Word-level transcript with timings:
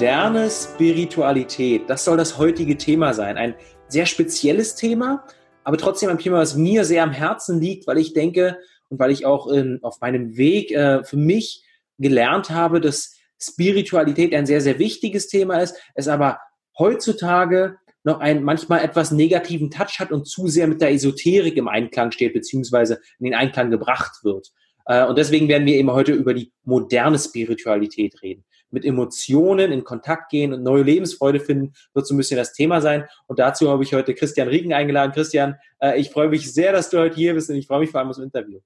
Moderne 0.00 0.48
Spiritualität, 0.48 1.82
das 1.90 2.06
soll 2.06 2.16
das 2.16 2.38
heutige 2.38 2.78
Thema 2.78 3.12
sein. 3.12 3.36
Ein 3.36 3.54
sehr 3.86 4.06
spezielles 4.06 4.74
Thema, 4.74 5.26
aber 5.62 5.76
trotzdem 5.76 6.08
ein 6.08 6.16
Thema, 6.16 6.38
was 6.38 6.56
mir 6.56 6.86
sehr 6.86 7.02
am 7.02 7.12
Herzen 7.12 7.60
liegt, 7.60 7.86
weil 7.86 7.98
ich 7.98 8.14
denke 8.14 8.56
und 8.88 8.98
weil 8.98 9.10
ich 9.10 9.26
auch 9.26 9.46
in, 9.48 9.78
auf 9.82 10.00
meinem 10.00 10.38
Weg 10.38 10.72
äh, 10.72 11.04
für 11.04 11.18
mich 11.18 11.66
gelernt 11.98 12.48
habe, 12.48 12.80
dass 12.80 13.14
Spiritualität 13.38 14.34
ein 14.34 14.46
sehr, 14.46 14.62
sehr 14.62 14.78
wichtiges 14.78 15.28
Thema 15.28 15.58
ist, 15.58 15.76
es 15.94 16.08
aber 16.08 16.38
heutzutage 16.78 17.76
noch 18.02 18.20
einen 18.20 18.42
manchmal 18.42 18.82
etwas 18.82 19.10
negativen 19.10 19.70
Touch 19.70 20.00
hat 20.00 20.12
und 20.12 20.26
zu 20.26 20.48
sehr 20.48 20.66
mit 20.66 20.80
der 20.80 20.92
Esoterik 20.92 21.58
im 21.58 21.68
Einklang 21.68 22.10
steht, 22.10 22.32
beziehungsweise 22.32 23.00
in 23.18 23.24
den 23.26 23.34
Einklang 23.34 23.70
gebracht 23.70 24.24
wird. 24.24 24.48
Äh, 24.86 25.04
und 25.04 25.18
deswegen 25.18 25.48
werden 25.48 25.66
wir 25.66 25.74
eben 25.74 25.90
heute 25.90 26.12
über 26.12 26.32
die 26.32 26.54
moderne 26.64 27.18
Spiritualität 27.18 28.22
reden. 28.22 28.46
Mit 28.70 28.84
Emotionen 28.84 29.72
in 29.72 29.84
Kontakt 29.84 30.30
gehen 30.30 30.52
und 30.52 30.62
neue 30.62 30.82
Lebensfreude 30.82 31.40
finden, 31.40 31.72
wird 31.94 32.06
so 32.06 32.14
ein 32.14 32.18
bisschen 32.18 32.36
das 32.36 32.52
Thema 32.52 32.80
sein. 32.80 33.04
Und 33.26 33.38
dazu 33.38 33.68
habe 33.70 33.82
ich 33.82 33.94
heute 33.94 34.14
Christian 34.14 34.48
Riegen 34.48 34.72
eingeladen. 34.72 35.12
Christian, 35.12 35.56
äh, 35.80 35.98
ich 36.00 36.10
freue 36.10 36.28
mich 36.28 36.52
sehr, 36.52 36.72
dass 36.72 36.90
du 36.90 36.98
heute 36.98 37.16
hier 37.16 37.34
bist 37.34 37.50
und 37.50 37.56
ich 37.56 37.66
freue 37.66 37.80
mich 37.80 37.90
vor 37.90 38.00
allem 38.00 38.10
aufs 38.10 38.18
Interview. 38.18 38.60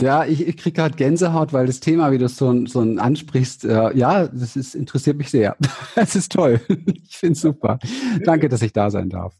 Ja, 0.00 0.24
ich, 0.24 0.46
ich 0.46 0.56
kriege 0.56 0.76
gerade 0.76 0.94
Gänsehaut, 0.94 1.52
weil 1.52 1.66
das 1.66 1.80
Thema, 1.80 2.12
wie 2.12 2.18
du 2.18 2.26
es 2.26 2.36
so, 2.36 2.66
so 2.66 2.80
ansprichst, 2.80 3.64
äh, 3.64 3.96
ja, 3.96 4.28
das 4.28 4.54
ist, 4.54 4.74
interessiert 4.74 5.16
mich 5.16 5.30
sehr. 5.30 5.56
Es 5.96 6.14
ist 6.14 6.32
toll. 6.32 6.60
Ich 7.04 7.16
finde 7.16 7.32
es 7.32 7.40
super. 7.40 7.78
Danke, 8.24 8.48
dass 8.48 8.62
ich 8.62 8.72
da 8.72 8.90
sein 8.90 9.08
darf. 9.08 9.34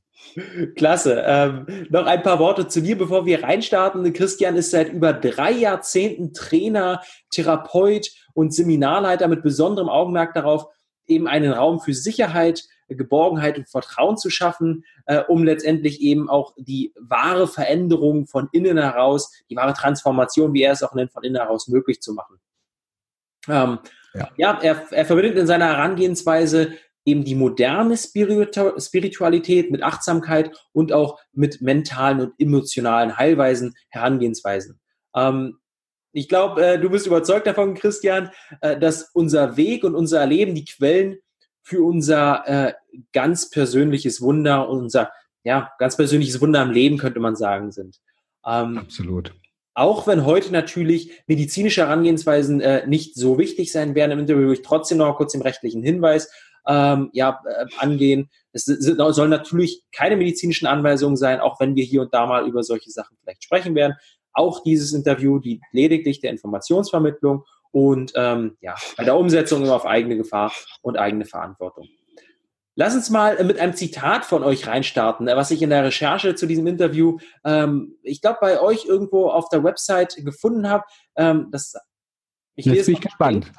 Klasse. 0.76 1.22
Ähm, 1.26 1.66
noch 1.90 2.06
ein 2.06 2.22
paar 2.22 2.38
Worte 2.38 2.68
zu 2.68 2.80
dir, 2.80 2.96
bevor 2.96 3.26
wir 3.26 3.42
reinstarten. 3.42 4.12
Christian 4.12 4.56
ist 4.56 4.70
seit 4.70 4.92
über 4.92 5.12
drei 5.12 5.52
Jahrzehnten 5.52 6.32
Trainer, 6.32 7.02
Therapeut 7.30 8.10
und 8.34 8.54
Seminarleiter 8.54 9.28
mit 9.28 9.42
besonderem 9.42 9.88
Augenmerk 9.88 10.34
darauf, 10.34 10.66
eben 11.06 11.26
einen 11.26 11.52
Raum 11.52 11.80
für 11.80 11.94
Sicherheit, 11.94 12.64
Geborgenheit 12.88 13.58
und 13.58 13.68
Vertrauen 13.68 14.16
zu 14.16 14.30
schaffen, 14.30 14.84
äh, 15.06 15.22
um 15.28 15.44
letztendlich 15.44 16.00
eben 16.00 16.30
auch 16.30 16.54
die 16.56 16.92
wahre 16.98 17.46
Veränderung 17.46 18.26
von 18.26 18.48
innen 18.52 18.78
heraus, 18.78 19.32
die 19.50 19.56
wahre 19.56 19.74
Transformation, 19.74 20.54
wie 20.54 20.62
er 20.62 20.72
es 20.72 20.82
auch 20.82 20.94
nennt, 20.94 21.12
von 21.12 21.22
innen 21.22 21.40
heraus 21.40 21.68
möglich 21.68 22.00
zu 22.00 22.14
machen. 22.14 22.38
Ähm, 23.48 23.78
ja, 24.14 24.28
ja 24.36 24.58
er, 24.62 24.92
er 24.92 25.04
verbindet 25.04 25.36
in 25.36 25.46
seiner 25.46 25.66
Herangehensweise 25.66 26.72
eben 27.08 27.24
die 27.24 27.34
moderne 27.34 27.96
Spiritualität 27.96 29.70
mit 29.70 29.82
Achtsamkeit 29.82 30.56
und 30.72 30.92
auch 30.92 31.18
mit 31.32 31.60
mentalen 31.60 32.20
und 32.20 32.34
emotionalen 32.38 33.16
Heilweisen, 33.16 33.74
Herangehensweisen. 33.88 34.78
Ähm, 35.14 35.58
ich 36.12 36.28
glaube, 36.28 36.64
äh, 36.64 36.78
du 36.80 36.90
bist 36.90 37.06
überzeugt 37.06 37.46
davon, 37.46 37.74
Christian, 37.74 38.30
äh, 38.60 38.78
dass 38.78 39.10
unser 39.12 39.56
Weg 39.56 39.84
und 39.84 39.94
unser 39.94 40.20
Erleben 40.20 40.54
die 40.54 40.64
Quellen 40.64 41.18
für 41.62 41.82
unser 41.82 42.46
äh, 42.46 42.72
ganz 43.12 43.50
persönliches 43.50 44.20
Wunder, 44.20 44.68
unser 44.68 45.10
ja, 45.44 45.70
ganz 45.78 45.96
persönliches 45.96 46.40
Wunder 46.40 46.60
am 46.60 46.70
Leben, 46.70 46.98
könnte 46.98 47.20
man 47.20 47.36
sagen, 47.36 47.72
sind. 47.72 48.00
Ähm, 48.44 48.78
Absolut. 48.78 49.32
Auch 49.74 50.06
wenn 50.06 50.24
heute 50.26 50.52
natürlich 50.52 51.12
medizinische 51.26 51.82
Herangehensweisen 51.82 52.60
äh, 52.60 52.86
nicht 52.86 53.14
so 53.14 53.38
wichtig 53.38 53.70
sein 53.70 53.94
werden 53.94 54.12
im 54.12 54.18
Interview, 54.18 54.50
ich 54.50 54.62
trotzdem 54.62 54.98
noch 54.98 55.16
kurz 55.16 55.32
den 55.32 55.42
rechtlichen 55.42 55.82
Hinweis 55.82 56.32
ähm, 56.68 57.10
ja, 57.12 57.40
äh, 57.44 57.66
angehen. 57.78 58.30
Es 58.52 58.66
sollen 58.66 59.30
natürlich 59.30 59.82
keine 59.92 60.16
medizinischen 60.16 60.66
Anweisungen 60.66 61.16
sein, 61.16 61.40
auch 61.40 61.58
wenn 61.60 61.74
wir 61.74 61.84
hier 61.84 62.02
und 62.02 62.14
da 62.14 62.26
mal 62.26 62.46
über 62.46 62.62
solche 62.62 62.90
Sachen 62.90 63.16
vielleicht 63.20 63.42
sprechen 63.42 63.74
werden. 63.74 63.96
Auch 64.32 64.62
dieses 64.62 64.92
Interview 64.92 65.38
dient 65.38 65.62
lediglich 65.72 66.20
der 66.20 66.30
Informationsvermittlung 66.30 67.44
und 67.70 68.12
ähm, 68.14 68.56
ja, 68.60 68.76
bei 68.96 69.04
der 69.04 69.16
Umsetzung 69.16 69.62
immer 69.62 69.74
auf 69.74 69.86
eigene 69.86 70.16
Gefahr 70.16 70.52
und 70.82 70.96
eigene 70.98 71.24
Verantwortung. 71.24 71.88
Lass 72.74 72.94
uns 72.94 73.10
mal 73.10 73.42
mit 73.44 73.58
einem 73.58 73.74
Zitat 73.74 74.24
von 74.24 74.44
euch 74.44 74.68
reinstarten, 74.68 75.26
was 75.26 75.50
ich 75.50 75.62
in 75.62 75.70
der 75.70 75.84
Recherche 75.84 76.36
zu 76.36 76.46
diesem 76.46 76.66
Interview, 76.68 77.18
ähm, 77.44 77.96
ich 78.02 78.20
glaube, 78.20 78.38
bei 78.40 78.60
euch 78.60 78.84
irgendwo 78.84 79.30
auf 79.30 79.48
der 79.48 79.64
Website 79.64 80.14
gefunden 80.24 80.68
habe. 80.68 80.84
Ähm, 81.16 81.48
das, 81.50 81.74
ich 82.54 82.66
Jetzt 82.66 82.86
bin 82.86 82.94
ich 82.94 83.00
gespannt. 83.00 83.50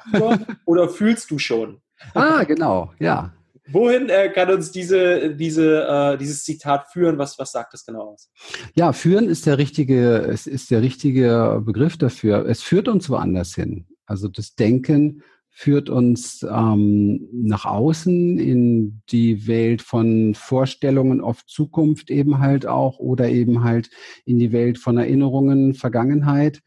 Oder 0.64 0.88
fühlst 0.88 1.30
du 1.30 1.38
schon? 1.38 1.82
Ah, 2.14 2.44
genau, 2.44 2.92
ja. 2.98 3.32
Wohin 3.72 4.08
äh, 4.08 4.30
kann 4.30 4.50
uns 4.50 4.72
diese, 4.72 5.34
diese, 5.34 5.86
äh, 5.86 6.18
dieses 6.18 6.42
Zitat 6.42 6.88
führen? 6.92 7.18
Was, 7.18 7.38
was 7.38 7.52
sagt 7.52 7.72
das 7.72 7.84
genau 7.84 8.12
aus? 8.12 8.30
Ja, 8.74 8.92
führen 8.92 9.28
ist 9.28 9.46
der 9.46 9.58
richtige, 9.58 10.16
es 10.16 10.46
ist 10.46 10.70
der 10.70 10.82
richtige 10.82 11.62
Begriff 11.64 11.96
dafür. 11.96 12.46
Es 12.46 12.62
führt 12.62 12.88
uns 12.88 13.08
woanders 13.08 13.54
hin. 13.54 13.86
Also 14.06 14.26
das 14.26 14.56
Denken 14.56 15.22
führt 15.50 15.90
uns 15.90 16.42
ähm, 16.42 17.28
nach 17.32 17.64
außen 17.64 18.38
in 18.38 19.02
die 19.10 19.46
Welt 19.46 19.82
von 19.82 20.34
Vorstellungen 20.34 21.20
auf 21.20 21.44
Zukunft 21.46 22.10
eben 22.10 22.38
halt 22.38 22.66
auch 22.66 22.98
oder 22.98 23.28
eben 23.28 23.62
halt 23.62 23.90
in 24.24 24.38
die 24.38 24.52
Welt 24.52 24.78
von 24.78 24.96
Erinnerungen, 24.96 25.74
Vergangenheit. 25.74 26.60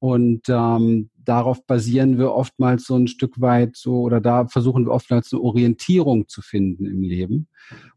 Und 0.00 0.48
ähm, 0.48 1.10
darauf 1.28 1.66
basieren 1.66 2.18
wir 2.18 2.32
oftmals 2.32 2.84
so 2.84 2.96
ein 2.96 3.08
Stück 3.08 3.40
weit 3.40 3.76
so, 3.76 4.00
oder 4.00 4.20
da 4.20 4.46
versuchen 4.46 4.86
wir 4.86 4.92
oftmals 4.92 5.32
eine 5.32 5.42
Orientierung 5.42 6.28
zu 6.28 6.42
finden 6.42 6.86
im 6.86 7.02
Leben. 7.02 7.48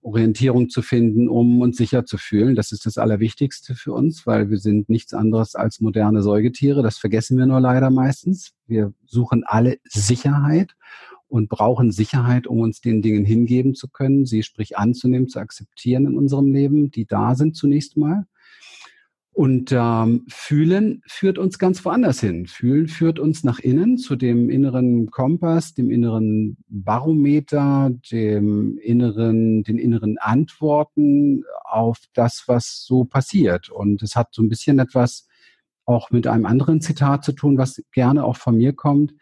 Orientierung 0.02 0.70
zu 0.70 0.82
finden, 0.82 1.30
um 1.30 1.62
uns 1.62 1.78
sicher 1.78 2.06
zu 2.06 2.18
fühlen. 2.18 2.56
Das 2.56 2.72
ist 2.72 2.86
das 2.86 2.98
Allerwichtigste 2.98 3.76
für 3.76 3.94
uns, 3.94 4.26
weil 4.26 4.50
wir 4.50 4.58
sind 4.58 4.90
nichts 4.90 5.14
anderes 5.14 5.56
als 5.56 5.80
moderne 5.80 6.24
Säugetiere. 6.24 6.84
Das 6.84 6.98
vergessen 6.98 7.38
wir 7.38 7.46
nur 7.46 7.60
leider 7.60 7.90
meistens. 7.90 8.54
Wir 8.66 8.94
suchen 9.06 9.44
alle 9.46 9.78
Sicherheit 9.84 10.76
und 11.28 11.48
brauchen 11.48 11.92
Sicherheit, 11.92 12.48
um 12.48 12.60
uns 12.60 12.82
den 12.82 13.02
Dingen 13.02 13.24
hingeben 13.24 13.76
zu 13.76 13.88
können, 13.88 14.26
sie 14.26 14.44
sprich 14.44 14.78
anzunehmen, 14.78 15.30
zu 15.30 15.40
akzeptieren 15.40 16.08
in 16.08 16.18
unserem 16.18 16.52
Leben, 16.52 16.90
die 16.92 17.06
da 17.06 17.36
sind 17.36 17.56
zunächst 17.56 17.98
mal. 17.98 18.26
Und 19.32 19.72
ähm, 19.72 20.26
fühlen 20.28 21.02
führt 21.08 21.38
uns 21.38 21.60
ganz 21.60 21.86
woanders 21.86 22.20
hin. 22.20 22.48
Fühlen 22.48 22.88
führt 22.88 23.20
uns 23.20 23.44
nach 23.44 23.60
innen, 23.60 23.98
zu 23.98 24.16
dem 24.16 24.50
inneren 24.50 25.12
Kompass, 25.12 25.74
dem 25.74 25.92
inneren 25.92 26.58
Barometer, 26.68 27.92
dem 28.12 28.78
inneren, 28.80 29.64
den 29.64 29.78
inneren 29.78 30.18
Antworten 30.18 31.44
auf 31.64 32.00
das, 32.14 32.44
was 32.48 32.84
so 32.86 33.06
passiert. 33.06 33.70
Und 33.70 34.02
es 34.02 34.16
hat 34.16 34.34
so 34.34 34.42
ein 34.42 34.50
bisschen 34.50 34.80
etwas 34.80 35.28
auch 35.86 36.12
mit 36.12 36.28
einem 36.28 36.46
anderen 36.46 36.82
Zitat 36.82 37.24
zu 37.24 37.32
tun, 37.32 37.58
was 37.58 37.82
gerne 37.92 38.26
auch 38.26 38.36
von 38.36 38.58
mir 38.58 38.74
kommt 38.74 39.14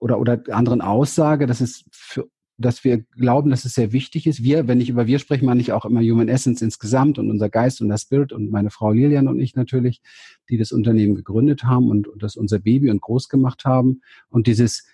oder, 0.00 0.18
oder 0.18 0.40
anderen 0.50 0.80
Aussage, 0.80 1.46
dass 1.46 1.60
es 1.60 1.84
für 1.90 2.28
dass 2.58 2.84
wir 2.84 2.98
glauben, 2.98 3.50
dass 3.50 3.64
es 3.64 3.74
sehr 3.74 3.92
wichtig 3.92 4.26
ist. 4.26 4.42
Wir, 4.42 4.68
wenn 4.68 4.80
ich 4.80 4.88
über 4.88 5.06
wir 5.06 5.18
spreche, 5.18 5.44
meine 5.44 5.60
ich 5.60 5.72
auch 5.72 5.84
immer 5.84 6.00
Human 6.00 6.28
Essence 6.28 6.62
insgesamt 6.62 7.18
und 7.18 7.30
unser 7.30 7.48
Geist 7.48 7.80
und 7.80 7.88
das 7.88 8.02
Spirit 8.02 8.32
und 8.32 8.50
meine 8.50 8.70
Frau 8.70 8.92
Lilian 8.92 9.28
und 9.28 9.40
ich 9.40 9.56
natürlich, 9.56 10.00
die 10.48 10.58
das 10.58 10.72
Unternehmen 10.72 11.14
gegründet 11.14 11.64
haben 11.64 11.90
und, 11.90 12.08
und 12.08 12.22
das 12.22 12.36
unser 12.36 12.58
Baby 12.58 12.90
und 12.90 13.00
groß 13.00 13.28
gemacht 13.28 13.64
haben. 13.64 14.02
Und 14.28 14.46
dieses, 14.46 14.86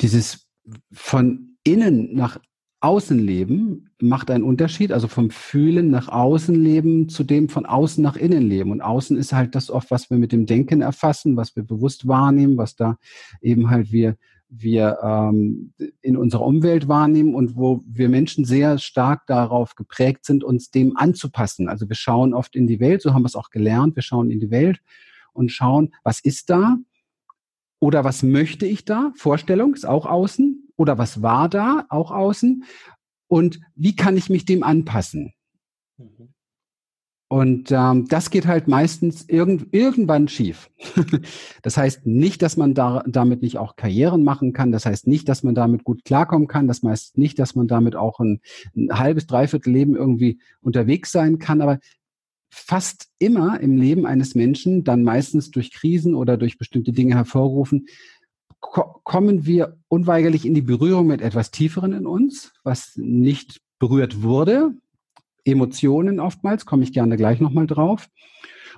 dieses 0.00 0.46
von 0.92 1.56
innen 1.62 2.14
nach 2.14 2.38
außen 2.84 3.18
leben 3.18 3.90
macht 3.98 4.30
einen 4.30 4.44
Unterschied, 4.44 4.92
also 4.92 5.08
vom 5.08 5.30
Fühlen 5.30 5.90
nach 5.90 6.08
außen 6.08 6.54
leben 6.54 7.08
zu 7.08 7.24
dem 7.24 7.48
von 7.48 7.64
außen 7.64 8.02
nach 8.02 8.16
innen 8.16 8.42
leben. 8.42 8.70
Und 8.70 8.82
außen 8.82 9.16
ist 9.16 9.32
halt 9.32 9.54
das 9.54 9.70
oft, 9.70 9.90
was 9.90 10.10
wir 10.10 10.18
mit 10.18 10.32
dem 10.32 10.44
Denken 10.44 10.82
erfassen, 10.82 11.36
was 11.36 11.56
wir 11.56 11.62
bewusst 11.62 12.06
wahrnehmen, 12.06 12.58
was 12.58 12.76
da 12.76 12.98
eben 13.40 13.70
halt 13.70 13.90
wir 13.90 14.16
wir 14.56 14.98
ähm, 15.02 15.72
in 16.00 16.16
unserer 16.16 16.44
Umwelt 16.44 16.88
wahrnehmen 16.88 17.34
und 17.34 17.56
wo 17.56 17.82
wir 17.86 18.08
Menschen 18.08 18.44
sehr 18.44 18.78
stark 18.78 19.26
darauf 19.26 19.74
geprägt 19.74 20.24
sind, 20.24 20.44
uns 20.44 20.70
dem 20.70 20.96
anzupassen. 20.96 21.68
Also 21.68 21.88
wir 21.88 21.96
schauen 21.96 22.34
oft 22.34 22.56
in 22.56 22.66
die 22.66 22.80
Welt, 22.80 23.02
so 23.02 23.14
haben 23.14 23.22
wir 23.22 23.26
es 23.28 23.36
auch 23.36 23.50
gelernt, 23.50 23.96
wir 23.96 24.02
schauen 24.02 24.30
in 24.30 24.40
die 24.40 24.50
Welt 24.50 24.80
und 25.32 25.50
schauen, 25.50 25.94
was 26.02 26.20
ist 26.20 26.50
da 26.50 26.76
oder 27.80 28.04
was 28.04 28.22
möchte 28.22 28.66
ich 28.66 28.84
da? 28.84 29.12
Vorstellung 29.16 29.74
ist 29.74 29.86
auch 29.86 30.06
außen 30.06 30.68
oder 30.76 30.98
was 30.98 31.22
war 31.22 31.48
da? 31.48 31.86
Auch 31.88 32.10
außen. 32.10 32.64
Und 33.26 33.60
wie 33.74 33.96
kann 33.96 34.16
ich 34.16 34.30
mich 34.30 34.44
dem 34.44 34.62
anpassen? 34.62 35.32
Mhm. 35.96 36.33
Und 37.28 37.72
ähm, 37.72 38.06
das 38.06 38.30
geht 38.30 38.46
halt 38.46 38.68
meistens 38.68 39.28
irgend, 39.28 39.74
irgendwann 39.74 40.28
schief. 40.28 40.70
das 41.62 41.76
heißt 41.76 42.06
nicht, 42.06 42.42
dass 42.42 42.56
man 42.56 42.74
da, 42.74 43.02
damit 43.06 43.42
nicht 43.42 43.58
auch 43.58 43.76
Karrieren 43.76 44.24
machen 44.24 44.52
kann. 44.52 44.72
Das 44.72 44.86
heißt 44.86 45.06
nicht, 45.06 45.28
dass 45.28 45.42
man 45.42 45.54
damit 45.54 45.84
gut 45.84 46.04
klarkommen 46.04 46.48
kann. 46.48 46.68
Das 46.68 46.82
heißt 46.82 47.16
nicht, 47.16 47.38
dass 47.38 47.54
man 47.54 47.66
damit 47.66 47.96
auch 47.96 48.20
ein, 48.20 48.40
ein 48.76 48.98
halbes, 48.98 49.26
dreiviertel 49.26 49.72
Leben 49.72 49.96
irgendwie 49.96 50.38
unterwegs 50.60 51.12
sein 51.12 51.38
kann. 51.38 51.62
Aber 51.62 51.78
fast 52.50 53.08
immer 53.18 53.58
im 53.58 53.76
Leben 53.76 54.06
eines 54.06 54.34
Menschen, 54.34 54.84
dann 54.84 55.02
meistens 55.02 55.50
durch 55.50 55.72
Krisen 55.72 56.14
oder 56.14 56.36
durch 56.36 56.58
bestimmte 56.58 56.92
Dinge 56.92 57.14
hervorgerufen, 57.16 57.86
ko 58.60 59.00
kommen 59.02 59.44
wir 59.44 59.76
unweigerlich 59.88 60.46
in 60.46 60.54
die 60.54 60.62
Berührung 60.62 61.06
mit 61.06 61.20
etwas 61.20 61.50
Tieferen 61.50 61.92
in 61.92 62.06
uns, 62.06 62.52
was 62.62 62.92
nicht 62.96 63.60
berührt 63.78 64.22
wurde, 64.22 64.74
Emotionen 65.44 66.20
oftmals, 66.20 66.66
komme 66.66 66.84
ich 66.84 66.92
gerne 66.92 67.16
gleich 67.16 67.40
nochmal 67.40 67.66
drauf. 67.66 68.08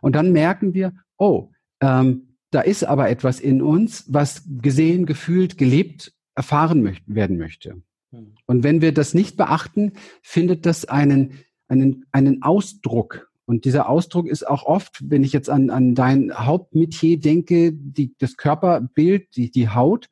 Und 0.00 0.14
dann 0.14 0.32
merken 0.32 0.74
wir, 0.74 0.92
oh, 1.16 1.50
ähm, 1.80 2.36
da 2.50 2.60
ist 2.60 2.84
aber 2.84 3.10
etwas 3.10 3.40
in 3.40 3.62
uns, 3.62 4.04
was 4.12 4.44
gesehen, 4.46 5.06
gefühlt, 5.06 5.58
gelebt 5.58 6.12
erfahren 6.34 6.82
möcht 6.82 7.02
werden 7.06 7.38
möchte. 7.38 7.82
Hm. 8.12 8.34
Und 8.46 8.62
wenn 8.62 8.80
wir 8.80 8.92
das 8.92 9.14
nicht 9.14 9.36
beachten, 9.36 9.92
findet 10.22 10.66
das 10.66 10.84
einen, 10.84 11.38
einen, 11.68 12.06
einen 12.12 12.42
Ausdruck. 12.42 13.30
Und 13.46 13.64
dieser 13.64 13.88
Ausdruck 13.88 14.26
ist 14.26 14.46
auch 14.46 14.64
oft, 14.64 14.98
wenn 15.08 15.22
ich 15.22 15.32
jetzt 15.32 15.48
an, 15.48 15.70
an 15.70 15.94
dein 15.94 16.32
Hauptmetier 16.34 17.18
denke, 17.18 17.72
die, 17.72 18.14
das 18.18 18.36
Körperbild, 18.36 19.36
die, 19.36 19.50
die 19.50 19.68
Haut, 19.68 20.08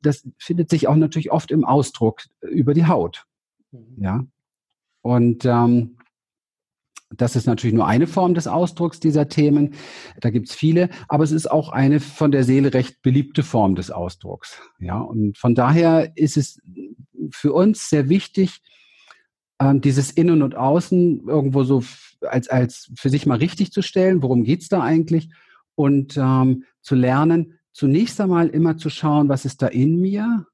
das 0.00 0.28
findet 0.38 0.70
sich 0.70 0.86
auch 0.86 0.94
natürlich 0.94 1.32
oft 1.32 1.50
im 1.50 1.64
Ausdruck 1.64 2.22
über 2.40 2.74
die 2.74 2.86
Haut. 2.86 3.24
Mhm. 3.72 3.96
Ja. 3.98 4.26
Und 5.06 5.44
ähm, 5.44 5.96
das 7.10 7.36
ist 7.36 7.46
natürlich 7.46 7.76
nur 7.76 7.86
eine 7.86 8.08
Form 8.08 8.34
des 8.34 8.48
Ausdrucks 8.48 8.98
dieser 8.98 9.28
Themen. 9.28 9.74
Da 10.20 10.30
gibt's 10.30 10.52
viele, 10.52 10.88
aber 11.06 11.22
es 11.22 11.30
ist 11.30 11.48
auch 11.48 11.68
eine 11.68 12.00
von 12.00 12.32
der 12.32 12.42
Seele 12.42 12.74
recht 12.74 13.02
beliebte 13.02 13.44
Form 13.44 13.76
des 13.76 13.92
Ausdrucks. 13.92 14.60
Ja, 14.80 14.98
und 14.98 15.38
von 15.38 15.54
daher 15.54 16.10
ist 16.16 16.36
es 16.36 16.60
für 17.30 17.52
uns 17.52 17.88
sehr 17.88 18.08
wichtig, 18.08 18.62
ähm, 19.60 19.80
dieses 19.80 20.10
Innen 20.10 20.42
und 20.42 20.56
Außen 20.56 21.28
irgendwo 21.28 21.62
so 21.62 21.84
als, 22.22 22.48
als 22.48 22.90
für 22.96 23.08
sich 23.08 23.26
mal 23.26 23.38
richtig 23.38 23.70
zu 23.70 23.82
stellen. 23.82 24.24
Worum 24.24 24.42
geht's 24.42 24.68
da 24.68 24.82
eigentlich? 24.82 25.30
Und 25.76 26.16
ähm, 26.16 26.64
zu 26.82 26.96
lernen, 26.96 27.60
zunächst 27.72 28.20
einmal 28.20 28.48
immer 28.48 28.76
zu 28.76 28.90
schauen, 28.90 29.28
was 29.28 29.44
ist 29.44 29.62
da 29.62 29.68
in 29.68 30.00
mir 30.00 30.46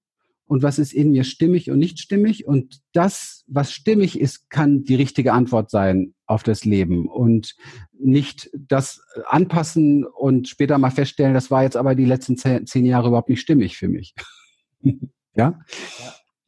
und 0.53 0.63
was 0.63 0.79
ist 0.79 0.93
in 0.93 1.13
mir 1.13 1.25
stimmig 1.25 1.71
und 1.71 1.79
nicht 1.79 1.99
stimmig. 1.99 2.47
Und 2.47 2.83
das, 2.93 3.43
was 3.47 3.73
stimmig 3.73 4.21
ist, 4.21 4.51
kann 4.51 4.85
die 4.85 4.97
richtige 4.97 5.33
Antwort 5.33 5.71
sein 5.71 6.13
auf 6.27 6.43
das 6.43 6.67
Leben 6.67 7.07
und 7.07 7.57
nicht 7.99 8.51
das 8.53 9.01
anpassen 9.25 10.05
und 10.05 10.49
später 10.49 10.77
mal 10.77 10.91
feststellen, 10.91 11.33
das 11.33 11.51
war 11.51 11.63
jetzt 11.63 11.79
aber 11.79 11.95
die 11.95 12.05
letzten 12.05 12.37
zehn, 12.37 12.85
Jahre 12.85 13.09
überhaupt 13.09 13.31
nicht 13.31 13.41
stimmig 13.41 13.79
für 13.79 13.89
mich. 13.89 14.15
ja? 15.35 15.59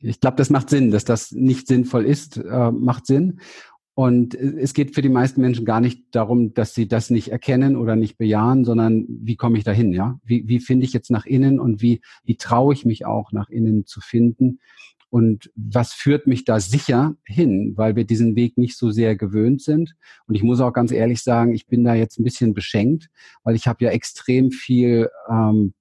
Ich 0.00 0.20
glaube, 0.20 0.36
das 0.36 0.50
macht 0.50 0.68
Sinn, 0.68 0.90
dass 0.90 1.06
das 1.06 1.32
nicht 1.32 1.66
sinnvoll 1.66 2.04
ist, 2.04 2.36
äh, 2.36 2.70
macht 2.72 3.06
Sinn. 3.06 3.40
Und 3.94 4.34
es 4.34 4.74
geht 4.74 4.94
für 4.94 5.02
die 5.02 5.08
meisten 5.08 5.40
Menschen 5.40 5.64
gar 5.64 5.80
nicht 5.80 6.02
darum, 6.10 6.52
dass 6.52 6.74
sie 6.74 6.88
das 6.88 7.10
nicht 7.10 7.28
erkennen 7.28 7.76
oder 7.76 7.94
nicht 7.94 8.18
bejahen, 8.18 8.64
sondern 8.64 9.06
wie 9.08 9.36
komme 9.36 9.56
ich 9.56 9.62
dahin, 9.62 9.92
ja? 9.92 10.18
Wie, 10.24 10.48
wie 10.48 10.58
finde 10.58 10.84
ich 10.84 10.92
jetzt 10.92 11.10
nach 11.12 11.26
innen 11.26 11.60
und 11.60 11.80
wie, 11.80 12.00
wie 12.24 12.36
traue 12.36 12.74
ich 12.74 12.84
mich 12.84 13.06
auch 13.06 13.30
nach 13.30 13.48
innen 13.48 13.86
zu 13.86 14.00
finden? 14.00 14.58
Und 15.10 15.52
was 15.54 15.92
führt 15.92 16.26
mich 16.26 16.44
da 16.44 16.58
sicher 16.58 17.14
hin, 17.24 17.74
weil 17.76 17.94
wir 17.94 18.04
diesen 18.04 18.34
Weg 18.34 18.58
nicht 18.58 18.76
so 18.76 18.90
sehr 18.90 19.14
gewöhnt 19.14 19.62
sind. 19.62 19.94
Und 20.26 20.34
ich 20.34 20.42
muss 20.42 20.60
auch 20.60 20.72
ganz 20.72 20.90
ehrlich 20.90 21.22
sagen, 21.22 21.54
ich 21.54 21.68
bin 21.68 21.84
da 21.84 21.94
jetzt 21.94 22.18
ein 22.18 22.24
bisschen 22.24 22.52
beschenkt, 22.52 23.10
weil 23.44 23.54
ich 23.54 23.68
habe 23.68 23.84
ja 23.84 23.92
extrem 23.92 24.50
viel 24.50 25.08
ähm, 25.30 25.72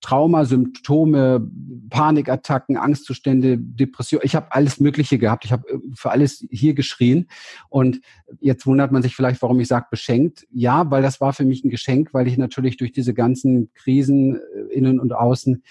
Traumasymptome, 0.00 1.48
Panikattacken, 1.90 2.76
Angstzustände, 2.76 3.58
Depression. 3.58 4.20
Ich 4.24 4.36
habe 4.36 4.52
alles 4.52 4.80
Mögliche 4.80 5.18
gehabt. 5.18 5.44
Ich 5.44 5.52
habe 5.52 5.68
äh, 5.68 5.78
für 5.94 6.10
alles 6.10 6.46
hier 6.50 6.74
geschrien. 6.74 7.28
Und 7.68 8.00
jetzt 8.40 8.66
wundert 8.66 8.92
man 8.92 9.02
sich 9.02 9.16
vielleicht, 9.16 9.42
warum 9.42 9.58
ich 9.60 9.68
sage 9.68 9.86
beschenkt. 9.90 10.46
Ja, 10.50 10.90
weil 10.90 11.02
das 11.02 11.20
war 11.20 11.32
für 11.32 11.44
mich 11.44 11.64
ein 11.64 11.70
Geschenk, 11.70 12.14
weil 12.14 12.28
ich 12.28 12.38
natürlich 12.38 12.76
durch 12.76 12.92
diese 12.92 13.14
ganzen 13.14 13.72
Krisen 13.74 14.36
äh, 14.36 14.72
innen 14.72 15.00
und 15.00 15.12
außen 15.12 15.62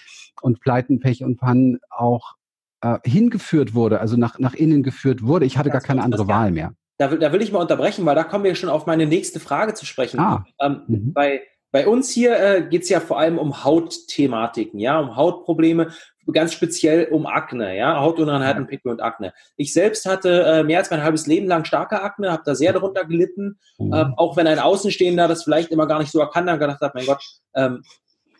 und 0.42 0.60
Pleiten, 0.60 1.00
Pech 1.00 1.24
und 1.24 1.38
Pannen 1.38 1.80
auch 1.90 2.36
äh, 2.82 2.98
hingeführt 3.04 3.74
wurde, 3.74 4.00
also 4.00 4.18
nach, 4.18 4.40
nach 4.40 4.54
innen 4.54 4.84
geführt 4.84 5.24
wurde. 5.24 5.46
Ich 5.46 5.58
hatte 5.58 5.70
das 5.70 5.82
gar 5.82 5.88
keine 5.88 6.04
andere 6.04 6.28
Wahl 6.28 6.52
mehr. 6.52 6.74
Da, 6.98 7.16
da 7.16 7.32
will 7.32 7.42
ich 7.42 7.52
mal 7.52 7.60
unterbrechen, 7.60 8.06
weil 8.06 8.16
da 8.16 8.24
kommen 8.24 8.44
wir 8.44 8.56
schon 8.56 8.70
auf 8.70 8.86
meine 8.88 9.06
nächste 9.06 9.40
Frage 9.40 9.74
zu 9.74 9.86
sprechen. 9.86 10.20
Ah. 10.20 10.46
Ähm, 10.60 10.82
mhm. 10.88 11.14
Bei 11.14 11.42
bei 11.78 11.86
uns 11.86 12.10
hier 12.10 12.40
äh, 12.40 12.64
geht 12.64 12.82
es 12.82 12.90
ja 12.90 13.00
vor 13.00 13.20
allem 13.20 13.38
um 13.38 13.64
Hautthematiken, 13.64 14.80
ja, 14.80 15.00
um 15.00 15.16
Hautprobleme, 15.16 15.92
ganz 16.34 16.52
speziell 16.52 17.06
um 17.10 17.28
Akne, 17.28 17.78
ja, 17.78 18.00
Hautunreinheiten, 18.00 18.66
Pickel 18.66 18.92
und 18.92 19.00
Akne. 19.00 19.32
Ich 19.58 19.74
selbst 19.74 20.08
hatte 20.08 20.42
äh, 20.42 20.64
mehr 20.64 20.80
als 20.80 20.90
mein 20.90 21.04
halbes 21.04 21.28
Leben 21.28 21.46
lang 21.46 21.66
starke 21.66 22.02
Akne, 22.02 22.32
habe 22.32 22.42
da 22.44 22.56
sehr 22.56 22.74
darunter 22.74 23.06
gelitten, 23.06 23.60
mhm. 23.78 23.94
äh, 23.94 24.06
auch 24.16 24.36
wenn 24.38 24.48
ein 24.48 24.58
Außenstehender 24.58 25.28
das 25.28 25.44
vielleicht 25.44 25.70
immer 25.70 25.86
gar 25.86 26.00
nicht 26.00 26.12
so 26.12 26.20
erkannt 26.20 26.50
hat, 26.50 26.60
gedacht 26.60 26.82
hat, 26.82 26.96
mein 26.96 27.06
Gott, 27.06 27.24
ähm, 27.54 27.84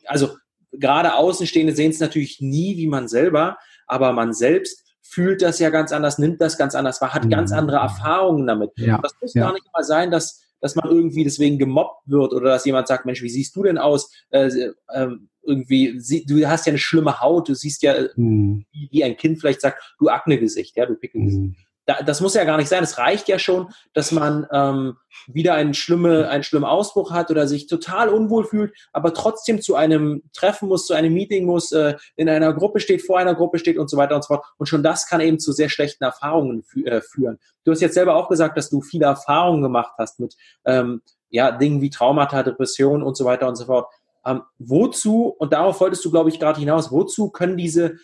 also 0.08 0.36
gerade 0.72 1.14
Außenstehende 1.14 1.76
sehen 1.76 1.92
es 1.92 2.00
natürlich 2.00 2.42
nie 2.42 2.76
wie 2.78 2.88
man 2.88 3.08
selber, 3.08 3.60
aber 3.86 4.14
man 4.14 4.34
selbst 4.34 4.84
fühlt 5.04 5.44
das 5.44 5.60
ja 5.60 5.70
ganz 5.70 5.92
anders, 5.92 6.18
nimmt 6.18 6.42
das 6.42 6.58
ganz 6.58 6.74
anders, 6.74 7.02
hat 7.02 7.26
mhm. 7.26 7.30
ganz 7.30 7.52
andere 7.52 7.78
Erfahrungen 7.78 8.48
damit. 8.48 8.72
Ja. 8.78 8.98
Das 8.98 9.14
muss 9.22 9.36
ja. 9.36 9.44
gar 9.44 9.54
nicht 9.54 9.68
mal 9.72 9.84
sein, 9.84 10.10
dass 10.10 10.42
dass 10.60 10.76
man 10.76 10.90
irgendwie 10.90 11.24
deswegen 11.24 11.58
gemobbt 11.58 12.08
wird 12.08 12.34
oder 12.34 12.50
dass 12.50 12.66
jemand 12.66 12.88
sagt, 12.88 13.06
Mensch, 13.06 13.22
wie 13.22 13.30
siehst 13.30 13.56
du 13.56 13.64
denn 13.64 13.78
aus? 13.78 14.12
Äh, 14.30 14.50
äh, 14.88 15.08
irgendwie, 15.44 16.00
sie, 16.00 16.26
du 16.26 16.46
hast 16.48 16.66
ja 16.66 16.72
eine 16.72 16.80
schlimme 16.80 17.22
Haut, 17.22 17.48
du 17.48 17.54
siehst 17.54 17.84
ja, 17.84 17.94
mhm. 18.16 18.66
wie, 18.72 18.90
wie, 18.92 19.04
ein 19.04 19.16
Kind 19.18 19.40
vielleicht 19.40 19.62
sagt, 19.62 19.96
du 20.00 20.10
Akne-Gesicht, 20.10 20.76
ja, 20.76 20.86
du 20.86 20.96
Pickelgesicht. 20.96 21.42
Mhm 21.42 21.67
das 22.06 22.20
muss 22.20 22.34
ja 22.34 22.44
gar 22.44 22.58
nicht 22.58 22.68
sein. 22.68 22.84
Es 22.84 22.98
reicht 22.98 23.30
ja 23.30 23.40
schon, 23.40 23.70
dass 23.94 24.12
man 24.12 24.46
ähm, 24.52 24.98
wieder 25.28 25.54
einen, 25.54 25.74
schlimme, 25.74 26.28
einen 26.28 26.44
schlimmen 26.44 26.66
Ausbruch 26.66 27.12
hat 27.12 27.32
oder 27.32 27.48
sich 27.48 27.68
total 27.68 28.10
unwohl 28.10 28.44
fühlt, 28.44 28.74
aber 28.92 29.14
trotzdem 29.14 29.62
zu 29.62 29.76
einem 29.76 30.24
Treffen 30.34 30.68
muss, 30.68 30.86
zu 30.86 30.94
einem 30.94 31.14
Meeting 31.14 31.46
muss, 31.46 31.72
äh, 31.72 31.96
in 32.18 32.28
einer 32.28 32.54
Gruppe 32.54 32.82
steht, 32.82 33.02
vor 33.02 33.20
einer 33.20 33.36
Gruppe 33.36 33.58
steht 33.58 33.78
und 33.78 33.90
so 33.90 33.96
weiter 33.96 34.16
und 34.16 34.24
so 34.24 34.36
fort. 34.36 34.46
Und 34.58 34.68
schon 34.68 34.84
das 34.84 35.08
kann 35.08 35.22
eben 35.22 35.40
zu 35.40 35.54
sehr 35.54 35.70
schlechten 35.70 36.04
Erfahrungen 36.04 36.64
fü 36.64 36.84
äh, 36.84 37.02
führen. 37.02 37.40
Du 37.64 37.72
hast 37.72 37.82
jetzt 37.82 37.94
selber 37.94 38.16
auch 38.16 38.28
gesagt, 38.28 38.58
dass 38.58 38.70
du 38.70 38.82
viele 38.82 39.06
Erfahrungen 39.06 39.62
gemacht 39.62 39.94
hast 39.98 40.20
mit 40.20 40.36
ähm, 40.66 41.02
ja, 41.30 41.52
Dingen 41.52 41.82
wie 41.82 41.90
Traumata, 41.90 42.44
Depressionen 42.44 43.02
und 43.02 43.16
so 43.16 43.24
weiter 43.24 43.48
und 43.48 43.56
so 43.56 43.66
fort. 43.66 43.88
Ähm, 44.26 44.42
wozu, 44.58 45.28
und 45.38 45.54
darauf 45.54 45.80
wolltest 45.80 46.04
du, 46.04 46.12
glaube 46.12 46.30
ich, 46.30 46.40
gerade 46.40 46.60
hinaus, 46.60 46.92
wozu 46.92 47.30
können 47.30 47.56
diese 47.56 47.96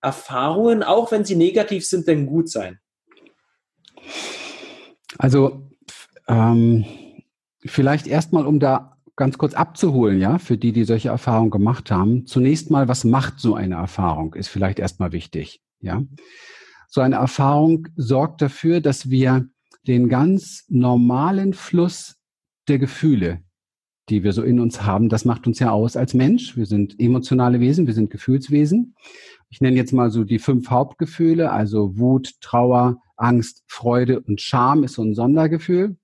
Erfahrungen, 0.00 0.82
auch 0.82 1.10
wenn 1.12 1.26
sie 1.26 1.36
negativ 1.36 1.86
sind, 1.86 2.08
denn 2.08 2.26
gut 2.26 2.48
sein? 2.48 2.80
Also 5.18 5.70
ähm, 6.28 6.84
vielleicht 7.64 8.06
erstmal, 8.06 8.46
um 8.46 8.60
da 8.60 8.96
ganz 9.16 9.36
kurz 9.36 9.54
abzuholen, 9.54 10.20
ja, 10.20 10.38
für 10.38 10.56
die, 10.56 10.72
die 10.72 10.84
solche 10.84 11.08
Erfahrungen 11.08 11.50
gemacht 11.50 11.90
haben. 11.90 12.26
Zunächst 12.26 12.70
mal, 12.70 12.88
was 12.88 13.04
macht 13.04 13.40
so 13.40 13.54
eine 13.54 13.74
Erfahrung, 13.74 14.34
ist 14.34 14.48
vielleicht 14.48 14.78
erstmal 14.78 15.12
wichtig, 15.12 15.60
ja. 15.80 16.02
So 16.88 17.00
eine 17.02 17.16
Erfahrung 17.16 17.88
sorgt 17.96 18.40
dafür, 18.40 18.80
dass 18.80 19.10
wir 19.10 19.46
den 19.86 20.08
ganz 20.08 20.64
normalen 20.68 21.52
Fluss 21.52 22.16
der 22.68 22.78
Gefühle, 22.78 23.42
die 24.10 24.24
wir 24.24 24.32
so 24.32 24.42
in 24.42 24.60
uns 24.60 24.82
haben, 24.82 25.08
das 25.08 25.24
macht 25.24 25.46
uns 25.46 25.58
ja 25.58 25.70
aus 25.70 25.96
als 25.96 26.14
Mensch. 26.14 26.56
Wir 26.56 26.66
sind 26.66 26.98
emotionale 26.98 27.60
Wesen, 27.60 27.86
wir 27.86 27.94
sind 27.94 28.10
Gefühlswesen. 28.10 28.94
Ich 29.50 29.60
nenne 29.60 29.76
jetzt 29.76 29.92
mal 29.92 30.10
so 30.10 30.24
die 30.24 30.38
fünf 30.38 30.70
Hauptgefühle, 30.70 31.50
also 31.50 31.98
Wut, 31.98 32.40
Trauer, 32.40 33.00
Angst, 33.16 33.64
Freude 33.66 34.20
und 34.20 34.40
Scham 34.40 34.84
ist 34.84 34.94
so 34.94 35.02
ein 35.02 35.14
Sondergefühl. 35.14 35.96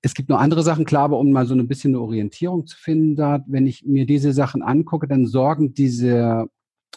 Es 0.00 0.14
gibt 0.14 0.28
noch 0.28 0.38
andere 0.38 0.62
Sachen, 0.62 0.84
klar, 0.84 1.04
aber 1.04 1.18
um 1.18 1.32
mal 1.32 1.46
so 1.46 1.54
ein 1.54 1.68
bisschen 1.68 1.90
eine 1.92 2.00
Orientierung 2.00 2.66
zu 2.66 2.76
finden, 2.76 3.16
da, 3.16 3.44
wenn 3.46 3.66
ich 3.66 3.84
mir 3.84 4.06
diese 4.06 4.32
Sachen 4.32 4.62
angucke, 4.62 5.08
dann 5.08 5.26
sorgen 5.26 5.74
diese 5.74 6.46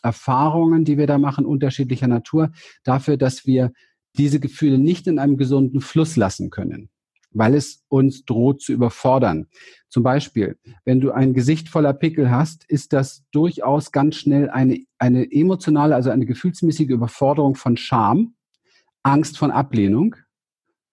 Erfahrungen, 0.04 0.86
die 0.86 0.98
wir 0.98 1.08
da 1.08 1.18
machen, 1.18 1.46
unterschiedlicher 1.46 2.08
Natur, 2.08 2.52
dafür, 2.84 3.18
dass 3.18 3.46
wir 3.46 3.72
diese 4.18 4.40
Gefühle 4.40 4.78
nicht 4.78 5.08
in 5.08 5.18
einem 5.18 5.38
gesunden 5.38 5.82
Fluss 5.82 6.16
lassen 6.16 6.52
können, 6.52 6.90
weil 7.34 7.56
es 7.56 7.84
uns 7.90 8.26
droht 8.26 8.62
zu 8.62 8.74
überfordern. 8.74 9.48
Zum 9.90 10.04
Beispiel, 10.04 10.58
wenn 10.86 11.00
du 11.00 11.12
ein 11.12 11.34
Gesicht 11.34 11.70
voller 11.70 11.94
Pickel 11.94 12.32
hast, 12.32 12.66
ist 12.66 12.94
das 12.94 13.24
durchaus 13.32 13.92
ganz 13.92 14.16
schnell 14.16 14.50
eine, 14.50 14.80
eine 14.98 15.32
emotionale, 15.32 15.96
also 15.96 16.10
eine 16.10 16.26
gefühlsmäßige 16.26 16.90
Überforderung 16.90 17.56
von 17.56 17.78
Scham, 17.78 18.36
Angst 19.04 19.38
von 19.38 19.52
Ablehnung, 19.52 20.16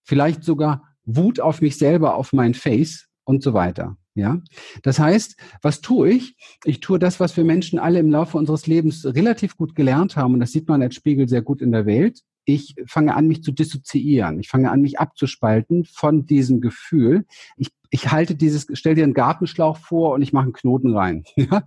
vielleicht 0.02 0.44
sogar 0.44 0.96
Wut 1.04 1.40
auf 1.40 1.60
mich 1.60 1.78
selber, 1.78 2.16
auf 2.16 2.32
mein 2.32 2.54
Face 2.54 3.08
und 3.24 3.42
so 3.42 3.54
weiter. 3.54 3.96
Ja, 4.14 4.40
das 4.82 4.98
heißt, 4.98 5.36
was 5.62 5.80
tue 5.80 6.10
ich? 6.10 6.36
Ich 6.64 6.80
tue 6.80 6.98
das, 6.98 7.20
was 7.20 7.36
wir 7.36 7.44
Menschen 7.44 7.78
alle 7.78 8.00
im 8.00 8.10
Laufe 8.10 8.38
unseres 8.38 8.66
Lebens 8.66 9.06
relativ 9.06 9.56
gut 9.56 9.76
gelernt 9.76 10.16
haben, 10.16 10.34
und 10.34 10.40
das 10.40 10.50
sieht 10.50 10.68
man 10.68 10.82
als 10.82 10.96
Spiegel 10.96 11.28
sehr 11.28 11.42
gut 11.42 11.62
in 11.62 11.70
der 11.70 11.86
Welt. 11.86 12.20
Ich 12.44 12.74
fange 12.86 13.14
an, 13.14 13.28
mich 13.28 13.44
zu 13.44 13.52
dissoziieren. 13.52 14.40
Ich 14.40 14.48
fange 14.48 14.70
an, 14.70 14.80
mich 14.80 14.98
abzuspalten 14.98 15.84
von 15.84 16.26
diesem 16.26 16.60
Gefühl. 16.60 17.24
Ich, 17.56 17.68
ich 17.90 18.10
halte 18.10 18.34
dieses, 18.34 18.66
stell 18.72 18.96
dir 18.96 19.04
einen 19.04 19.14
Gartenschlauch 19.14 19.76
vor 19.76 20.14
und 20.14 20.22
ich 20.22 20.32
mache 20.32 20.44
einen 20.44 20.54
Knoten 20.54 20.96
rein. 20.96 21.24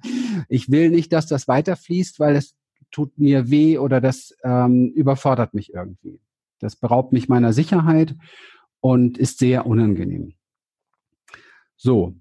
ich 0.49 0.69
will 0.69 0.89
nicht, 0.89 1.13
dass 1.13 1.27
das 1.27 1.47
weiterfließt, 1.47 2.19
weil 2.19 2.35
es 2.35 2.55
tut 2.91 3.17
mir 3.17 3.49
weh 3.49 3.77
oder 3.77 4.01
das 4.01 4.35
ähm, 4.43 4.91
überfordert 4.93 5.53
mich 5.53 5.73
irgendwie. 5.73 6.19
Das 6.59 6.75
beraubt 6.75 7.13
mich 7.13 7.29
meiner 7.29 7.53
Sicherheit 7.53 8.15
und 8.81 9.17
ist 9.17 9.39
sehr 9.39 9.65
unangenehm. 9.65 10.33
So, 11.77 12.15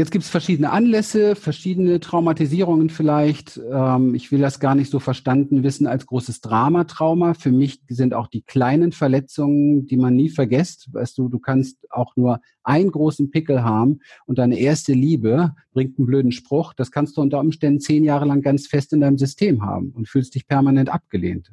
Jetzt 0.00 0.12
gibt 0.12 0.24
es 0.24 0.30
verschiedene 0.30 0.70
Anlässe, 0.70 1.36
verschiedene 1.36 2.00
Traumatisierungen 2.00 2.88
vielleicht. 2.88 3.60
Ähm, 3.70 4.14
ich 4.14 4.32
will 4.32 4.40
das 4.40 4.58
gar 4.58 4.74
nicht 4.74 4.90
so 4.90 4.98
verstanden 4.98 5.62
wissen 5.62 5.86
als 5.86 6.06
großes 6.06 6.40
Dramatrauma. 6.40 7.34
Für 7.34 7.52
mich 7.52 7.82
sind 7.86 8.14
auch 8.14 8.26
die 8.26 8.40
kleinen 8.40 8.92
Verletzungen, 8.92 9.86
die 9.86 9.98
man 9.98 10.16
nie 10.16 10.30
vergisst. 10.30 10.88
Weißt 10.94 11.18
du, 11.18 11.28
du 11.28 11.38
kannst 11.38 11.86
auch 11.90 12.16
nur 12.16 12.40
einen 12.70 12.90
großen 12.90 13.30
Pickel 13.30 13.62
haben 13.62 14.00
und 14.26 14.38
deine 14.38 14.58
erste 14.58 14.92
Liebe 14.92 15.54
bringt 15.72 15.98
einen 15.98 16.06
blöden 16.06 16.32
Spruch, 16.32 16.72
das 16.72 16.90
kannst 16.90 17.16
du 17.16 17.20
unter 17.20 17.40
Umständen 17.40 17.80
zehn 17.80 18.04
Jahre 18.04 18.24
lang 18.24 18.42
ganz 18.42 18.66
fest 18.66 18.92
in 18.92 19.00
deinem 19.00 19.18
System 19.18 19.62
haben 19.62 19.90
und 19.90 20.08
fühlst 20.08 20.34
dich 20.34 20.46
permanent 20.46 20.88
abgelehnt. 20.88 21.50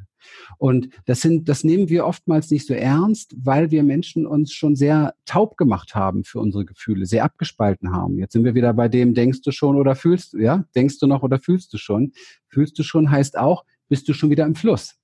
Und 0.58 0.90
das 1.06 1.22
sind, 1.22 1.48
das 1.50 1.64
nehmen 1.64 1.90
wir 1.90 2.06
oftmals 2.06 2.52
nicht 2.52 2.68
so 2.68 2.74
ernst, 2.74 3.36
weil 3.38 3.72
wir 3.72 3.84
Menschen 3.84 4.26
uns 4.26 4.52
schon 4.54 4.76
sehr 4.76 5.14
taub 5.26 5.58
gemacht 5.58 5.96
haben 5.96 6.24
für 6.24 6.40
unsere 6.40 6.66
Gefühle, 6.66 7.06
sehr 7.06 7.24
abgespalten 7.24 7.92
haben. 7.92 8.18
Jetzt 8.18 8.34
sind 8.34 8.44
wir 8.44 8.56
wieder 8.56 8.74
bei 8.74 8.88
dem, 8.88 9.14
denkst 9.14 9.42
du 9.42 9.52
schon 9.52 9.78
oder 9.78 9.96
fühlst 9.96 10.34
du, 10.34 10.40
ja? 10.40 10.66
Denkst 10.76 11.00
du 11.00 11.08
noch 11.08 11.24
oder 11.24 11.40
fühlst 11.40 11.74
du 11.74 11.78
schon? 11.78 12.14
Fühlst 12.50 12.78
du 12.78 12.84
schon 12.84 13.10
heißt 13.10 13.38
auch, 13.38 13.64
bist 13.90 14.08
du 14.08 14.14
schon 14.14 14.30
wieder 14.30 14.46
im 14.46 14.56
Fluss. 14.56 14.96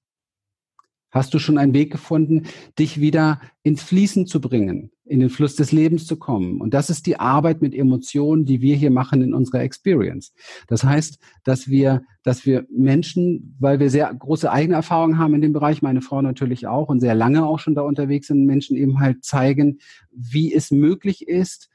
Hast 1.13 1.31
du 1.35 1.37
schon 1.37 1.59
einen 1.59 1.75
Weg 1.75 1.91
gefunden, 1.91 2.47
dich 2.79 2.99
wieder 2.99 3.39
ins 3.61 3.83
Fließen 3.83 4.25
zu 4.25 4.41
bringen, 4.41 4.89
in 5.05 5.19
den 5.19 5.29
Fluss 5.29 5.55
des 5.55 5.71
Lebens 5.71 6.07
zu 6.07 6.17
kommen? 6.17 6.59
Und 6.59 6.73
das 6.73 6.89
ist 6.89 7.05
die 7.05 7.19
Arbeit 7.19 7.61
mit 7.61 7.75
Emotionen, 7.75 8.45
die 8.45 8.61
wir 8.61 8.75
hier 8.75 8.89
machen 8.89 9.21
in 9.21 9.35
unserer 9.35 9.61
Experience. 9.61 10.33
Das 10.67 10.83
heißt, 10.83 11.19
dass 11.43 11.67
wir, 11.67 12.01
dass 12.23 12.47
wir 12.47 12.65
Menschen, 12.71 13.55
weil 13.59 13.79
wir 13.79 13.91
sehr 13.91 14.11
große 14.11 14.51
eigene 14.51 14.73
Erfahrungen 14.73 15.19
haben 15.19 15.35
in 15.35 15.41
dem 15.41 15.53
Bereich, 15.53 15.83
meine 15.83 16.01
Frau 16.01 16.23
natürlich 16.23 16.65
auch 16.65 16.89
und 16.89 16.99
sehr 16.99 17.13
lange 17.13 17.45
auch 17.45 17.59
schon 17.59 17.75
da 17.75 17.83
unterwegs 17.83 18.25
sind, 18.25 18.47
Menschen 18.47 18.75
eben 18.75 18.99
halt 18.99 19.23
zeigen, 19.23 19.77
wie 20.11 20.51
es 20.51 20.71
möglich 20.71 21.27
ist, 21.27 21.69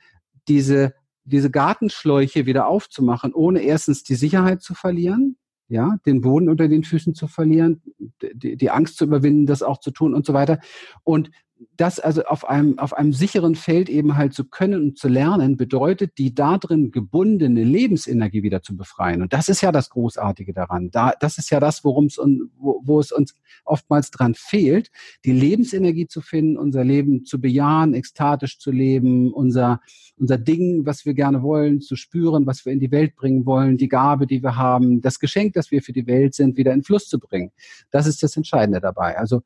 diese 0.49 0.95
diese 1.29 1.51
Gartenschläuche 1.51 2.47
wieder 2.47 2.67
aufzumachen, 2.67 3.35
ohne 3.35 3.61
erstens 3.61 4.03
die 4.03 4.15
Sicherheit 4.15 4.63
zu 4.63 4.73
verlieren, 4.73 5.37
ja, 5.69 5.97
den 6.07 6.21
Boden 6.21 6.49
unter 6.49 6.69
den 6.69 6.85
Füßen 6.85 7.15
zu 7.15 7.27
verlieren, 7.27 7.83
die, 8.23 8.57
die 8.57 8.71
Angst 8.71 8.97
zu 8.97 9.05
überwinden, 9.05 9.47
das 9.47 9.63
auch 9.63 9.79
zu 9.79 9.91
tun 9.91 10.15
und 10.15 10.25
so 10.25 10.33
weiter. 10.33 10.61
Und 11.05 11.31
das 11.77 11.99
also 11.99 12.25
auf 12.25 12.49
einem, 12.49 12.79
auf 12.79 12.93
einem 12.93 13.13
sicheren 13.13 13.55
Feld 13.55 13.89
eben 13.89 14.17
halt 14.17 14.33
zu 14.33 14.45
können 14.45 14.83
und 14.83 14.99
zu 14.99 15.09
lernen, 15.09 15.57
bedeutet, 15.57 16.19
die 16.19 16.35
da 16.35 16.59
drin 16.59 16.93
gebundene 16.93 17.65
Lebensenergie 17.65 18.43
wieder 18.43 18.63
zu 18.63 18.77
befreien. 18.77 19.23
Und 19.23 19.33
das 19.33 19.49
ist 19.49 19.61
ja 19.61 19.73
das 19.73 19.91
Großartige 19.91 20.53
daran. 20.53 20.91
Da, 20.91 21.13
das 21.19 21.39
ist 21.39 21.51
ja 21.51 21.59
das, 21.59 21.85
worum 21.85 22.07
es, 22.07 22.19
wo, 22.59 22.81
wo 22.85 23.01
es 23.01 23.11
uns 23.11 23.35
oftmals 23.65 24.11
dran 24.11 24.35
fehlt, 24.35 24.91
die 25.25 25.33
Lebensenergie 25.33 26.07
zu 26.07 26.21
finden, 26.21 26.57
unser 26.57 26.85
Leben 26.85 27.25
zu 27.25 27.41
bejahen, 27.41 27.95
ekstatisch 27.95 28.59
zu 28.59 28.71
leben, 28.71 29.33
unser, 29.33 29.81
unser 30.17 30.39
Ding, 30.39 30.87
was 30.87 31.05
wir 31.07 31.15
gerne 31.15 31.43
wollen, 31.43 31.81
zu 31.81 31.97
spüren, 31.97 32.47
was 32.47 32.65
wir 32.65 32.73
in 32.73 32.81
die 32.81 32.93
Welt 32.93 33.17
bringen 33.17 33.47
wollen, 33.47 33.79
die 33.79 33.89
Gabe, 33.89 34.27
die 34.27 34.43
wir 34.43 34.57
haben, 34.57 35.01
das 35.01 35.19
Geschenk, 35.19 35.55
das 35.55 35.71
wir 35.71 35.83
für 35.83 35.93
die 35.93 36.07
Welt 36.07 36.35
sind, 36.35 36.57
wieder 36.57 36.73
in 36.73 36.85
Fluss 36.85 37.09
zu 37.09 37.19
bringen. 37.19 37.51
Das 37.91 38.07
ist 38.07 38.23
das 38.23 38.37
Entscheidende 38.37 38.81
dabei. 38.81 39.19
Also 39.19 39.43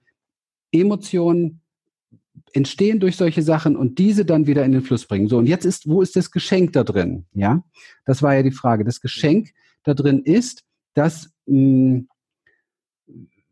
Emotionen 0.73 1.62
entstehen 2.53 3.01
durch 3.01 3.17
solche 3.17 3.43
Sachen 3.43 3.77
und 3.77 3.99
diese 3.99 4.25
dann 4.25 4.47
wieder 4.47 4.65
in 4.65 4.73
den 4.73 4.83
Fluss 4.83 5.07
bringen. 5.07 5.29
So, 5.29 5.39
und 5.39 5.47
jetzt 5.47 5.65
ist, 5.65 5.89
wo 5.89 6.03
ist 6.03 6.17
das 6.17 6.31
Geschenk 6.31 6.73
da 6.73 6.85
drin? 6.85 7.25
Ja, 7.33 7.65
das 8.05 8.23
war 8.23 8.35
ja 8.35 8.43
die 8.43 8.53
Frage. 8.53 8.85
Das 8.85 9.01
Geschenk 9.01 9.53
da 9.85 9.95
drin 9.95 10.23
ist, 10.23 10.65
dass 10.95 11.31
mh, 11.47 12.03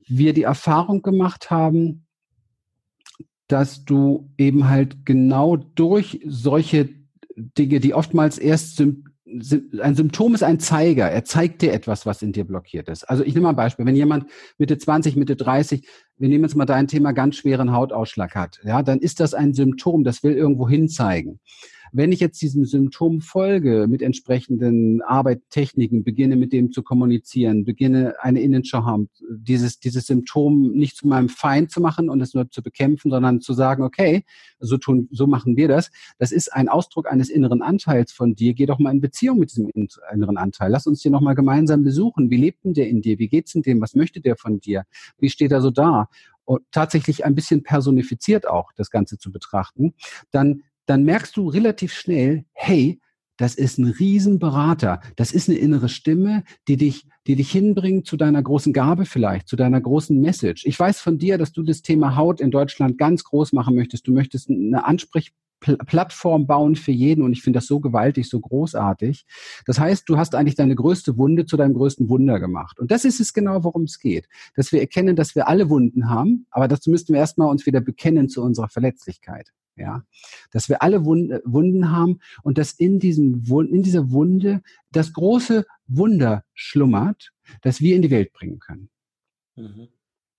wir 0.06 0.32
die 0.32 0.42
Erfahrung 0.42 1.02
gemacht 1.02 1.50
haben, 1.50 2.06
dass 3.46 3.84
du 3.84 4.30
eben 4.38 4.68
halt 4.68 5.04
genau 5.06 5.56
durch 5.56 6.20
solche 6.24 6.88
Dinge, 7.36 7.80
die 7.80 7.94
oftmals 7.94 8.38
erst 8.38 8.76
ein 9.80 9.94
Symptom 9.94 10.34
ist 10.34 10.42
ein 10.42 10.58
Zeiger. 10.58 11.10
Er 11.10 11.24
zeigt 11.24 11.62
dir 11.62 11.72
etwas, 11.72 12.06
was 12.06 12.22
in 12.22 12.32
dir 12.32 12.44
blockiert 12.44 12.88
ist. 12.88 13.04
Also 13.04 13.22
ich 13.22 13.34
nehme 13.34 13.44
mal 13.44 13.50
ein 13.50 13.56
Beispiel. 13.56 13.86
Wenn 13.86 13.96
jemand 13.96 14.26
Mitte 14.58 14.78
20, 14.78 15.16
Mitte 15.16 15.36
30, 15.36 15.86
wir 16.18 16.28
nehmen 16.28 16.44
jetzt 16.44 16.56
mal 16.56 16.66
dein 16.66 16.88
Thema, 16.88 17.12
ganz 17.12 17.36
schweren 17.36 17.72
Hautausschlag 17.72 18.34
hat, 18.34 18.60
ja, 18.64 18.82
dann 18.82 18.98
ist 18.98 19.20
das 19.20 19.34
ein 19.34 19.54
Symptom, 19.54 20.04
das 20.04 20.22
will 20.22 20.34
irgendwo 20.34 20.68
hinzeigen. 20.68 21.40
Wenn 21.92 22.12
ich 22.12 22.20
jetzt 22.20 22.40
diesem 22.40 22.64
Symptom 22.64 23.20
folge 23.20 23.86
mit 23.88 24.00
entsprechenden 24.00 25.02
Arbeitstechniken, 25.02 26.04
beginne 26.04 26.36
mit 26.36 26.52
dem 26.52 26.70
zu 26.70 26.82
kommunizieren, 26.82 27.64
beginne 27.64 28.14
eine 28.20 28.40
Innenschau 28.40 28.84
haben, 28.84 29.08
dieses, 29.28 29.80
dieses 29.80 30.06
Symptom 30.06 30.70
nicht 30.72 30.96
zu 30.96 31.08
meinem 31.08 31.28
Feind 31.28 31.70
zu 31.72 31.80
machen 31.80 32.08
und 32.08 32.20
es 32.20 32.32
nur 32.32 32.48
zu 32.48 32.62
bekämpfen, 32.62 33.10
sondern 33.10 33.40
zu 33.40 33.54
sagen, 33.54 33.82
okay, 33.82 34.24
so 34.60 34.76
tun, 34.76 35.08
so 35.10 35.26
machen 35.26 35.56
wir 35.56 35.66
das. 35.66 35.90
Das 36.18 36.30
ist 36.30 36.52
ein 36.52 36.68
Ausdruck 36.68 37.10
eines 37.10 37.28
inneren 37.28 37.62
Anteils 37.62 38.12
von 38.12 38.34
dir. 38.34 38.54
Geh 38.54 38.66
doch 38.66 38.78
mal 38.78 38.92
in 38.92 39.00
Beziehung 39.00 39.38
mit 39.38 39.50
diesem 39.50 39.70
inneren 40.12 40.36
Anteil. 40.36 40.70
Lass 40.70 40.86
uns 40.86 41.02
hier 41.02 41.10
noch 41.10 41.20
mal 41.20 41.34
gemeinsam 41.34 41.82
besuchen. 41.82 42.30
Wie 42.30 42.36
lebt 42.36 42.64
denn 42.64 42.74
der 42.74 42.88
in 42.88 43.02
dir? 43.02 43.18
Wie 43.18 43.28
geht's 43.28 43.54
in 43.54 43.62
dem? 43.62 43.80
Was 43.80 43.96
möchte 43.96 44.20
der 44.20 44.36
von 44.36 44.60
dir? 44.60 44.84
Wie 45.18 45.28
steht 45.28 45.50
er 45.50 45.60
so 45.60 45.70
da? 45.70 46.08
Und 46.44 46.62
tatsächlich 46.72 47.24
ein 47.24 47.34
bisschen 47.34 47.62
personifiziert 47.62 48.48
auch 48.48 48.72
das 48.76 48.90
Ganze 48.90 49.18
zu 49.18 49.30
betrachten, 49.30 49.94
dann 50.32 50.62
dann 50.90 51.04
merkst 51.04 51.36
du 51.36 51.48
relativ 51.48 51.92
schnell, 51.92 52.44
hey, 52.52 53.00
das 53.36 53.54
ist 53.54 53.78
ein 53.78 53.86
Riesenberater. 53.86 55.00
Das 55.14 55.30
ist 55.30 55.48
eine 55.48 55.56
innere 55.56 55.88
Stimme, 55.88 56.42
die 56.66 56.76
dich, 56.76 57.06
die 57.28 57.36
dich 57.36 57.52
hinbringt 57.52 58.08
zu 58.08 58.16
deiner 58.16 58.42
großen 58.42 58.72
Gabe 58.72 59.06
vielleicht, 59.06 59.46
zu 59.46 59.54
deiner 59.54 59.80
großen 59.80 60.20
Message. 60.20 60.66
Ich 60.66 60.78
weiß 60.78 61.00
von 61.00 61.16
dir, 61.16 61.38
dass 61.38 61.52
du 61.52 61.62
das 61.62 61.82
Thema 61.82 62.16
Haut 62.16 62.40
in 62.40 62.50
Deutschland 62.50 62.98
ganz 62.98 63.22
groß 63.22 63.52
machen 63.52 63.76
möchtest. 63.76 64.08
Du 64.08 64.12
möchtest 64.12 64.50
eine 64.50 64.84
Ansprechplattform 64.84 66.48
bauen 66.48 66.74
für 66.74 66.90
jeden 66.90 67.22
und 67.22 67.32
ich 67.32 67.42
finde 67.42 67.58
das 67.58 67.68
so 67.68 67.78
gewaltig, 67.78 68.28
so 68.28 68.40
großartig. 68.40 69.26
Das 69.66 69.78
heißt, 69.78 70.08
du 70.08 70.18
hast 70.18 70.34
eigentlich 70.34 70.56
deine 70.56 70.74
größte 70.74 71.16
Wunde 71.16 71.46
zu 71.46 71.56
deinem 71.56 71.74
größten 71.74 72.08
Wunder 72.08 72.40
gemacht. 72.40 72.80
Und 72.80 72.90
das 72.90 73.04
ist 73.04 73.20
es 73.20 73.32
genau, 73.32 73.62
worum 73.62 73.84
es 73.84 74.00
geht. 74.00 74.28
Dass 74.56 74.72
wir 74.72 74.80
erkennen, 74.80 75.14
dass 75.14 75.36
wir 75.36 75.46
alle 75.46 75.70
Wunden 75.70 76.10
haben, 76.10 76.46
aber 76.50 76.66
dazu 76.66 76.90
müssten 76.90 77.12
wir 77.12 77.20
erstmal 77.20 77.48
uns 77.48 77.64
wieder 77.64 77.80
bekennen 77.80 78.28
zu 78.28 78.42
unserer 78.42 78.68
Verletzlichkeit 78.68 79.52
ja, 79.80 80.04
dass 80.52 80.68
wir 80.68 80.82
alle 80.82 81.04
Wunden 81.04 81.90
haben 81.90 82.20
und 82.42 82.58
dass 82.58 82.72
in 82.72 82.98
diesem 82.98 83.44
in 83.70 83.82
dieser 83.82 84.10
Wunde 84.10 84.62
das 84.92 85.12
große 85.12 85.66
Wunder 85.86 86.44
schlummert, 86.54 87.32
das 87.62 87.80
wir 87.80 87.96
in 87.96 88.02
die 88.02 88.10
Welt 88.10 88.32
bringen 88.32 88.58
können. 88.58 88.90
Mhm. 89.56 89.88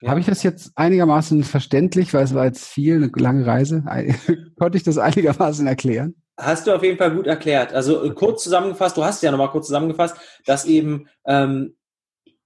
Ja. 0.01 0.09
Habe 0.09 0.19
ich 0.19 0.25
das 0.25 0.41
jetzt 0.41 0.71
einigermaßen 0.75 1.43
verständlich, 1.43 2.13
weil 2.13 2.23
es 2.23 2.33
war 2.33 2.45
jetzt 2.45 2.65
viel, 2.65 2.95
eine 2.95 3.11
lange 3.15 3.45
Reise, 3.45 3.83
konnte 4.57 4.77
ich 4.77 4.83
das 4.83 4.97
einigermaßen 4.97 5.67
erklären? 5.67 6.15
Hast 6.37 6.65
du 6.65 6.75
auf 6.75 6.83
jeden 6.83 6.97
Fall 6.97 7.13
gut 7.13 7.27
erklärt. 7.27 7.73
Also 7.73 8.03
äh, 8.03 8.09
kurz 8.11 8.43
zusammengefasst, 8.43 8.97
du 8.97 9.03
hast 9.03 9.21
ja 9.21 9.29
nochmal 9.29 9.51
kurz 9.51 9.67
zusammengefasst, 9.67 10.17
dass 10.45 10.65
eben 10.65 11.07
ähm, 11.25 11.75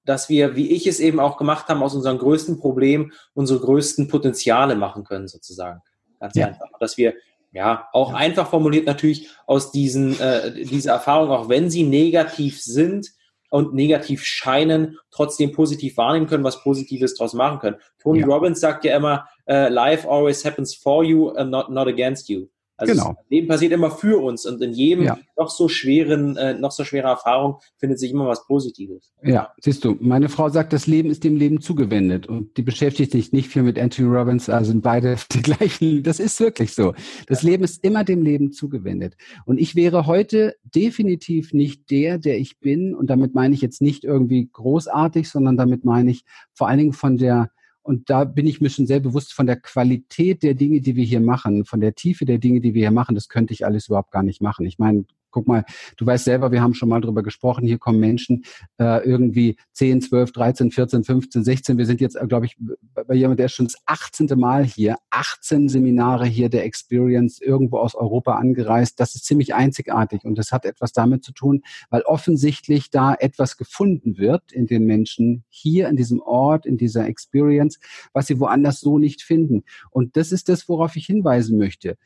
dass 0.05 0.29
wir, 0.29 0.55
wie 0.55 0.71
ich 0.71 0.87
es 0.87 0.99
eben 0.99 1.19
auch 1.19 1.37
gemacht 1.37 1.67
haben, 1.67 1.83
aus 1.83 1.95
unserem 1.95 2.19
größten 2.19 2.59
Problem 2.59 3.11
unsere 3.33 3.59
größten 3.59 4.07
Potenziale 4.07 4.75
machen 4.75 5.03
können, 5.03 5.27
sozusagen. 5.27 5.81
Ganz 6.19 6.35
ja. 6.35 6.47
einfach. 6.47 6.69
Dass 6.79 6.97
wir 6.97 7.13
ja, 7.51 7.87
auch 7.93 8.11
ja. 8.11 8.17
einfach 8.17 8.49
formuliert 8.49 8.85
natürlich 8.85 9.29
aus 9.47 9.71
diesen, 9.71 10.19
äh, 10.19 10.51
dieser 10.51 10.93
Erfahrung, 10.93 11.29
auch 11.29 11.47
wenn 11.47 11.69
sie 11.69 11.83
negativ 11.83 12.61
sind 12.61 13.11
und 13.49 13.73
negativ 13.73 14.25
scheinen, 14.25 14.97
trotzdem 15.11 15.53
positiv 15.53 15.95
wahrnehmen 15.95 16.27
können, 16.27 16.43
was 16.43 16.61
Positives 16.61 17.15
daraus 17.15 17.33
machen 17.33 17.59
können. 17.59 17.77
Tony 18.01 18.19
ja. 18.19 18.25
Robbins 18.25 18.59
sagt 18.59 18.83
ja 18.83 18.97
immer, 18.97 19.29
uh, 19.49 19.69
life 19.69 20.05
always 20.09 20.43
happens 20.43 20.75
for 20.75 21.03
you 21.03 21.29
and 21.29 21.51
not, 21.51 21.69
not 21.69 21.87
against 21.87 22.27
you. 22.27 22.47
Also 22.77 22.93
genau. 22.93 23.13
das 23.13 23.29
Leben 23.29 23.47
passiert 23.47 23.71
immer 23.71 23.89
für 23.89 24.21
uns 24.21 24.45
und 24.45 24.61
in 24.61 24.73
jedem 24.73 25.05
ja. 25.05 25.17
noch 25.37 25.49
so 25.49 25.69
schweren, 25.69 26.35
äh, 26.35 26.55
noch 26.55 26.71
so 26.71 26.83
schwerer 26.83 27.09
Erfahrung 27.09 27.59
findet 27.77 27.99
sich 27.99 28.11
immer 28.11 28.27
was 28.27 28.45
Positives. 28.45 29.13
Ja, 29.23 29.53
siehst 29.61 29.85
du, 29.85 29.95
meine 30.01 30.27
Frau 30.27 30.49
sagt, 30.49 30.73
das 30.73 30.85
Leben 30.85 31.09
ist 31.09 31.23
dem 31.23 31.37
Leben 31.37 31.61
zugewendet 31.61 32.27
und 32.27 32.57
die 32.57 32.63
beschäftigt 32.63 33.13
sich 33.13 33.31
nicht 33.31 33.47
viel 33.47 33.63
mit 33.63 33.79
Anthony 33.79 34.09
Robbins, 34.09 34.49
also 34.49 34.71
sind 34.71 34.81
beide 34.81 35.15
die 35.31 35.41
gleichen. 35.41 36.03
Das 36.03 36.19
ist 36.19 36.39
wirklich 36.39 36.73
so. 36.73 36.93
Das 37.27 37.43
ja. 37.43 37.51
Leben 37.51 37.63
ist 37.63 37.83
immer 37.83 38.03
dem 38.03 38.21
Leben 38.21 38.51
zugewendet. 38.51 39.15
Und 39.45 39.57
ich 39.57 39.75
wäre 39.75 40.05
heute 40.05 40.55
definitiv 40.63 41.53
nicht 41.53 41.89
der, 41.91 42.17
der 42.17 42.37
ich 42.37 42.59
bin 42.59 42.93
und 42.93 43.09
damit 43.09 43.33
meine 43.33 43.55
ich 43.55 43.61
jetzt 43.61 43.81
nicht 43.81 44.03
irgendwie 44.03 44.49
großartig, 44.51 45.29
sondern 45.29 45.55
damit 45.55 45.85
meine 45.85 46.11
ich 46.11 46.25
vor 46.53 46.67
allen 46.67 46.79
Dingen 46.79 46.93
von 46.93 47.17
der 47.17 47.49
und 47.85 48.09
da 48.09 48.23
bin 48.23 48.47
ich 48.47 48.61
mir 48.61 48.71
schon 48.71 48.87
sehr 48.87 48.99
bewusst 48.99 49.33
von 49.33 49.45
der 49.45 49.57
Qualität 49.57 50.41
der 50.41 50.55
Dinge, 50.55 50.81
die 50.81 50.95
wir 50.95 51.03
hier 51.03 51.19
machen, 51.19 51.65
von 51.65 51.81
der 51.81 51.93
Tiefe 51.93 52.25
der 52.25 52.39
Dinge, 52.39 52.59
die 52.59 52.73
wir 52.73 52.81
hier 52.81 52.91
machen. 52.91 53.13
Das 53.13 53.29
könnte 53.29 53.53
ich 53.53 53.63
alles 53.63 53.87
überhaupt 53.87 54.11
gar 54.11 54.23
nicht 54.23 54.41
machen. 54.41 54.65
Ich 54.65 54.79
meine, 54.79 55.05
guck 55.35 55.47
mal, 55.47 55.65
du 55.97 56.05
weißt 56.05 56.23
selber, 56.23 56.53
wir 56.53 56.61
haben 56.61 56.73
schon 56.73 56.87
mal 56.87 57.01
drüber 57.01 57.21
gesprochen, 57.21 57.67
hier 57.67 57.77
kommen 57.77 57.99
Menschen 57.99 58.45
äh, 58.79 59.05
irgendwie 59.05 59.57
10, 59.73 60.01
12, 60.01 60.31
13, 60.31 60.71
14, 60.71 61.03
15, 61.03 61.43
16. 61.43 61.77
Wir 61.77 61.85
sind 61.85 61.99
jetzt, 61.99 62.15
äh, 62.15 62.25
glaube 62.25 62.45
ich, 62.45 62.55
bei 62.93 63.15
jemand, 63.15 63.39
der 63.39 63.47
ist 63.47 63.51
schon 63.51 63.65
das 63.65 63.75
18. 63.85 64.27
Mal 64.37 64.63
hier, 64.63 64.95
18 65.09 65.67
Seminare 65.67 66.25
hier 66.25 66.47
der 66.47 66.63
Experience 66.63 67.41
irgendwo 67.41 67.79
aus 67.79 67.95
Europa 67.95 68.35
angereist. 68.35 68.97
Das 69.01 69.13
ist 69.13 69.25
ziemlich 69.25 69.53
einzigartig 69.53 70.23
und 70.23 70.37
das 70.37 70.53
hat 70.53 70.63
etwas 70.63 70.93
damit 70.93 71.25
zu 71.25 71.33
tun, 71.33 71.63
weil 71.89 72.03
offensichtlich 72.03 72.89
da 72.89 73.13
etwas 73.13 73.57
gefunden 73.57 74.17
wird 74.17 74.53
in 74.53 74.67
den 74.67 74.85
Menschen 74.85 75.43
hier 75.49 75.89
in 75.89 75.97
diesem 75.97 76.21
Ort, 76.21 76.65
in 76.65 76.77
dieser 76.77 77.07
Experience, 77.07 77.77
was 78.13 78.27
sie 78.27 78.39
woanders 78.39 78.79
so 78.79 78.99
nicht 78.99 79.21
finden. 79.21 79.65
Und 79.89 80.15
das 80.15 80.31
ist 80.31 80.47
das, 80.47 80.69
worauf 80.69 80.95
ich 80.95 81.05
hinweisen 81.05 81.57
möchte 81.57 81.97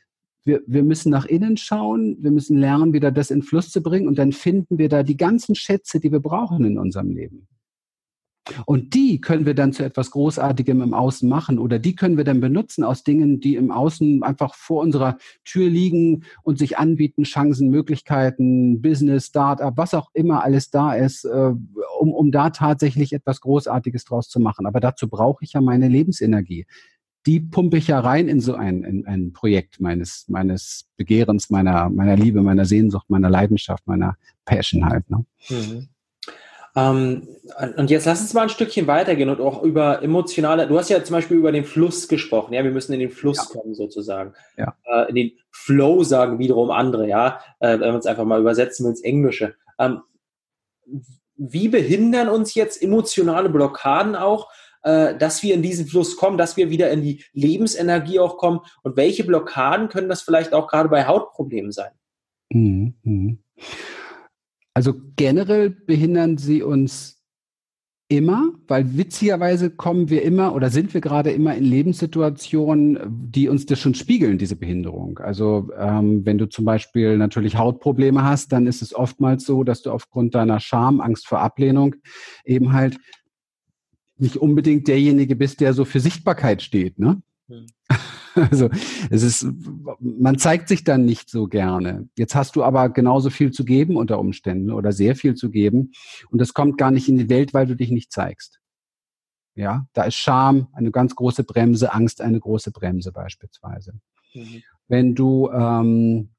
wir, 0.44 0.62
wir 0.66 0.82
müssen 0.82 1.10
nach 1.10 1.26
innen 1.26 1.56
schauen, 1.56 2.16
wir 2.20 2.30
müssen 2.30 2.56
lernen, 2.56 2.92
wieder 2.92 3.10
das 3.10 3.30
in 3.30 3.42
Fluss 3.42 3.70
zu 3.70 3.82
bringen 3.82 4.08
und 4.08 4.18
dann 4.18 4.32
finden 4.32 4.78
wir 4.78 4.88
da 4.88 5.02
die 5.02 5.16
ganzen 5.16 5.54
Schätze, 5.54 6.00
die 6.00 6.12
wir 6.12 6.20
brauchen 6.20 6.64
in 6.64 6.78
unserem 6.78 7.10
Leben. 7.10 7.46
Und 8.66 8.94
die 8.94 9.20
können 9.20 9.46
wir 9.46 9.54
dann 9.54 9.72
zu 9.72 9.84
etwas 9.84 10.10
Großartigem 10.10 10.80
im 10.80 10.94
Außen 10.94 11.28
machen 11.28 11.58
oder 11.58 11.78
die 11.78 11.94
können 11.94 12.16
wir 12.16 12.24
dann 12.24 12.40
benutzen 12.40 12.84
aus 12.84 13.04
Dingen, 13.04 13.40
die 13.40 13.54
im 13.54 13.70
Außen 13.70 14.22
einfach 14.22 14.54
vor 14.54 14.82
unserer 14.82 15.18
Tür 15.44 15.68
liegen 15.68 16.24
und 16.42 16.58
sich 16.58 16.78
anbieten, 16.78 17.24
Chancen, 17.24 17.68
Möglichkeiten, 17.68 18.80
Business, 18.80 19.26
Startup, 19.26 19.76
was 19.76 19.94
auch 19.94 20.10
immer 20.14 20.42
alles 20.42 20.70
da 20.70 20.94
ist, 20.94 21.24
äh, 21.24 21.52
um, 22.00 22.12
um 22.12 22.32
da 22.32 22.50
tatsächlich 22.50 23.12
etwas 23.12 23.40
Großartiges 23.40 24.04
draus 24.04 24.28
zu 24.28 24.40
machen. 24.40 24.66
Aber 24.66 24.80
dazu 24.80 25.08
brauche 25.08 25.44
ich 25.44 25.52
ja 25.52 25.60
meine 25.60 25.88
Lebensenergie. 25.88 26.66
Die 27.26 27.40
pumpe 27.40 27.76
ich 27.76 27.88
ja 27.88 28.00
rein 28.00 28.28
in 28.28 28.40
so 28.40 28.54
ein, 28.54 28.82
in 28.82 29.06
ein 29.06 29.32
Projekt 29.32 29.80
meines, 29.80 30.24
meines 30.28 30.86
Begehrens, 30.96 31.50
meiner, 31.50 31.90
meiner 31.90 32.16
Liebe, 32.16 32.42
meiner 32.42 32.64
Sehnsucht, 32.64 33.10
meiner 33.10 33.28
Leidenschaft, 33.28 33.86
meiner 33.86 34.16
Passion 34.44 34.86
halt. 34.86 35.08
Ne? 35.10 35.24
Mhm. 35.48 35.88
Ähm, 36.76 37.26
und 37.76 37.90
jetzt 37.90 38.06
lass 38.06 38.20
uns 38.20 38.32
mal 38.32 38.42
ein 38.42 38.48
Stückchen 38.48 38.86
weitergehen 38.86 39.28
und 39.28 39.40
auch 39.40 39.62
über 39.62 40.02
emotionale, 40.02 40.68
du 40.68 40.78
hast 40.78 40.88
ja 40.88 41.02
zum 41.02 41.14
Beispiel 41.14 41.36
über 41.36 41.50
den 41.50 41.64
Fluss 41.64 42.06
gesprochen, 42.06 42.54
ja, 42.54 42.62
wir 42.62 42.70
müssen 42.70 42.92
in 42.92 43.00
den 43.00 43.10
Fluss 43.10 43.38
ja. 43.38 43.44
kommen 43.60 43.74
sozusagen. 43.74 44.34
Ja. 44.56 44.76
Äh, 44.84 45.08
in 45.08 45.14
den 45.16 45.32
Flow 45.50 46.04
sagen 46.04 46.38
wiederum 46.38 46.70
andere, 46.70 47.08
ja, 47.08 47.40
äh, 47.58 47.72
wenn 47.72 47.92
wir 47.92 47.98
es 47.98 48.06
einfach 48.06 48.24
mal 48.24 48.40
übersetzen 48.40 48.86
ins 48.86 49.02
Englische. 49.02 49.56
Ähm, 49.78 50.02
wie 51.36 51.68
behindern 51.68 52.28
uns 52.28 52.54
jetzt 52.54 52.80
emotionale 52.82 53.48
Blockaden 53.48 54.14
auch, 54.14 54.48
äh, 54.82 55.16
dass 55.16 55.42
wir 55.42 55.54
in 55.54 55.62
diesen 55.62 55.86
Fluss 55.86 56.16
kommen, 56.16 56.38
dass 56.38 56.56
wir 56.56 56.70
wieder 56.70 56.90
in 56.90 57.02
die 57.02 57.24
Lebensenergie 57.32 58.18
auch 58.20 58.38
kommen 58.38 58.60
und 58.82 58.96
welche 58.96 59.24
Blockaden 59.24 59.88
können 59.88 60.08
das 60.08 60.22
vielleicht 60.22 60.52
auch 60.52 60.68
gerade 60.68 60.88
bei 60.88 61.06
Hautproblemen 61.06 61.72
sein? 61.72 61.92
Mhm. 62.52 62.94
Mhm. 63.02 63.38
Also 64.74 64.94
generell 65.16 65.70
behindern 65.70 66.38
sie 66.38 66.62
uns 66.62 67.20
immer, 68.10 68.52
weil 68.66 68.96
witzigerweise 68.96 69.70
kommen 69.70 70.10
wir 70.10 70.22
immer 70.22 70.54
oder 70.54 70.68
sind 70.68 70.92
wir 70.94 71.00
gerade 71.00 71.30
immer 71.30 71.54
in 71.54 71.62
Lebenssituationen, 71.62 72.98
die 73.30 73.48
uns 73.48 73.66
das 73.66 73.78
schon 73.78 73.94
spiegeln, 73.94 74.36
diese 74.36 74.56
Behinderung. 74.56 75.18
Also 75.18 75.70
ähm, 75.78 76.26
wenn 76.26 76.36
du 76.36 76.48
zum 76.48 76.64
Beispiel 76.64 77.16
natürlich 77.16 77.56
Hautprobleme 77.56 78.24
hast, 78.24 78.52
dann 78.52 78.66
ist 78.66 78.82
es 78.82 78.94
oftmals 78.94 79.44
so, 79.44 79.62
dass 79.62 79.82
du 79.82 79.92
aufgrund 79.92 80.34
deiner 80.34 80.58
Scham, 80.58 81.00
Angst 81.00 81.28
vor 81.28 81.38
Ablehnung 81.38 81.94
eben 82.44 82.72
halt 82.72 82.98
nicht 84.20 84.36
unbedingt 84.36 84.88
derjenige 84.88 85.36
bist, 85.36 85.60
der 85.60 85.74
so 85.74 85.84
für 85.84 86.00
Sichtbarkeit 86.00 86.62
steht. 86.62 86.98
Ne? 86.98 87.22
Hm. 87.48 87.66
Also 88.36 88.70
es 89.10 89.24
ist, 89.24 89.44
man 89.98 90.38
zeigt 90.38 90.68
sich 90.68 90.84
dann 90.84 91.04
nicht 91.04 91.28
so 91.28 91.48
gerne. 91.48 92.08
Jetzt 92.16 92.36
hast 92.36 92.54
du 92.54 92.62
aber 92.62 92.88
genauso 92.88 93.28
viel 93.28 93.50
zu 93.50 93.64
geben 93.64 93.96
unter 93.96 94.20
Umständen 94.20 94.70
oder 94.70 94.92
sehr 94.92 95.16
viel 95.16 95.34
zu 95.34 95.50
geben 95.50 95.90
und 96.30 96.40
das 96.40 96.54
kommt 96.54 96.78
gar 96.78 96.92
nicht 96.92 97.08
in 97.08 97.18
die 97.18 97.28
Welt, 97.28 97.52
weil 97.54 97.66
du 97.66 97.74
dich 97.74 97.90
nicht 97.90 98.12
zeigst. 98.12 98.60
Ja, 99.56 99.86
da 99.94 100.04
ist 100.04 100.14
Scham 100.14 100.68
eine 100.72 100.92
ganz 100.92 101.16
große 101.16 101.42
Bremse, 101.42 101.92
Angst 101.92 102.20
eine 102.20 102.38
große 102.38 102.70
Bremse 102.70 103.10
beispielsweise. 103.10 103.94
Mhm. 104.32 104.62
Wenn 104.86 105.14
du 105.16 105.50
ähm, 105.50 106.30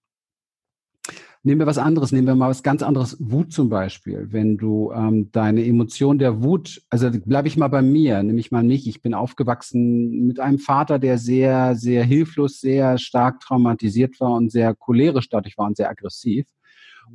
Nehmen 1.44 1.60
wir 1.60 1.66
was 1.66 1.80
anderes, 1.80 2.12
nehmen 2.12 2.28
wir 2.28 2.36
mal 2.36 2.52
was 2.52 2.62
ganz 2.62 2.84
anderes, 2.84 3.18
Wut 3.20 3.52
zum 3.52 3.68
Beispiel. 3.68 4.28
Wenn 4.30 4.58
du 4.58 4.92
ähm, 4.92 5.32
deine 5.32 5.66
Emotion 5.66 6.20
der 6.20 6.44
Wut, 6.44 6.84
also 6.92 7.10
bleibe 7.10 7.48
ich 7.48 7.58
mal 7.58 7.68
bei 7.68 7.82
mir, 7.82 8.22
nämlich 8.22 8.52
mal 8.52 8.62
nicht. 8.62 8.86
Ich 8.86 9.02
bin 9.02 9.16
aufgewachsen 9.16 10.28
mit 10.28 10.40
einem 10.40 10.60
Vater, 10.60 11.00
der 11.00 11.18
sehr, 11.18 11.76
sehr 11.76 12.04
hilflos, 12.04 12.62
sehr 12.62 13.00
stark 13.00 13.40
traumatisiert 13.40 14.20
war 14.20 14.34
und 14.34 14.52
sehr 14.52 14.76
cholerisch 14.76 15.30
dadurch 15.30 15.58
war 15.58 15.66
und 15.66 15.78
sehr 15.78 15.90
aggressiv. 15.90 16.46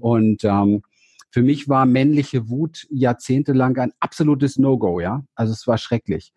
Und 0.00 0.42
ähm, 0.42 0.82
für 1.30 1.42
mich 1.42 1.68
war 1.68 1.86
männliche 1.86 2.48
Wut 2.48 2.86
jahrzehntelang 2.90 3.76
ein 3.76 3.92
absolutes 4.00 4.58
No-Go, 4.58 4.98
ja. 4.98 5.22
Also 5.36 5.52
es 5.52 5.66
war 5.68 5.78
schrecklich. 5.78 6.32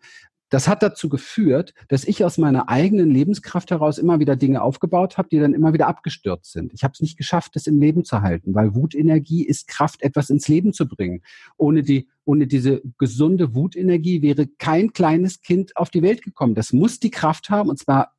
Das 0.50 0.68
hat 0.68 0.82
dazu 0.82 1.08
geführt, 1.08 1.72
dass 1.88 2.04
ich 2.04 2.24
aus 2.24 2.36
meiner 2.36 2.68
eigenen 2.68 3.10
Lebenskraft 3.10 3.70
heraus 3.70 3.98
immer 3.98 4.18
wieder 4.18 4.36
Dinge 4.36 4.62
aufgebaut 4.62 5.16
habe, 5.16 5.28
die 5.30 5.38
dann 5.38 5.54
immer 5.54 5.72
wieder 5.72 5.86
abgestürzt 5.86 6.52
sind. 6.52 6.72
Ich 6.74 6.84
habe 6.84 6.92
es 6.92 7.00
nicht 7.00 7.16
geschafft, 7.16 7.56
das 7.56 7.66
im 7.66 7.80
Leben 7.80 8.04
zu 8.04 8.20
halten, 8.20 8.54
weil 8.54 8.74
Wutenergie 8.74 9.44
ist 9.44 9.68
Kraft, 9.68 10.02
etwas 10.02 10.28
ins 10.28 10.48
Leben 10.48 10.72
zu 10.72 10.86
bringen. 10.88 11.22
Ohne 11.56 11.82
die, 11.82 12.08
ohne 12.24 12.46
diese 12.46 12.82
gesunde 12.98 13.54
Wutenergie 13.54 14.22
wäre 14.22 14.46
kein 14.46 14.92
kleines 14.92 15.40
Kind 15.40 15.76
auf 15.76 15.90
die 15.90 16.02
Welt 16.02 16.22
gekommen. 16.22 16.54
Das 16.54 16.72
muss 16.72 17.00
die 17.00 17.10
Kraft 17.10 17.48
haben, 17.48 17.70
und 17.70 17.78
zwar 17.78 18.12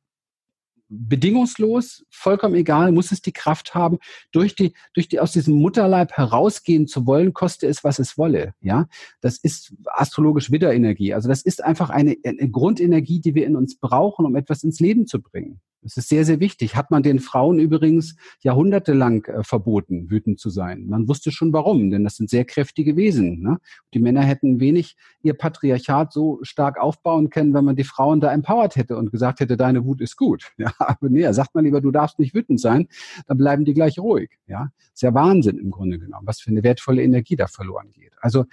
bedingungslos, 0.92 2.04
vollkommen 2.10 2.54
egal, 2.54 2.92
muss 2.92 3.12
es 3.12 3.22
die 3.22 3.32
Kraft 3.32 3.74
haben, 3.74 3.98
durch 4.30 4.54
die, 4.54 4.74
durch 4.94 5.08
die, 5.08 5.20
aus 5.20 5.32
diesem 5.32 5.54
Mutterleib 5.54 6.12
herausgehen 6.12 6.86
zu 6.86 7.06
wollen, 7.06 7.32
koste 7.32 7.66
es, 7.66 7.82
was 7.82 7.98
es 7.98 8.18
wolle. 8.18 8.54
Ja, 8.60 8.88
das 9.20 9.38
ist 9.38 9.74
astrologisch 9.86 10.52
Widderenergie. 10.52 11.14
Also 11.14 11.28
das 11.28 11.42
ist 11.42 11.64
einfach 11.64 11.90
eine, 11.90 12.16
eine 12.24 12.50
Grundenergie, 12.50 13.20
die 13.20 13.34
wir 13.34 13.46
in 13.46 13.56
uns 13.56 13.78
brauchen, 13.78 14.26
um 14.26 14.36
etwas 14.36 14.62
ins 14.62 14.80
Leben 14.80 15.06
zu 15.06 15.22
bringen. 15.22 15.60
Das 15.82 15.96
ist 15.96 16.08
sehr, 16.08 16.24
sehr 16.24 16.38
wichtig. 16.38 16.76
Hat 16.76 16.92
man 16.92 17.02
den 17.02 17.18
Frauen 17.18 17.58
übrigens 17.58 18.14
jahrhundertelang 18.40 19.24
äh, 19.24 19.42
verboten, 19.42 20.10
wütend 20.10 20.38
zu 20.38 20.48
sein. 20.48 20.86
Man 20.86 21.08
wusste 21.08 21.32
schon 21.32 21.52
warum, 21.52 21.90
denn 21.90 22.04
das 22.04 22.16
sind 22.16 22.30
sehr 22.30 22.44
kräftige 22.44 22.96
Wesen. 22.96 23.40
Ne? 23.40 23.58
Die 23.92 23.98
Männer 23.98 24.22
hätten 24.22 24.60
wenig 24.60 24.96
ihr 25.22 25.34
Patriarchat 25.34 26.12
so 26.12 26.38
stark 26.42 26.78
aufbauen 26.78 27.30
können, 27.30 27.52
wenn 27.52 27.64
man 27.64 27.74
die 27.74 27.84
Frauen 27.84 28.20
da 28.20 28.32
empowered 28.32 28.76
hätte 28.76 28.96
und 28.96 29.10
gesagt 29.10 29.40
hätte, 29.40 29.56
deine 29.56 29.84
Wut 29.84 30.00
ist 30.00 30.16
gut. 30.16 30.52
Ja, 30.62 30.72
aber 30.78 31.08
nee, 31.08 31.28
sagt 31.32 31.56
man 31.56 31.64
lieber, 31.64 31.80
du 31.80 31.90
darfst 31.90 32.20
nicht 32.20 32.34
wütend 32.34 32.60
sein, 32.60 32.86
dann 33.26 33.36
bleiben 33.36 33.64
die 33.64 33.74
gleich 33.74 33.98
ruhig. 33.98 34.30
Ja, 34.46 34.70
ist 34.94 35.02
ja 35.02 35.12
Wahnsinn 35.12 35.58
im 35.58 35.72
Grunde 35.72 35.98
genommen, 35.98 36.24
was 36.24 36.40
für 36.40 36.50
eine 36.50 36.62
wertvolle 36.62 37.02
Energie 37.02 37.34
da 37.34 37.48
verloren 37.48 37.90
geht. 37.90 38.12
Also, 38.20 38.44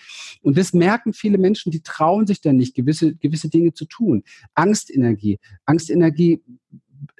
und 0.41 0.57
das 0.57 0.73
merken 0.73 1.13
viele 1.13 1.37
Menschen, 1.37 1.71
die 1.71 1.81
trauen 1.81 2.25
sich 2.25 2.41
dann 2.41 2.55
nicht, 2.55 2.73
gewisse, 2.73 3.13
gewisse 3.15 3.49
Dinge 3.49 3.73
zu 3.73 3.85
tun. 3.85 4.23
Angstenergie. 4.55 5.39
Angstenergie 5.65 6.41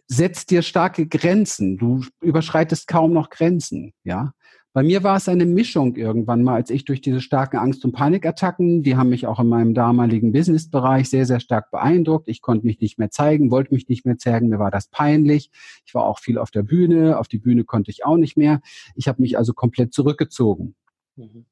setzt 0.10 0.50
dir 0.50 0.64
starke 0.64 1.08
Grenzen. 1.08 1.78
Du 1.78 2.04
überschreitest 2.22 2.88
kaum 2.88 3.14
noch 3.14 3.30
Grenzen, 3.30 3.94
ja. 4.04 4.34
Bei 4.72 4.84
mir 4.84 5.04
war 5.04 5.18
es 5.18 5.28
eine 5.28 5.48
Mischung 5.48 5.96
irgendwann 5.96 6.44
mal, 6.44 6.54
als 6.54 6.70
ich 6.70 6.86
durch 6.86 7.02
diese 7.02 7.22
starken 7.22 7.58
Angst- 7.58 7.84
und 7.86 7.92
Panikattacken, 7.92 8.84
die 8.84 8.96
haben 8.96 9.10
mich 9.10 9.26
auch 9.26 9.40
in 9.40 9.48
meinem 9.48 9.74
damaligen 9.74 10.32
Businessbereich 10.32 11.10
sehr, 11.10 11.26
sehr 11.26 11.40
stark 11.40 11.72
beeindruckt. 11.72 12.30
Ich 12.30 12.42
konnte 12.42 12.68
mich 12.68 12.80
nicht 12.80 13.00
mehr 13.00 13.10
zeigen, 13.10 13.50
wollte 13.50 13.74
mich 13.74 13.90
nicht 13.90 14.06
mehr 14.06 14.20
zeigen, 14.20 14.48
mir 14.50 14.60
war 14.60 14.70
das 14.70 14.88
peinlich. 14.88 15.50
Ich 15.86 15.96
war 15.96 16.06
auch 16.06 16.20
viel 16.20 16.38
auf 16.38 16.52
der 16.52 16.62
Bühne, 16.62 17.18
auf 17.18 17.28
die 17.28 17.40
Bühne 17.40 17.64
konnte 17.64 17.90
ich 17.90 18.06
auch 18.06 18.18
nicht 18.18 18.38
mehr. 18.38 18.62
Ich 18.96 19.08
habe 19.08 19.24
mich 19.24 19.40
also 19.40 19.54
komplett 19.54 19.92
zurückgezogen. 19.92 20.76
Mhm. 21.16 21.46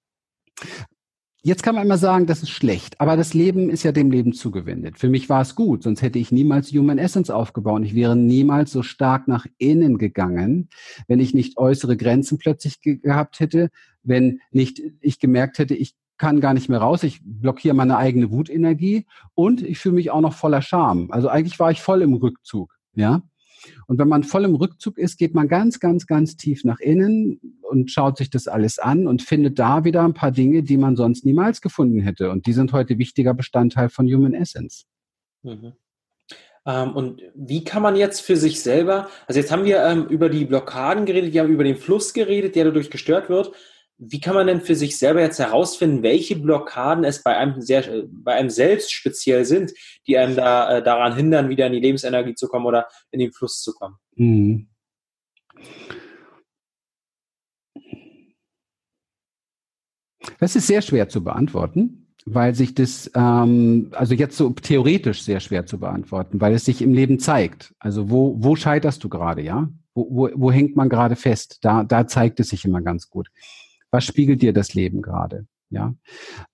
Jetzt 1.44 1.64
kann 1.64 1.76
man 1.76 1.86
immer 1.86 1.98
sagen, 1.98 2.26
das 2.26 2.42
ist 2.42 2.50
schlecht, 2.50 3.00
aber 3.00 3.16
das 3.16 3.34
Leben 3.34 3.70
ist 3.70 3.84
ja 3.84 3.92
dem 3.92 4.12
Leben 4.12 4.34
zugewendet. 4.34 4.98
Für 4.98 5.08
mich 5.08 5.30
war 5.30 5.42
es 5.42 5.56
gut, 5.56 5.84
sonst 5.84 6.02
hätte 6.02 6.20
ich 6.20 6.32
niemals 6.32 6.72
Human 6.72 6.98
Essence 6.98 7.30
aufgebaut. 7.30 7.84
Ich 7.86 7.94
wäre 7.96 8.16
niemals 8.16 8.72
so 8.72 8.82
stark 8.82 9.28
nach 9.28 9.46
innen 9.58 9.98
gegangen, 9.98 10.70
wenn 11.08 11.20
ich 11.20 11.34
nicht 11.34 11.58
äußere 11.58 11.96
Grenzen 11.96 12.38
plötzlich 12.38 12.82
ge 12.82 12.98
gehabt 12.98 13.40
hätte, 13.40 13.70
wenn 14.04 14.40
nicht 14.52 14.82
ich 15.00 15.20
gemerkt 15.20 15.60
hätte, 15.60 15.76
ich 15.76 15.94
kann 16.18 16.42
gar 16.42 16.54
nicht 16.54 16.70
mehr 16.70 16.80
raus, 16.80 17.04
ich 17.04 17.22
blockiere 17.24 17.76
meine 17.76 17.98
eigene 17.98 18.32
Wutenergie 18.32 19.06
und 19.36 19.62
ich 19.62 19.78
fühle 19.78 19.96
mich 19.96 20.10
auch 20.10 20.22
noch 20.22 20.34
voller 20.34 20.64
Scham. 20.64 21.12
Also 21.12 21.30
eigentlich 21.30 21.60
war 21.60 21.70
ich 21.72 21.82
voll 21.82 22.02
im 22.02 22.16
Rückzug, 22.16 22.76
ja. 22.96 23.22
Und 23.88 24.00
wenn 24.00 24.08
man 24.08 24.24
voll 24.24 24.46
im 24.46 24.56
Rückzug 24.56 24.98
ist, 24.98 25.18
geht 25.18 25.34
man 25.34 25.48
ganz, 25.48 25.80
ganz, 25.80 26.08
ganz 26.08 26.38
tief 26.38 26.64
nach 26.64 26.80
innen 26.80 27.40
und 27.62 27.92
schaut 27.92 28.18
sich 28.18 28.30
das 28.30 28.48
alles 28.48 28.80
an 28.80 29.08
und 29.08 29.22
findet 29.22 29.60
da 29.60 29.84
wieder 29.84 30.04
ein 30.04 30.14
paar 30.14 30.32
Dinge, 30.32 30.64
die 30.64 30.78
man 30.78 30.96
sonst 30.96 31.26
niemals 31.26 31.62
gefunden 31.62 32.02
hätte. 32.02 32.32
Und 32.32 32.46
die 32.46 32.54
sind 32.54 32.74
heute 32.74 32.98
wichtiger 32.98 33.34
Bestandteil 33.34 33.90
von 33.90 34.08
Human 34.08 34.34
Essence. 34.34 34.86
Mhm. 35.44 35.74
Ähm, 36.66 36.96
und 36.96 37.22
wie 37.34 37.64
kann 37.64 37.82
man 37.82 37.96
jetzt 37.96 38.22
für 38.22 38.36
sich 38.36 38.62
selber, 38.62 39.10
also 39.26 39.40
jetzt 39.40 39.52
haben 39.52 39.64
wir 39.64 39.84
ähm, 39.84 40.06
über 40.08 40.30
die 40.30 40.46
Blockaden 40.46 41.06
geredet, 41.06 41.34
wir 41.34 41.42
haben 41.42 41.52
über 41.52 41.64
den 41.64 41.78
Fluss 41.78 42.14
geredet, 42.14 42.56
der 42.56 42.66
dadurch 42.66 42.92
gestört 42.92 43.30
wird. 43.30 43.54
Wie 44.00 44.20
kann 44.20 44.36
man 44.36 44.46
denn 44.46 44.62
für 44.62 44.76
sich 44.76 44.98
selber 44.98 45.22
jetzt 45.22 45.40
herausfinden, 45.40 46.04
welche 46.04 46.36
Blockaden 46.36 47.04
es 47.04 47.24
bei 47.24 47.36
einem, 47.36 47.62
sehr, 47.62 47.88
äh, 47.92 48.04
bei 48.08 48.34
einem 48.34 48.52
selbst 48.52 48.92
speziell 48.92 49.44
sind, 49.44 49.74
die 50.06 50.18
einem 50.18 50.36
da 50.36 50.78
äh, 50.78 50.84
daran 50.84 51.16
hindern, 51.16 51.50
wieder 51.50 51.66
in 51.66 51.74
die 51.74 51.80
Lebensenergie 51.80 52.36
zu 52.36 52.48
kommen 52.48 52.68
oder 52.68 52.88
in 53.10 53.20
den 53.20 53.32
Fluss 53.32 53.62
zu 53.62 53.74
kommen? 53.74 53.96
Mhm. 54.16 54.68
Das 60.40 60.56
ist 60.56 60.68
sehr 60.68 60.84
schwer 60.84 61.10
zu 61.10 61.24
beantworten, 61.24 62.14
weil 62.28 62.54
sich 62.54 62.76
das, 62.76 63.10
ähm, 63.16 63.90
also 63.94 64.14
jetzt 64.14 64.38
so 64.38 64.52
theoretisch 64.52 65.24
sehr 65.24 65.40
schwer 65.40 65.66
zu 65.66 65.80
beantworten, 65.80 66.40
weil 66.40 66.54
es 66.54 66.66
sich 66.66 66.84
im 66.84 66.94
Leben 66.94 67.18
zeigt. 67.18 67.74
Also 67.80 68.12
wo, 68.12 68.36
wo 68.38 68.56
scheiterst 68.56 69.04
du 69.04 69.10
gerade, 69.10 69.42
ja? 69.42 69.70
Wo, 69.96 70.08
wo, 70.12 70.30
wo 70.36 70.52
hängt 70.52 70.76
man 70.76 70.90
gerade 70.90 71.16
fest? 71.16 71.58
Da, 71.64 71.84
da 71.84 72.06
zeigt 72.06 72.40
es 72.40 72.50
sich 72.50 72.64
immer 72.64 72.82
ganz 72.82 73.10
gut 73.10 73.32
was 73.98 74.06
spiegelt 74.06 74.44
dir 74.44 74.54
das 74.54 74.76
Leben 74.76 75.02
gerade? 75.02 75.48
Ja. 75.72 75.96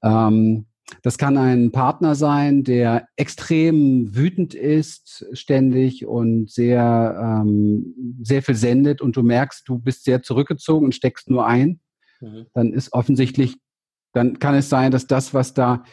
Ähm, 0.02 0.66
das 1.02 1.18
kann 1.18 1.38
ein 1.38 1.74
Partner 1.74 2.16
sein, 2.16 2.64
der 2.64 3.06
extrem 3.18 4.16
wütend 4.16 4.54
ist, 4.54 5.26
ständig 5.34 6.06
und 6.06 6.50
sehr, 6.50 7.42
ähm, 7.44 7.94
sehr 8.22 8.44
viel 8.44 8.56
sendet 8.56 9.02
und 9.02 9.18
du 9.18 9.24
merkst, 9.24 9.68
du 9.68 9.78
bist 9.78 10.06
sehr 10.06 10.24
zurückgezogen 10.24 10.86
und 10.86 10.96
steckst 10.96 11.30
nur 11.30 11.46
ein. 11.46 11.82
Mhm. 12.22 12.46
Dann 12.54 12.72
ist 12.72 12.94
offensichtlich, 12.94 13.58
dann 14.14 14.40
kann 14.40 14.56
es 14.56 14.70
sein, 14.70 14.92
dass 14.92 15.06
das, 15.06 15.34
was 15.34 15.54
da 15.54 15.84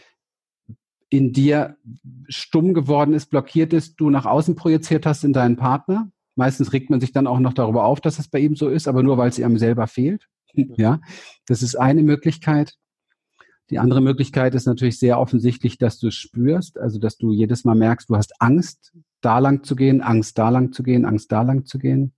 in 1.09 1.33
dir 1.33 1.79
stumm 2.29 2.75
geworden 2.75 3.13
ist, 3.13 3.27
blockiert 3.31 3.73
ist, 3.73 3.97
du 3.97 4.09
nach 4.09 4.25
außen 4.25 4.55
projiziert 4.55 5.05
hast 5.05 5.25
in 5.25 5.33
deinen 5.33 5.57
Partner. 5.57 6.13
Meistens 6.37 6.73
regt 6.73 6.91
man 6.91 7.01
sich 7.01 7.11
dann 7.11 7.27
auch 7.27 7.41
noch 7.41 7.55
darüber 7.55 7.87
auf, 7.87 8.01
dass 8.01 8.21
es 8.21 8.29
bei 8.29 8.39
ihm 8.39 8.55
so 8.55 8.69
ist, 8.69 8.87
aber 8.87 9.03
nur 9.03 9.19
weil 9.19 9.31
es 9.31 9.41
ihm 9.41 9.59
selber 9.59 9.89
fehlt. 9.89 10.29
Ja, 10.55 11.01
das 11.47 11.63
ist 11.63 11.77
eine 11.77 12.03
Möglichkeit. 12.03 12.75
Die 13.71 13.79
andere 13.79 14.01
Möglichkeit 14.01 14.55
ist 14.55 14.67
natürlich 14.67 14.99
sehr 14.99 15.21
offensichtlich, 15.21 15.79
dass 15.79 15.99
du 15.99 16.09
es 16.09 16.17
spürst, 16.17 16.79
also 16.79 16.99
dass 16.99 17.17
du 17.17 17.33
jedes 17.33 17.65
Mal 17.65 17.77
merkst, 17.77 18.11
du 18.11 18.17
hast 18.17 18.33
Angst, 18.41 18.93
da 19.21 19.39
lang 19.39 19.63
zu 19.63 19.77
gehen, 19.77 20.01
Angst, 20.01 20.39
da 20.39 20.49
lang 20.49 20.73
zu 20.73 20.83
gehen, 20.83 21.05
Angst, 21.05 21.31
da 21.31 21.43
lang 21.43 21.67
zu 21.67 21.79
gehen. 21.79 22.13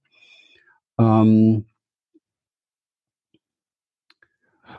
Ähm 0.99 1.67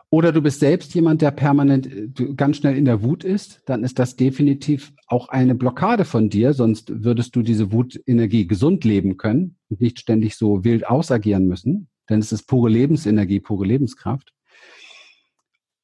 oder 0.09 0.31
du 0.31 0.41
bist 0.41 0.59
selbst 0.59 0.93
jemand, 0.93 1.21
der 1.21 1.31
permanent 1.31 1.87
äh, 1.87 2.33
ganz 2.35 2.57
schnell 2.57 2.77
in 2.77 2.85
der 2.85 3.01
Wut 3.01 3.23
ist, 3.23 3.61
dann 3.65 3.83
ist 3.83 3.99
das 3.99 4.15
definitiv 4.15 4.93
auch 5.07 5.29
eine 5.29 5.55
Blockade 5.55 6.05
von 6.05 6.29
dir, 6.29 6.53
sonst 6.53 7.03
würdest 7.03 7.35
du 7.35 7.41
diese 7.41 7.71
Wutenergie 7.71 8.47
gesund 8.47 8.83
leben 8.83 9.17
können 9.17 9.57
und 9.69 9.81
nicht 9.81 9.99
ständig 9.99 10.35
so 10.35 10.63
wild 10.63 10.87
ausagieren 10.87 11.47
müssen, 11.47 11.87
denn 12.09 12.19
es 12.19 12.31
ist 12.31 12.43
pure 12.43 12.69
Lebensenergie, 12.69 13.39
pure 13.39 13.65
Lebenskraft. 13.65 14.33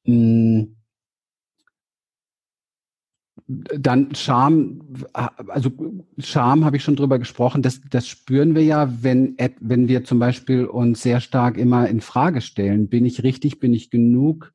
Hm 0.04 0.76
dann 3.50 4.14
Scham, 4.14 4.80
also 5.12 5.70
Scham 6.18 6.64
habe 6.64 6.76
ich 6.76 6.84
schon 6.84 6.94
drüber 6.94 7.18
gesprochen, 7.18 7.62
das, 7.62 7.80
das 7.90 8.06
spüren 8.06 8.54
wir 8.54 8.62
ja, 8.62 9.02
wenn, 9.02 9.36
wenn 9.60 9.88
wir 9.88 10.04
zum 10.04 10.18
Beispiel 10.18 10.66
uns 10.66 11.02
sehr 11.02 11.20
stark 11.20 11.56
immer 11.56 11.88
in 11.88 12.00
Frage 12.00 12.42
stellen. 12.42 12.88
Bin 12.88 13.04
ich 13.04 13.22
richtig, 13.24 13.58
bin 13.58 13.74
ich 13.74 13.90
genug? 13.90 14.52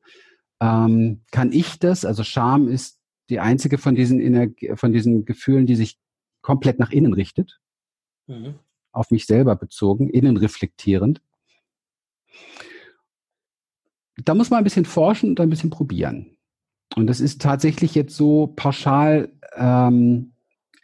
Ähm, 0.60 1.20
kann 1.30 1.52
ich 1.52 1.78
das? 1.78 2.04
Also 2.04 2.24
Scham 2.24 2.68
ist 2.68 2.98
die 3.28 3.40
einzige 3.40 3.76
von 3.76 3.94
diesen, 3.94 4.20
Energie, 4.20 4.72
von 4.76 4.92
diesen 4.92 5.24
Gefühlen, 5.26 5.66
die 5.66 5.76
sich 5.76 5.98
komplett 6.40 6.78
nach 6.78 6.90
innen 6.90 7.12
richtet. 7.12 7.58
Mhm. 8.28 8.54
Auf 8.92 9.10
mich 9.10 9.26
selber 9.26 9.56
bezogen, 9.56 10.08
innen 10.08 10.38
reflektierend. 10.38 11.20
Da 14.24 14.34
muss 14.34 14.50
man 14.50 14.58
ein 14.58 14.64
bisschen 14.64 14.86
forschen 14.86 15.30
und 15.30 15.40
ein 15.40 15.50
bisschen 15.50 15.70
probieren. 15.70 16.36
Und 16.94 17.06
das 17.06 17.20
ist 17.20 17.42
tatsächlich 17.42 17.94
jetzt 17.94 18.16
so 18.16 18.52
pauschal. 18.56 19.30
Ähm, 19.56 20.32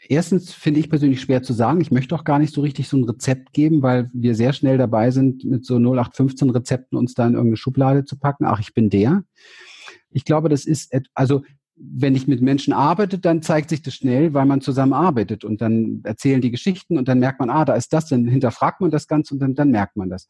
erstens 0.09 0.53
finde 0.53 0.81
ich 0.81 0.91
persönlich 0.91 1.21
schwer 1.21 1.43
zu 1.43 1.53
sagen. 1.53 1.81
Ich 1.81 1.91
möchte 1.91 2.15
auch 2.15 2.25
gar 2.25 2.39
nicht 2.39 2.53
so 2.53 2.61
richtig 2.61 2.89
so 2.89 2.97
ein 2.97 3.05
Rezept 3.05 3.53
geben, 3.53 3.83
weil 3.83 4.11
wir 4.13 4.35
sehr 4.35 4.53
schnell 4.53 4.79
dabei 4.79 5.11
sind, 5.11 5.45
mit 5.45 5.65
so 5.65 5.77
0815 5.77 6.51
Rezepten 6.51 6.99
uns 6.99 7.15
da 7.15 7.27
in 7.27 7.35
irgendeine 7.35 7.57
Schublade 7.57 8.05
zu 8.05 8.19
packen. 8.19 8.45
Ach, 8.45 8.61
ich 8.61 8.75
bin 8.75 8.91
der. 8.91 9.25
Ich 10.11 10.25
glaube, 10.25 10.49
das 10.49 10.67
ist, 10.67 10.95
also 11.15 11.43
wenn 11.75 12.15
ich 12.15 12.29
mit 12.29 12.43
Menschen 12.43 12.75
arbeite, 12.75 13.19
dann 13.19 13.43
zeigt 13.43 13.71
sich 13.71 13.81
das 13.81 13.95
schnell, 13.95 14.35
weil 14.35 14.45
man 14.45 14.61
zusammen 14.61 14.93
arbeitet 14.93 15.43
und 15.45 15.63
dann 15.63 16.03
erzählen 16.05 16.43
die 16.43 16.51
Geschichten 16.51 16.99
und 16.99 17.09
dann 17.09 17.19
merkt 17.19 17.41
man, 17.41 17.49
ah, 17.49 17.65
da 17.65 17.75
ist 17.75 17.93
das, 17.93 18.09
dann 18.09 18.27
hinterfragt 18.27 18.81
man 18.81 18.91
das 18.91 19.09
Ganze 19.09 19.35
und 19.35 19.41
dann, 19.41 19.55
dann 19.55 19.71
merkt 19.71 19.97
man 19.97 20.11
das 20.11 20.29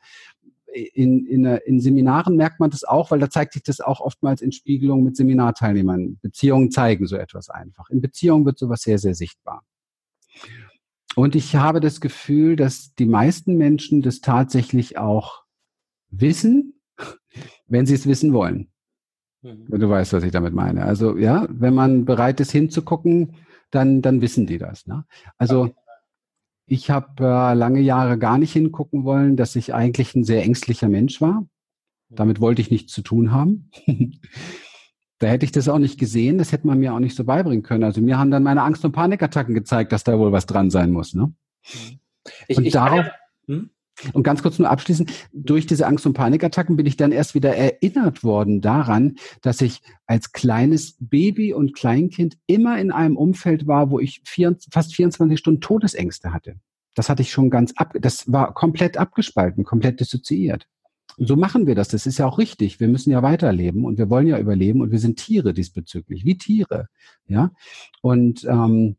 in, 0.72 1.26
in, 1.26 1.44
in 1.44 1.80
Seminaren 1.80 2.37
merkt 2.37 2.61
man 2.61 2.70
das 2.70 2.85
auch, 2.85 3.11
weil 3.11 3.18
da 3.18 3.30
zeigt 3.30 3.52
sich 3.52 3.62
das 3.62 3.80
auch 3.80 4.00
oftmals 4.00 4.40
in 4.40 4.52
Spiegelungen 4.52 5.04
mit 5.04 5.16
Seminarteilnehmern. 5.16 6.18
Beziehungen 6.22 6.70
zeigen 6.70 7.06
so 7.06 7.16
etwas 7.16 7.50
einfach. 7.50 7.90
In 7.90 8.00
Beziehungen 8.00 8.44
wird 8.44 8.58
sowas 8.58 8.82
sehr, 8.82 8.98
sehr 8.98 9.14
sichtbar. 9.14 9.62
Und 11.14 11.35
ich 11.35 11.56
habe 11.56 11.80
das 11.80 12.00
Gefühl, 12.00 12.56
dass 12.56 12.94
die 12.94 13.06
meisten 13.06 13.56
Menschen 13.56 14.02
das 14.02 14.20
tatsächlich 14.20 14.96
auch 14.96 15.42
wissen, 16.11 16.80
wenn 17.66 17.87
sie 17.87 17.94
es 17.94 18.06
wissen 18.06 18.32
wollen. 18.32 18.70
Mhm. 19.42 19.66
Du 19.68 19.88
weißt, 19.88 20.12
was 20.12 20.24
ich 20.24 20.32
damit 20.32 20.54
meine. 20.54 20.85
Also 20.85 21.16
ja, 21.16 21.46
wenn 21.50 21.74
man 21.74 22.04
bereit 22.04 22.40
ist 22.40 22.52
hinzugucken, 22.52 23.37
dann, 23.70 24.02
dann 24.02 24.20
wissen 24.20 24.46
die 24.46 24.58
das. 24.58 24.87
Ne? 24.87 25.04
Also 25.38 25.62
okay. 25.62 25.74
Ich 26.66 26.90
habe 26.90 27.25
äh, 27.25 27.55
lange 27.55 27.81
Jahre 27.81 28.18
gar 28.18 28.38
nicht 28.38 28.53
hingucken 28.53 29.05
wollen, 29.05 29.37
dass 29.37 29.57
ich 29.57 29.75
eigentlich 29.75 30.14
ein 30.14 30.25
sehr 30.25 30.42
ängstlicher 30.42 30.88
Mensch 30.88 31.20
war. 31.20 31.46
Damit 32.09 32.40
wollte 32.40 32.62
ich 32.62 32.70
nichts 32.70 32.92
zu 32.92 33.03
tun 33.03 33.33
haben. 33.33 33.70
da 35.18 35.29
hätte 35.29 35.44
ich 35.44 35.53
das 35.53 35.68
auch 35.68 35.79
nicht 35.79 35.98
gesehen, 35.98 36.38
das 36.38 36.53
hätte 36.53 36.66
man 36.66 36.79
mir 36.79 36.92
auch 36.94 36.98
nicht 36.98 37.16
so 37.16 37.25
beibringen 37.25 37.62
können. 37.62 37.85
Also 37.85 38.01
mir 38.01 38.18
haben 38.18 38.31
dann 38.31 38.42
meine 38.42 38.62
Angst- 38.62 38.85
und 38.85 38.92
Panikattacken 38.92 39.55
gezeigt, 39.55 39.92
dass 39.92 40.05
da 40.05 40.18
wohl 40.18 40.33
was 40.33 40.46
dran 40.46 40.70
sein 40.70 40.90
muss. 40.90 41.14
Ne? 41.14 41.33
Ich, 42.48 42.59
und 42.59 42.64
ich 42.64 42.72
darauf, 42.72 43.07
hm? 43.46 43.70
Und 44.12 44.22
ganz 44.22 44.42
kurz 44.42 44.59
nur 44.59 44.70
abschließend, 44.70 45.12
durch 45.33 45.66
diese 45.66 45.87
Angst- 45.87 46.07
und 46.07 46.14
Panikattacken 46.14 46.76
bin 46.76 46.87
ich 46.87 46.96
dann 46.96 47.12
erst 47.12 47.35
wieder 47.35 47.55
erinnert 47.55 48.24
worden 48.24 48.61
daran, 48.61 49.16
dass 49.42 49.61
ich 49.61 49.81
als 50.07 50.33
kleines 50.33 50.96
Baby 50.98 51.52
und 51.52 51.74
Kleinkind 51.74 52.38
immer 52.46 52.78
in 52.78 52.90
einem 52.90 53.16
Umfeld 53.16 53.66
war, 53.66 53.90
wo 53.90 54.00
ich 54.00 54.22
vier, 54.24 54.57
fast 54.70 54.94
24 54.94 55.38
Stunden 55.38 55.61
Todesängste 55.61 56.33
hatte. 56.33 56.57
Das 56.94 57.09
hatte 57.09 57.22
ich 57.22 57.31
schon 57.31 57.50
ganz 57.50 57.72
ab, 57.76 57.94
das 58.00 58.31
war 58.31 58.55
komplett 58.55 58.96
abgespalten, 58.96 59.64
komplett 59.64 60.00
dissoziiert. 60.00 60.66
Und 61.16 61.26
so 61.26 61.37
machen 61.37 61.66
wir 61.66 61.74
das. 61.74 61.88
Das 61.88 62.07
ist 62.07 62.18
ja 62.18 62.26
auch 62.26 62.38
richtig. 62.38 62.81
Wir 62.81 62.88
müssen 62.88 63.11
ja 63.11 63.22
weiterleben 63.22 63.85
und 63.85 63.98
wir 63.98 64.11
wollen 64.11 64.26
ja 64.26 64.38
überleben 64.38 64.81
und 64.81 64.90
wir 64.92 64.98
sind 64.98 65.18
Tiere 65.18 65.52
diesbezüglich, 65.52 66.24
wie 66.24 66.38
Tiere. 66.38 66.88
Ja. 67.26 67.50
Und 68.00 68.44
ähm, 68.44 68.96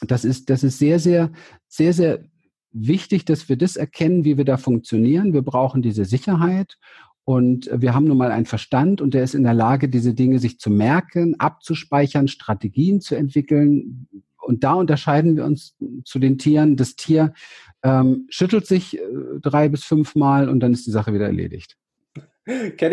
das 0.00 0.24
ist, 0.24 0.48
das 0.48 0.64
ist 0.64 0.78
sehr, 0.78 0.98
sehr, 0.98 1.30
sehr, 1.68 1.92
sehr 1.92 2.24
wichtig, 2.72 3.24
dass 3.24 3.48
wir 3.48 3.56
das 3.56 3.76
erkennen, 3.76 4.24
wie 4.24 4.36
wir 4.36 4.44
da 4.44 4.56
funktionieren. 4.56 5.32
Wir 5.32 5.42
brauchen 5.42 5.82
diese 5.82 6.04
Sicherheit 6.04 6.76
und 7.24 7.70
wir 7.72 7.94
haben 7.94 8.06
nun 8.06 8.18
mal 8.18 8.30
einen 8.30 8.46
Verstand 8.46 9.00
und 9.00 9.14
der 9.14 9.24
ist 9.24 9.34
in 9.34 9.44
der 9.44 9.54
Lage, 9.54 9.88
diese 9.88 10.14
Dinge 10.14 10.38
sich 10.38 10.58
zu 10.58 10.70
merken, 10.70 11.36
abzuspeichern, 11.38 12.28
Strategien 12.28 13.00
zu 13.00 13.14
entwickeln. 13.14 14.08
Und 14.38 14.64
da 14.64 14.74
unterscheiden 14.74 15.36
wir 15.36 15.44
uns 15.44 15.76
zu 16.04 16.18
den 16.18 16.38
Tieren. 16.38 16.76
Das 16.76 16.96
Tier 16.96 17.34
ähm, 17.82 18.26
schüttelt 18.30 18.66
sich 18.66 18.98
äh, 18.98 19.02
drei 19.40 19.68
bis 19.68 19.84
fünf 19.84 20.14
Mal 20.14 20.48
und 20.48 20.60
dann 20.60 20.72
ist 20.72 20.86
die 20.86 20.90
Sache 20.90 21.12
wieder 21.12 21.26
erledigt. 21.26 21.76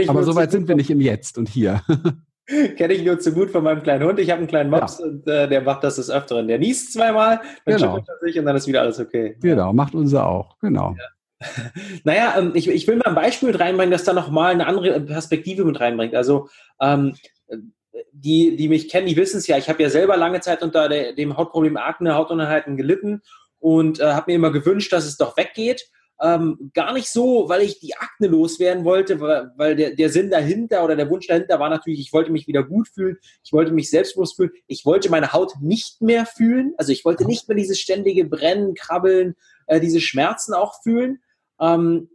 Aber 0.07 0.23
so 0.23 0.35
weit 0.35 0.51
sind 0.51 0.67
wir 0.67 0.75
nicht 0.75 0.89
im 0.89 1.01
Jetzt 1.01 1.37
und 1.37 1.49
hier. 1.49 1.81
Kenne 2.47 2.93
ich 2.93 3.03
nur 3.03 3.19
zu 3.19 3.33
gut 3.33 3.51
von 3.51 3.63
meinem 3.63 3.83
kleinen 3.83 4.07
Hund. 4.07 4.19
Ich 4.19 4.29
habe 4.29 4.39
einen 4.39 4.47
kleinen 4.47 4.69
Mops 4.69 4.99
ja. 4.99 5.05
und 5.05 5.27
äh, 5.27 5.49
der 5.49 5.61
macht 5.61 5.83
das 5.83 5.97
des 5.97 6.09
Öfteren. 6.09 6.47
Der 6.47 6.57
niest 6.57 6.93
zweimal, 6.93 7.41
dann 7.65 7.75
genau. 7.75 7.95
schüttelt 7.95 8.09
er 8.09 8.27
sich 8.27 8.39
und 8.39 8.45
dann 8.45 8.55
ist 8.55 8.67
wieder 8.67 8.81
alles 8.81 8.99
okay. 8.99 9.35
Genau, 9.41 9.73
macht 9.73 9.93
unser 9.95 10.27
auch. 10.27 10.57
Genau. 10.61 10.95
Ja. 10.97 11.05
Naja, 12.03 12.35
ähm, 12.37 12.51
ich, 12.55 12.67
ich 12.67 12.87
will 12.87 12.95
mal 12.95 13.05
ein 13.05 13.15
Beispiel 13.15 13.49
mit 13.49 13.59
reinbringen, 13.59 13.91
das 13.91 14.03
da 14.03 14.13
nochmal 14.13 14.53
eine 14.53 14.65
andere 14.65 14.99
Perspektive 15.01 15.65
mit 15.65 15.79
reinbringt. 15.79 16.15
Also 16.15 16.47
ähm, 16.81 17.15
die, 18.11 18.55
die 18.55 18.69
mich 18.69 18.89
kennen, 18.89 19.07
die 19.07 19.17
wissen 19.17 19.37
es 19.37 19.47
ja. 19.47 19.57
Ich 19.57 19.69
habe 19.69 19.83
ja 19.83 19.89
selber 19.89 20.17
lange 20.17 20.39
Zeit 20.39 20.63
unter 20.63 20.89
der, 20.89 21.13
dem 21.13 21.37
Hautproblem 21.37 21.77
Akne, 21.77 22.15
Hautunterhalten 22.15 22.77
gelitten 22.77 23.21
und 23.59 23.99
äh, 23.99 24.13
habe 24.13 24.31
mir 24.31 24.35
immer 24.35 24.51
gewünscht, 24.51 24.91
dass 24.93 25.05
es 25.05 25.17
doch 25.17 25.37
weggeht. 25.37 25.89
Ähm, 26.19 26.71
gar 26.73 26.93
nicht 26.93 27.09
so, 27.09 27.47
weil 27.47 27.61
ich 27.61 27.79
die 27.79 27.95
Akne 27.95 28.27
loswerden 28.27 28.85
wollte, 28.85 29.19
weil, 29.19 29.51
weil 29.55 29.75
der, 29.75 29.95
der 29.95 30.09
Sinn 30.09 30.31
dahinter 30.31 30.83
oder 30.83 30.95
der 30.95 31.09
Wunsch 31.11 31.27
dahinter 31.27 31.59
war 31.59 31.69
natürlich, 31.69 31.99
ich 31.99 32.11
wollte 32.11 32.31
mich 32.31 32.47
wieder 32.47 32.63
gut 32.63 32.87
fühlen, 32.87 33.17
ich 33.43 33.53
wollte 33.53 33.71
mich 33.71 33.91
selbstbewusst 33.91 34.35
fühlen, 34.35 34.51
ich 34.65 34.85
wollte 34.85 35.11
meine 35.11 35.33
Haut 35.33 35.53
nicht 35.61 36.01
mehr 36.01 36.25
fühlen, 36.25 36.73
also 36.77 36.91
ich 36.91 37.05
wollte 37.05 37.25
nicht 37.25 37.47
mehr 37.47 37.57
dieses 37.57 37.79
ständige 37.79 38.25
Brennen, 38.25 38.73
Krabbeln, 38.73 39.35
äh, 39.67 39.79
diese 39.79 40.01
Schmerzen 40.01 40.55
auch 40.55 40.81
fühlen. 40.81 41.21
Ähm, 41.59 42.09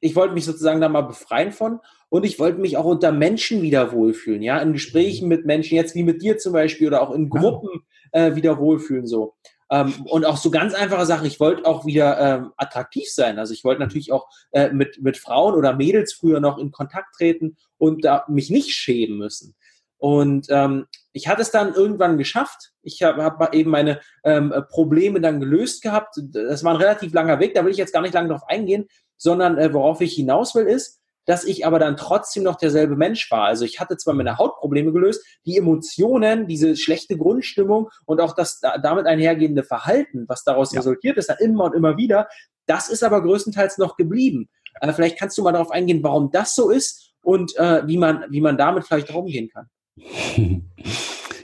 ich 0.00 0.14
wollte 0.14 0.34
mich 0.34 0.44
sozusagen 0.44 0.80
da 0.80 0.88
mal 0.90 1.02
befreien 1.02 1.50
von 1.50 1.80
und 2.10 2.24
ich 2.24 2.38
wollte 2.38 2.60
mich 2.60 2.76
auch 2.76 2.84
unter 2.84 3.12
Menschen 3.12 3.62
wieder 3.62 3.92
wohlfühlen, 3.92 4.42
ja, 4.42 4.58
in 4.60 4.74
Gesprächen 4.74 5.26
mit 5.26 5.46
Menschen, 5.46 5.74
jetzt 5.74 5.94
wie 5.94 6.02
mit 6.02 6.22
dir 6.22 6.36
zum 6.38 6.52
Beispiel 6.52 6.88
oder 6.88 7.02
auch 7.02 7.14
in 7.14 7.30
Gruppen 7.30 7.80
äh, 8.12 8.34
wieder 8.34 8.58
wohlfühlen 8.58 9.06
so. 9.06 9.34
Ähm, 9.70 10.06
und 10.06 10.24
auch 10.24 10.36
so 10.36 10.50
ganz 10.50 10.74
einfache 10.74 11.06
Sachen. 11.06 11.26
Ich 11.26 11.40
wollte 11.40 11.66
auch 11.66 11.84
wieder 11.84 12.18
ähm, 12.18 12.52
attraktiv 12.56 13.10
sein. 13.10 13.38
Also 13.38 13.52
ich 13.52 13.64
wollte 13.64 13.80
natürlich 13.80 14.12
auch 14.12 14.28
äh, 14.52 14.70
mit, 14.70 15.02
mit 15.02 15.18
Frauen 15.18 15.54
oder 15.54 15.74
Mädels 15.74 16.12
früher 16.12 16.40
noch 16.40 16.58
in 16.58 16.70
Kontakt 16.70 17.14
treten 17.14 17.56
und 17.76 18.04
da 18.04 18.24
mich 18.28 18.50
nicht 18.50 18.70
schämen 18.70 19.18
müssen. 19.18 19.54
Und 19.98 20.46
ähm, 20.50 20.86
ich 21.12 21.26
hatte 21.26 21.42
es 21.42 21.50
dann 21.50 21.74
irgendwann 21.74 22.18
geschafft. 22.18 22.72
Ich 22.82 23.02
habe 23.02 23.24
hab 23.24 23.54
eben 23.54 23.70
meine 23.70 24.00
ähm, 24.22 24.54
Probleme 24.70 25.20
dann 25.20 25.40
gelöst 25.40 25.82
gehabt. 25.82 26.14
Das 26.32 26.62
war 26.62 26.74
ein 26.74 26.80
relativ 26.80 27.12
langer 27.12 27.40
Weg, 27.40 27.54
da 27.54 27.64
will 27.64 27.72
ich 27.72 27.78
jetzt 27.78 27.92
gar 27.92 28.02
nicht 28.02 28.14
lange 28.14 28.28
drauf 28.28 28.44
eingehen, 28.46 28.86
sondern 29.16 29.58
äh, 29.58 29.74
worauf 29.74 30.00
ich 30.00 30.14
hinaus 30.14 30.54
will, 30.54 30.66
ist, 30.66 30.97
dass 31.28 31.44
ich 31.44 31.66
aber 31.66 31.78
dann 31.78 31.98
trotzdem 31.98 32.42
noch 32.42 32.56
derselbe 32.56 32.96
Mensch 32.96 33.30
war. 33.30 33.44
Also 33.44 33.66
ich 33.66 33.80
hatte 33.80 33.98
zwar 33.98 34.14
meine 34.14 34.38
Hautprobleme 34.38 34.92
gelöst, 34.92 35.22
die 35.44 35.58
Emotionen, 35.58 36.46
diese 36.46 36.74
schlechte 36.74 37.18
Grundstimmung 37.18 37.90
und 38.06 38.22
auch 38.22 38.34
das 38.34 38.60
damit 38.82 39.04
einhergehende 39.04 39.62
Verhalten, 39.62 40.24
was 40.26 40.42
daraus 40.42 40.72
ja. 40.72 40.80
resultiert 40.80 41.18
ist, 41.18 41.28
dann 41.28 41.36
immer 41.38 41.64
und 41.64 41.74
immer 41.74 41.98
wieder, 41.98 42.28
das 42.64 42.88
ist 42.88 43.04
aber 43.04 43.22
größtenteils 43.22 43.76
noch 43.76 43.96
geblieben. 43.96 44.48
Äh, 44.80 44.94
vielleicht 44.94 45.18
kannst 45.18 45.36
du 45.36 45.42
mal 45.42 45.52
darauf 45.52 45.70
eingehen, 45.70 46.02
warum 46.02 46.30
das 46.30 46.54
so 46.54 46.70
ist 46.70 47.12
und 47.20 47.54
äh, 47.58 47.86
wie, 47.86 47.98
man, 47.98 48.24
wie 48.30 48.40
man 48.40 48.56
damit 48.56 48.86
vielleicht 48.86 49.14
umgehen 49.14 49.50
kann. 49.52 49.68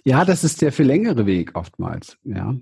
Ja, 0.07 0.27
das 0.27 0.44
ist 0.44 0.61
der 0.61 0.70
viel 0.70 0.85
längere 0.85 1.25
Weg 1.25 1.53
oftmals. 1.55 2.18
Ja. 2.25 2.55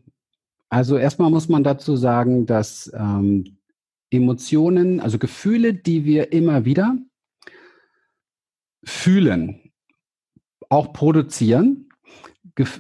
Also 0.69 0.97
erstmal 0.97 1.29
muss 1.29 1.49
man 1.49 1.65
dazu 1.65 1.97
sagen, 1.97 2.47
dass 2.47 2.89
ähm, 2.95 3.59
Emotionen, 4.11 5.01
also 5.01 5.19
Gefühle, 5.19 5.75
die 5.75 6.05
wir 6.05 6.33
immer 6.33 6.65
wieder 6.65 6.97
fühlen, 8.85 9.73
auch 10.68 10.92
produzieren, 10.92 11.88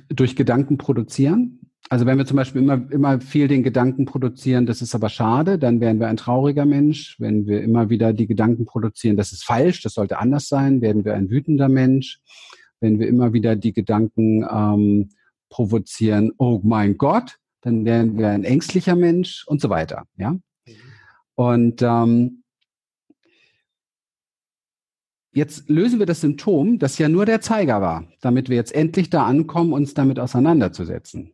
durch 0.08 0.36
Gedanken 0.36 0.78
produzieren. 0.78 1.60
Also 1.88 2.06
wenn 2.06 2.16
wir 2.16 2.26
zum 2.26 2.36
Beispiel 2.36 2.62
immer, 2.62 2.90
immer 2.90 3.20
viel 3.20 3.48
den 3.48 3.62
Gedanken 3.62 4.06
produzieren, 4.06 4.66
das 4.66 4.82
ist 4.82 4.94
aber 4.94 5.08
schade, 5.08 5.58
dann 5.58 5.80
wären 5.80 6.00
wir 6.00 6.08
ein 6.08 6.16
trauriger 6.16 6.64
Mensch. 6.64 7.16
Wenn 7.18 7.46
wir 7.46 7.62
immer 7.62 7.90
wieder 7.90 8.12
die 8.12 8.26
Gedanken 8.26 8.64
produzieren, 8.64 9.16
das 9.16 9.32
ist 9.32 9.44
falsch, 9.44 9.82
das 9.82 9.94
sollte 9.94 10.18
anders 10.18 10.48
sein, 10.48 10.80
werden 10.80 11.04
wir 11.04 11.14
ein 11.14 11.28
wütender 11.30 11.68
Mensch. 11.68 12.20
Wenn 12.80 12.98
wir 12.98 13.08
immer 13.08 13.32
wieder 13.32 13.56
die 13.56 13.72
Gedanken 13.72 14.44
ähm, 14.50 15.10
provozieren, 15.50 16.32
oh 16.38 16.60
mein 16.62 16.96
Gott, 16.96 17.36
dann 17.60 17.84
wären 17.84 18.16
wir 18.18 18.28
ein 18.28 18.44
ängstlicher 18.44 18.96
Mensch 18.96 19.44
und 19.46 19.60
so 19.60 19.68
weiter. 19.68 20.04
Ja. 20.16 20.32
Mhm. 20.32 20.40
Und 21.34 21.82
ähm, 21.82 22.41
Jetzt 25.34 25.70
lösen 25.70 25.98
wir 25.98 26.06
das 26.06 26.20
Symptom, 26.20 26.78
das 26.78 26.98
ja 26.98 27.08
nur 27.08 27.24
der 27.24 27.40
Zeiger 27.40 27.80
war, 27.80 28.06
damit 28.20 28.50
wir 28.50 28.56
jetzt 28.56 28.74
endlich 28.74 29.08
da 29.08 29.24
ankommen, 29.24 29.72
uns 29.72 29.94
damit 29.94 30.18
auseinanderzusetzen. 30.18 31.32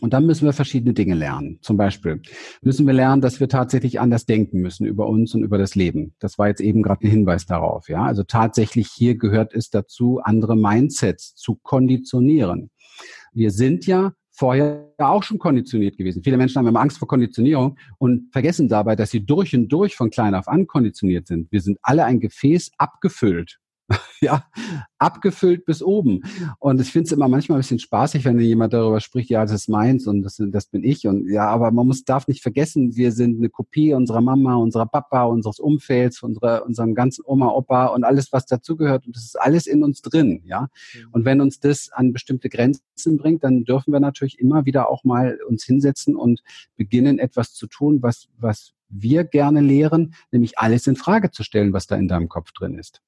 Und 0.00 0.14
dann 0.14 0.24
müssen 0.24 0.46
wir 0.46 0.54
verschiedene 0.54 0.94
Dinge 0.94 1.14
lernen. 1.14 1.58
Zum 1.60 1.76
Beispiel 1.76 2.22
müssen 2.62 2.86
wir 2.86 2.94
lernen, 2.94 3.20
dass 3.20 3.40
wir 3.40 3.48
tatsächlich 3.48 4.00
anders 4.00 4.24
denken 4.24 4.60
müssen 4.60 4.86
über 4.86 5.06
uns 5.06 5.34
und 5.34 5.44
über 5.44 5.58
das 5.58 5.74
Leben. 5.74 6.14
Das 6.18 6.38
war 6.38 6.48
jetzt 6.48 6.62
eben 6.62 6.82
gerade 6.82 7.06
ein 7.06 7.10
Hinweis 7.10 7.44
darauf. 7.44 7.88
Ja, 7.88 8.04
also 8.04 8.22
tatsächlich 8.22 8.88
hier 8.88 9.16
gehört 9.16 9.54
es 9.54 9.68
dazu, 9.68 10.20
andere 10.22 10.56
Mindsets 10.56 11.34
zu 11.34 11.56
konditionieren. 11.56 12.70
Wir 13.32 13.50
sind 13.50 13.86
ja 13.86 14.14
vorher 14.42 14.88
auch 14.98 15.22
schon 15.22 15.38
konditioniert 15.38 15.96
gewesen. 15.96 16.24
Viele 16.24 16.36
Menschen 16.36 16.58
haben 16.58 16.66
immer 16.66 16.80
Angst 16.80 16.98
vor 16.98 17.06
Konditionierung 17.06 17.78
und 17.98 18.32
vergessen 18.32 18.66
dabei, 18.66 18.96
dass 18.96 19.12
sie 19.12 19.24
durch 19.24 19.54
und 19.54 19.68
durch 19.68 19.94
von 19.94 20.10
klein 20.10 20.34
auf 20.34 20.48
an 20.48 20.66
konditioniert 20.66 21.28
sind. 21.28 21.52
Wir 21.52 21.60
sind 21.60 21.78
alle 21.80 22.04
ein 22.04 22.18
Gefäß 22.18 22.72
abgefüllt 22.76 23.60
ja, 24.20 24.44
abgefüllt 24.98 25.64
bis 25.64 25.82
oben. 25.82 26.22
Und 26.58 26.80
ich 26.80 26.90
finde 26.90 27.06
es 27.06 27.12
immer 27.12 27.28
manchmal 27.28 27.58
ein 27.58 27.62
bisschen 27.62 27.78
spaßig, 27.78 28.24
wenn 28.24 28.38
jemand 28.38 28.72
darüber 28.72 29.00
spricht, 29.00 29.30
ja, 29.30 29.42
das 29.42 29.52
ist 29.52 29.68
meins 29.68 30.06
und 30.06 30.22
das, 30.22 30.40
das 30.40 30.66
bin 30.66 30.84
ich. 30.84 31.06
Und 31.06 31.28
ja, 31.28 31.48
aber 31.48 31.70
man 31.70 31.86
muss, 31.86 32.04
darf 32.04 32.28
nicht 32.28 32.42
vergessen, 32.42 32.96
wir 32.96 33.12
sind 33.12 33.38
eine 33.38 33.48
Kopie 33.48 33.94
unserer 33.94 34.20
Mama, 34.20 34.54
unserer 34.56 34.86
Papa, 34.86 35.24
unseres 35.24 35.58
Umfelds, 35.58 36.22
unserer, 36.22 36.64
unserem 36.64 36.94
ganzen 36.94 37.22
Oma, 37.26 37.48
Opa 37.48 37.86
und 37.86 38.04
alles, 38.04 38.32
was 38.32 38.46
dazugehört. 38.46 39.06
Und 39.06 39.16
das 39.16 39.24
ist 39.24 39.40
alles 39.40 39.66
in 39.66 39.82
uns 39.82 40.02
drin, 40.02 40.42
ja. 40.44 40.62
Mhm. 40.94 41.08
Und 41.12 41.24
wenn 41.24 41.40
uns 41.40 41.60
das 41.60 41.90
an 41.92 42.12
bestimmte 42.12 42.48
Grenzen 42.48 43.16
bringt, 43.18 43.44
dann 43.44 43.64
dürfen 43.64 43.92
wir 43.92 44.00
natürlich 44.00 44.38
immer 44.38 44.66
wieder 44.66 44.88
auch 44.88 45.04
mal 45.04 45.38
uns 45.48 45.64
hinsetzen 45.64 46.16
und 46.16 46.42
beginnen, 46.76 47.18
etwas 47.18 47.54
zu 47.54 47.66
tun, 47.66 48.02
was, 48.02 48.28
was 48.38 48.72
wir 48.92 49.24
gerne 49.24 49.60
lehren, 49.60 50.14
nämlich 50.30 50.58
alles 50.58 50.86
in 50.86 50.96
Frage 50.96 51.30
zu 51.30 51.42
stellen, 51.42 51.72
was 51.72 51.86
da 51.86 51.96
in 51.96 52.08
deinem 52.08 52.28
Kopf 52.28 52.52
drin 52.52 52.78
ist. 52.78 53.00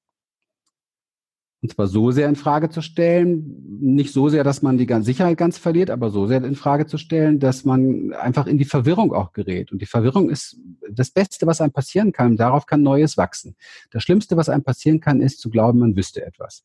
Und 1.65 1.71
zwar 1.71 1.87
so 1.87 2.11
sehr 2.11 2.29
in 2.29 2.35
Frage 2.35 2.69
zu 2.69 2.83
stellen, 2.83 3.79
nicht 3.81 4.13
so 4.13 4.29
sehr, 4.29 4.43
dass 4.43 4.61
man 4.61 4.77
die 4.77 4.87
Sicherheit 5.01 5.35
ganz 5.35 5.57
verliert, 5.57 5.89
aber 5.89 6.11
so 6.11 6.27
sehr 6.27 6.43
in 6.43 6.53
Frage 6.53 6.85
zu 6.85 6.99
stellen, 6.99 7.39
dass 7.39 7.65
man 7.65 8.13
einfach 8.13 8.45
in 8.45 8.59
die 8.59 8.65
Verwirrung 8.65 9.11
auch 9.11 9.33
gerät. 9.33 9.71
Und 9.71 9.81
die 9.81 9.87
Verwirrung 9.87 10.29
ist 10.29 10.59
das 10.87 11.09
Beste, 11.09 11.47
was 11.47 11.61
einem 11.61 11.71
passieren 11.71 12.11
kann. 12.11 12.37
Darauf 12.37 12.67
kann 12.67 12.83
Neues 12.83 13.17
wachsen. 13.17 13.55
Das 13.89 14.03
Schlimmste, 14.03 14.37
was 14.37 14.47
einem 14.47 14.61
passieren 14.61 14.99
kann, 14.99 15.21
ist 15.21 15.39
zu 15.39 15.49
glauben, 15.49 15.79
man 15.79 15.95
wüsste 15.95 16.23
etwas. 16.23 16.63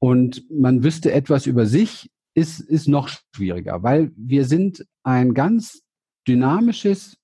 Und 0.00 0.42
man 0.50 0.82
wüsste 0.82 1.12
etwas 1.12 1.46
über 1.46 1.66
sich, 1.66 2.10
ist, 2.34 2.58
ist 2.58 2.88
noch 2.88 3.08
schwieriger, 3.32 3.84
weil 3.84 4.10
wir 4.16 4.44
sind 4.44 4.84
ein 5.04 5.34
ganz 5.34 5.84
dynamisches 6.26 7.16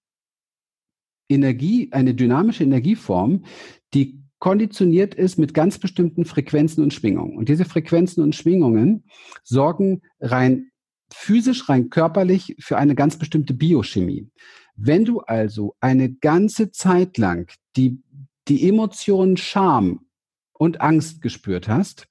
Energie, 1.29 1.88
eine 1.90 2.14
dynamische 2.14 2.62
Energieform, 2.62 3.44
die 3.92 4.22
konditioniert 4.38 5.14
ist 5.14 5.38
mit 5.38 5.55
ganz 5.55 5.79
bestimmten 5.79 6.25
Frequenzen 6.25 6.83
und 6.83 6.92
Schwingungen. 6.92 7.37
Und 7.37 7.49
diese 7.49 7.64
Frequenzen 7.64 8.22
und 8.22 8.35
Schwingungen 8.35 9.05
sorgen 9.42 10.03
rein 10.20 10.70
physisch, 11.12 11.68
rein 11.68 11.90
körperlich 11.90 12.57
für 12.59 12.77
eine 12.77 12.94
ganz 12.94 13.18
bestimmte 13.18 13.55
Biochemie. 13.55 14.29
Wenn 14.75 15.05
du 15.05 15.20
also 15.20 15.75
eine 15.81 16.12
ganze 16.12 16.70
Zeit 16.70 17.16
lang 17.16 17.51
die, 17.77 18.03
die 18.49 18.68
Emotionen 18.68 19.37
Scham 19.37 20.07
und 20.53 20.81
Angst 20.81 21.22
gespürt 21.22 21.68
hast 21.68 22.09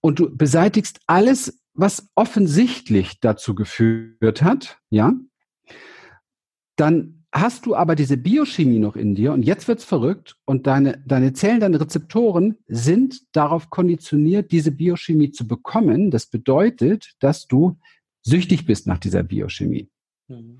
und 0.00 0.18
du 0.18 0.34
beseitigst 0.34 1.00
alles, 1.06 1.62
was 1.74 2.08
offensichtlich 2.14 3.20
dazu 3.20 3.54
geführt 3.54 4.42
hat, 4.42 4.78
ja, 4.90 5.12
dann 6.76 7.19
hast 7.32 7.66
du 7.66 7.74
aber 7.74 7.94
diese 7.94 8.16
Biochemie 8.16 8.78
noch 8.78 8.96
in 8.96 9.14
dir 9.14 9.32
und 9.32 9.42
jetzt 9.42 9.68
wird's 9.68 9.84
verrückt 9.84 10.36
und 10.44 10.66
deine, 10.66 11.02
deine 11.06 11.32
Zellen, 11.32 11.60
deine 11.60 11.80
Rezeptoren 11.80 12.58
sind 12.66 13.22
darauf 13.32 13.70
konditioniert, 13.70 14.50
diese 14.50 14.72
Biochemie 14.72 15.30
zu 15.30 15.46
bekommen. 15.46 16.10
Das 16.10 16.26
bedeutet, 16.26 17.14
dass 17.20 17.46
du 17.46 17.78
süchtig 18.22 18.66
bist 18.66 18.86
nach 18.86 18.98
dieser 18.98 19.22
Biochemie. 19.22 19.88
Mhm. 20.28 20.58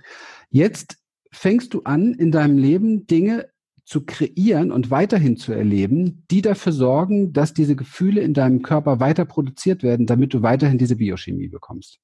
Jetzt 0.51 0.99
fängst 1.33 1.75
du 1.75 1.83
an, 1.83 2.15
in 2.15 2.31
deinem 2.31 2.59
Leben 2.59 3.07
Dinge 3.07 3.49
zu 3.85 4.05
kreieren 4.05 4.71
und 4.71 4.93
weiterhin 4.93 5.37
zu 5.37 5.53
erleben, 5.53 6.25
die 6.31 6.43
dafür 6.43 6.73
sorgen, 6.73 7.33
dass 7.33 7.55
diese 7.55 7.75
Gefühle 7.75 8.21
in 8.21 8.35
deinem 8.35 8.63
Körper 8.63 9.01
weiter 9.01 9.25
produziert 9.25 9.83
werden, 9.83 10.07
damit 10.07 10.33
du 10.33 10.43
weiterhin 10.43 10.79
diese 10.79 10.97
Biochemie 10.97 11.49
bekommst 11.49 11.99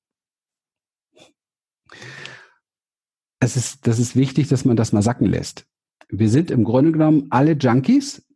es 3.40 3.56
ist, 3.56 3.86
das 3.86 3.98
ist 3.98 4.16
wichtig, 4.16 4.48
dass 4.48 4.64
man 4.64 4.76
das 4.76 4.92
mal 4.92 5.02
sacken 5.02 5.26
lässt. 5.26 5.66
Wir 6.08 6.28
sind 6.28 6.50
im 6.50 6.64
Grunde 6.64 6.92
genommen 6.92 7.26
alle 7.30 7.52
Junkies 7.52 8.26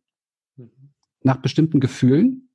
nach 1.23 1.37
bestimmten 1.37 1.79
Gefühlen. 1.79 2.49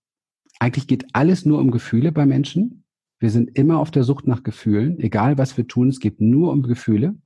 Eigentlich 0.58 0.86
geht 0.86 1.06
alles 1.14 1.44
nur 1.44 1.58
um 1.58 1.70
Gefühle 1.70 2.12
bei 2.12 2.26
Menschen. 2.26 2.84
Wir 3.18 3.30
sind 3.30 3.56
immer 3.56 3.78
auf 3.78 3.90
der 3.90 4.04
Sucht 4.04 4.26
nach 4.26 4.42
Gefühlen, 4.42 5.00
egal 5.00 5.38
was 5.38 5.56
wir 5.56 5.66
tun, 5.66 5.88
es 5.88 6.00
geht 6.00 6.20
nur 6.20 6.52
um 6.52 6.62
Gefühle. 6.62 7.16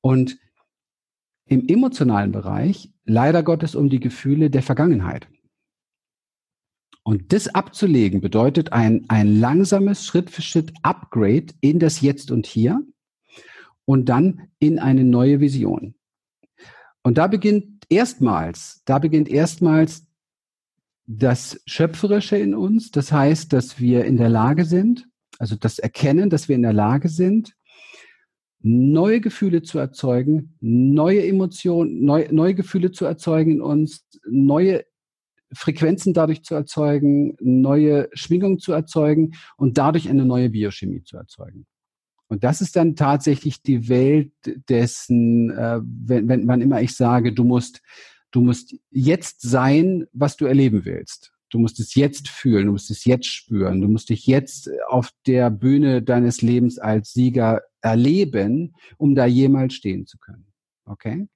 Und 0.00 0.38
im 1.46 1.66
emotionalen 1.66 2.30
Bereich 2.30 2.92
leider 3.04 3.42
Gottes 3.42 3.74
um 3.74 3.88
die 3.88 4.00
Gefühle 4.00 4.50
der 4.50 4.62
Vergangenheit. 4.62 5.28
Und 7.02 7.32
das 7.32 7.48
abzulegen 7.48 8.20
bedeutet 8.20 8.72
ein, 8.72 9.06
ein 9.08 9.40
langsames 9.40 10.04
Schritt 10.04 10.30
für 10.30 10.42
Schritt 10.42 10.72
Upgrade 10.82 11.46
in 11.60 11.78
das 11.78 12.00
Jetzt 12.00 12.30
und 12.30 12.46
Hier 12.46 12.84
und 13.88 14.10
dann 14.10 14.50
in 14.58 14.78
eine 14.78 15.02
neue 15.02 15.40
Vision. 15.40 15.94
Und 17.02 17.16
da 17.16 17.26
beginnt 17.26 17.86
erstmals, 17.88 18.82
da 18.84 18.98
beginnt 18.98 19.30
erstmals 19.30 20.06
das 21.06 21.62
Schöpferische 21.64 22.36
in 22.36 22.54
uns. 22.54 22.90
Das 22.90 23.10
heißt, 23.10 23.50
dass 23.50 23.80
wir 23.80 24.04
in 24.04 24.18
der 24.18 24.28
Lage 24.28 24.66
sind, 24.66 25.08
also 25.38 25.56
das 25.56 25.78
Erkennen, 25.78 26.28
dass 26.28 26.50
wir 26.50 26.56
in 26.56 26.62
der 26.62 26.74
Lage 26.74 27.08
sind, 27.08 27.56
neue 28.60 29.22
Gefühle 29.22 29.62
zu 29.62 29.78
erzeugen, 29.78 30.54
neue 30.60 31.26
Emotionen, 31.26 32.04
neu, 32.04 32.28
neue 32.30 32.54
Gefühle 32.54 32.92
zu 32.92 33.06
erzeugen 33.06 33.52
in 33.52 33.62
uns, 33.62 34.06
neue 34.28 34.84
Frequenzen 35.54 36.12
dadurch 36.12 36.42
zu 36.42 36.54
erzeugen, 36.54 37.38
neue 37.40 38.10
Schwingungen 38.12 38.58
zu 38.58 38.72
erzeugen 38.72 39.32
und 39.56 39.78
dadurch 39.78 40.10
eine 40.10 40.26
neue 40.26 40.50
Biochemie 40.50 41.04
zu 41.04 41.16
erzeugen. 41.16 41.66
Und 42.28 42.44
das 42.44 42.60
ist 42.60 42.76
dann 42.76 42.94
tatsächlich 42.94 43.62
die 43.62 43.88
Welt 43.88 44.32
dessen, 44.68 45.50
äh, 45.50 45.80
wenn, 45.82 46.28
wenn 46.28 46.46
wann 46.46 46.60
immer 46.60 46.82
ich 46.82 46.94
sage, 46.94 47.32
du 47.32 47.44
musst, 47.44 47.82
du 48.30 48.42
musst 48.42 48.74
jetzt 48.90 49.40
sein, 49.40 50.06
was 50.12 50.36
du 50.36 50.44
erleben 50.44 50.84
willst. 50.84 51.32
Du 51.50 51.58
musst 51.58 51.80
es 51.80 51.94
jetzt 51.94 52.28
fühlen, 52.28 52.66
du 52.66 52.72
musst 52.72 52.90
es 52.90 53.06
jetzt 53.06 53.26
spüren, 53.26 53.80
du 53.80 53.88
musst 53.88 54.10
dich 54.10 54.26
jetzt 54.26 54.70
auf 54.88 55.10
der 55.26 55.50
Bühne 55.50 56.02
deines 56.02 56.42
Lebens 56.42 56.78
als 56.78 57.14
Sieger 57.14 57.62
erleben, 57.80 58.74
um 58.98 59.14
da 59.14 59.24
jemals 59.24 59.72
stehen 59.72 60.06
zu 60.06 60.18
können. 60.18 60.46
Okay? 60.84 61.26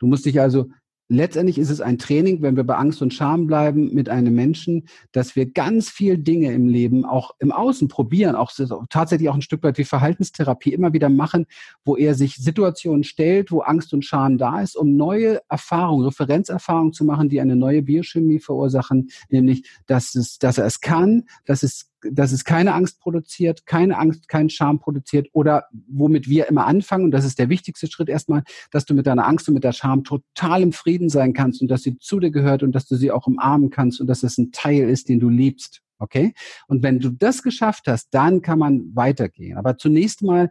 Du 0.00 0.06
musst 0.08 0.26
dich 0.26 0.40
also 0.40 0.68
letztendlich 1.10 1.58
ist 1.58 1.70
es 1.70 1.80
ein 1.80 1.98
Training, 1.98 2.40
wenn 2.40 2.56
wir 2.56 2.64
bei 2.64 2.76
Angst 2.76 3.02
und 3.02 3.12
Scham 3.12 3.46
bleiben 3.46 3.92
mit 3.92 4.08
einem 4.08 4.34
Menschen, 4.34 4.86
dass 5.12 5.34
wir 5.36 5.50
ganz 5.50 5.90
viel 5.90 6.16
Dinge 6.16 6.52
im 6.52 6.68
Leben 6.68 7.04
auch 7.04 7.32
im 7.40 7.50
Außen 7.52 7.88
probieren, 7.88 8.36
auch 8.36 8.52
tatsächlich 8.88 9.28
auch 9.28 9.34
ein 9.34 9.42
Stück 9.42 9.62
weit 9.64 9.76
wie 9.76 9.84
Verhaltenstherapie 9.84 10.72
immer 10.72 10.92
wieder 10.92 11.08
machen, 11.08 11.46
wo 11.84 11.96
er 11.96 12.14
sich 12.14 12.36
Situationen 12.36 13.02
stellt, 13.02 13.50
wo 13.50 13.60
Angst 13.60 13.92
und 13.92 14.04
Scham 14.04 14.38
da 14.38 14.62
ist, 14.62 14.76
um 14.76 14.96
neue 14.96 15.40
Erfahrungen, 15.48 16.06
Referenzerfahrungen 16.06 16.92
zu 16.92 17.04
machen, 17.04 17.28
die 17.28 17.40
eine 17.40 17.56
neue 17.56 17.82
Biochemie 17.82 18.38
verursachen, 18.38 19.10
nämlich, 19.28 19.68
dass 19.86 20.14
es, 20.14 20.38
dass 20.38 20.58
er 20.58 20.66
es 20.66 20.80
kann, 20.80 21.24
dass 21.44 21.64
es 21.64 21.89
dass 22.10 22.32
es 22.32 22.44
keine 22.44 22.74
Angst 22.74 23.00
produziert, 23.00 23.66
keine 23.66 23.98
Angst, 23.98 24.28
keinen 24.28 24.50
Scham 24.50 24.78
produziert 24.78 25.28
oder 25.32 25.64
womit 25.88 26.28
wir 26.28 26.48
immer 26.48 26.66
anfangen, 26.66 27.04
und 27.04 27.10
das 27.10 27.24
ist 27.24 27.38
der 27.38 27.48
wichtigste 27.48 27.86
Schritt 27.86 28.08
erstmal, 28.08 28.42
dass 28.70 28.84
du 28.84 28.94
mit 28.94 29.06
deiner 29.06 29.26
Angst 29.26 29.48
und 29.48 29.54
mit 29.54 29.64
der 29.64 29.72
Scham 29.72 30.04
total 30.04 30.62
im 30.62 30.72
Frieden 30.72 31.08
sein 31.08 31.32
kannst 31.32 31.62
und 31.62 31.68
dass 31.68 31.82
sie 31.82 31.98
zu 31.98 32.20
dir 32.20 32.30
gehört 32.30 32.62
und 32.62 32.72
dass 32.72 32.86
du 32.86 32.96
sie 32.96 33.10
auch 33.10 33.26
umarmen 33.26 33.70
kannst 33.70 34.00
und 34.00 34.06
dass 34.06 34.22
es 34.22 34.38
ein 34.38 34.52
Teil 34.52 34.88
ist, 34.88 35.08
den 35.08 35.20
du 35.20 35.28
liebst. 35.28 35.82
Okay? 35.98 36.32
Und 36.66 36.82
wenn 36.82 36.98
du 36.98 37.10
das 37.10 37.42
geschafft 37.42 37.84
hast, 37.86 38.08
dann 38.12 38.40
kann 38.40 38.58
man 38.58 38.94
weitergehen. 38.94 39.58
Aber 39.58 39.76
zunächst 39.76 40.22
mal, 40.22 40.50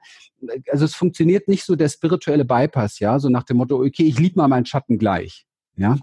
also 0.69 0.85
es 0.85 0.93
funktioniert 0.93 1.47
nicht 1.47 1.65
so 1.65 1.75
der 1.75 1.89
spirituelle 1.89 2.45
Bypass, 2.45 2.99
ja, 2.99 3.19
so 3.19 3.29
nach 3.29 3.43
dem 3.43 3.57
Motto, 3.57 3.83
okay, 3.83 4.03
ich 4.03 4.19
liebe 4.19 4.38
mal 4.38 4.47
meinen 4.47 4.67
Schatten 4.67 4.99
gleich. 4.99 5.47
Ja, 5.75 5.97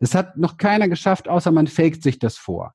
Das 0.00 0.14
hat 0.14 0.36
noch 0.36 0.58
keiner 0.58 0.88
geschafft, 0.88 1.28
außer 1.28 1.50
man 1.50 1.66
faked 1.66 2.02
sich 2.02 2.18
das 2.18 2.36
vor. 2.36 2.74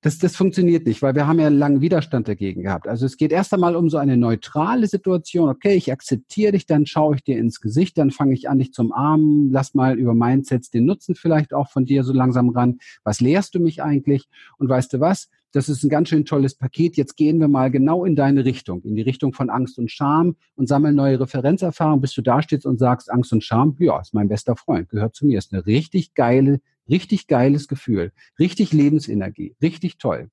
Das, 0.00 0.18
das 0.18 0.36
funktioniert 0.36 0.86
nicht, 0.86 1.00
weil 1.00 1.14
wir 1.14 1.26
haben 1.26 1.38
ja 1.38 1.46
einen 1.46 1.58
langen 1.58 1.80
Widerstand 1.80 2.26
dagegen 2.26 2.62
gehabt. 2.62 2.88
Also 2.88 3.06
es 3.06 3.16
geht 3.16 3.30
erst 3.30 3.54
einmal 3.54 3.76
um 3.76 3.88
so 3.88 3.98
eine 3.98 4.16
neutrale 4.16 4.86
Situation. 4.86 5.48
Okay, 5.48 5.74
ich 5.74 5.92
akzeptiere 5.92 6.52
dich, 6.52 6.66
dann 6.66 6.86
schaue 6.86 7.14
ich 7.16 7.22
dir 7.22 7.38
ins 7.38 7.60
Gesicht, 7.60 7.98
dann 7.98 8.10
fange 8.10 8.34
ich 8.34 8.48
an, 8.48 8.58
dich 8.58 8.72
zum 8.72 8.92
Armen, 8.92 9.52
lass 9.52 9.74
mal 9.74 9.98
über 9.98 10.14
Mindsets 10.14 10.70
den 10.70 10.86
Nutzen 10.86 11.14
vielleicht 11.14 11.54
auch 11.54 11.70
von 11.70 11.84
dir 11.84 12.02
so 12.04 12.12
langsam 12.12 12.48
ran. 12.48 12.78
Was 13.04 13.20
lehrst 13.20 13.54
du 13.54 13.60
mich 13.60 13.82
eigentlich? 13.82 14.28
Und 14.58 14.68
weißt 14.68 14.92
du 14.92 15.00
was? 15.00 15.28
Das 15.52 15.68
ist 15.68 15.82
ein 15.82 15.88
ganz 15.88 16.08
schön 16.08 16.24
tolles 16.24 16.54
Paket. 16.54 16.96
Jetzt 16.96 17.16
gehen 17.16 17.40
wir 17.40 17.48
mal 17.48 17.70
genau 17.70 18.04
in 18.04 18.16
deine 18.16 18.44
Richtung, 18.44 18.82
in 18.82 18.94
die 18.94 19.02
Richtung 19.02 19.32
von 19.32 19.50
Angst 19.50 19.78
und 19.78 19.90
Scham 19.90 20.36
und 20.54 20.68
sammeln 20.68 20.94
neue 20.94 21.20
Referenzerfahrungen, 21.20 22.00
bis 22.00 22.14
du 22.14 22.22
da 22.22 22.42
stehst 22.42 22.66
und 22.66 22.78
sagst, 22.78 23.10
Angst 23.10 23.32
und 23.32 23.44
Scham, 23.44 23.76
ja, 23.78 24.00
ist 24.00 24.14
mein 24.14 24.28
bester 24.28 24.56
Freund, 24.56 24.88
gehört 24.88 25.14
zu 25.14 25.26
mir, 25.26 25.38
ist 25.38 25.52
eine 25.52 25.66
richtig 25.66 26.14
geile, 26.14 26.60
richtig 26.88 27.26
geiles 27.26 27.68
Gefühl, 27.68 28.12
richtig 28.38 28.72
Lebensenergie, 28.72 29.54
richtig 29.60 29.98
toll. 29.98 30.30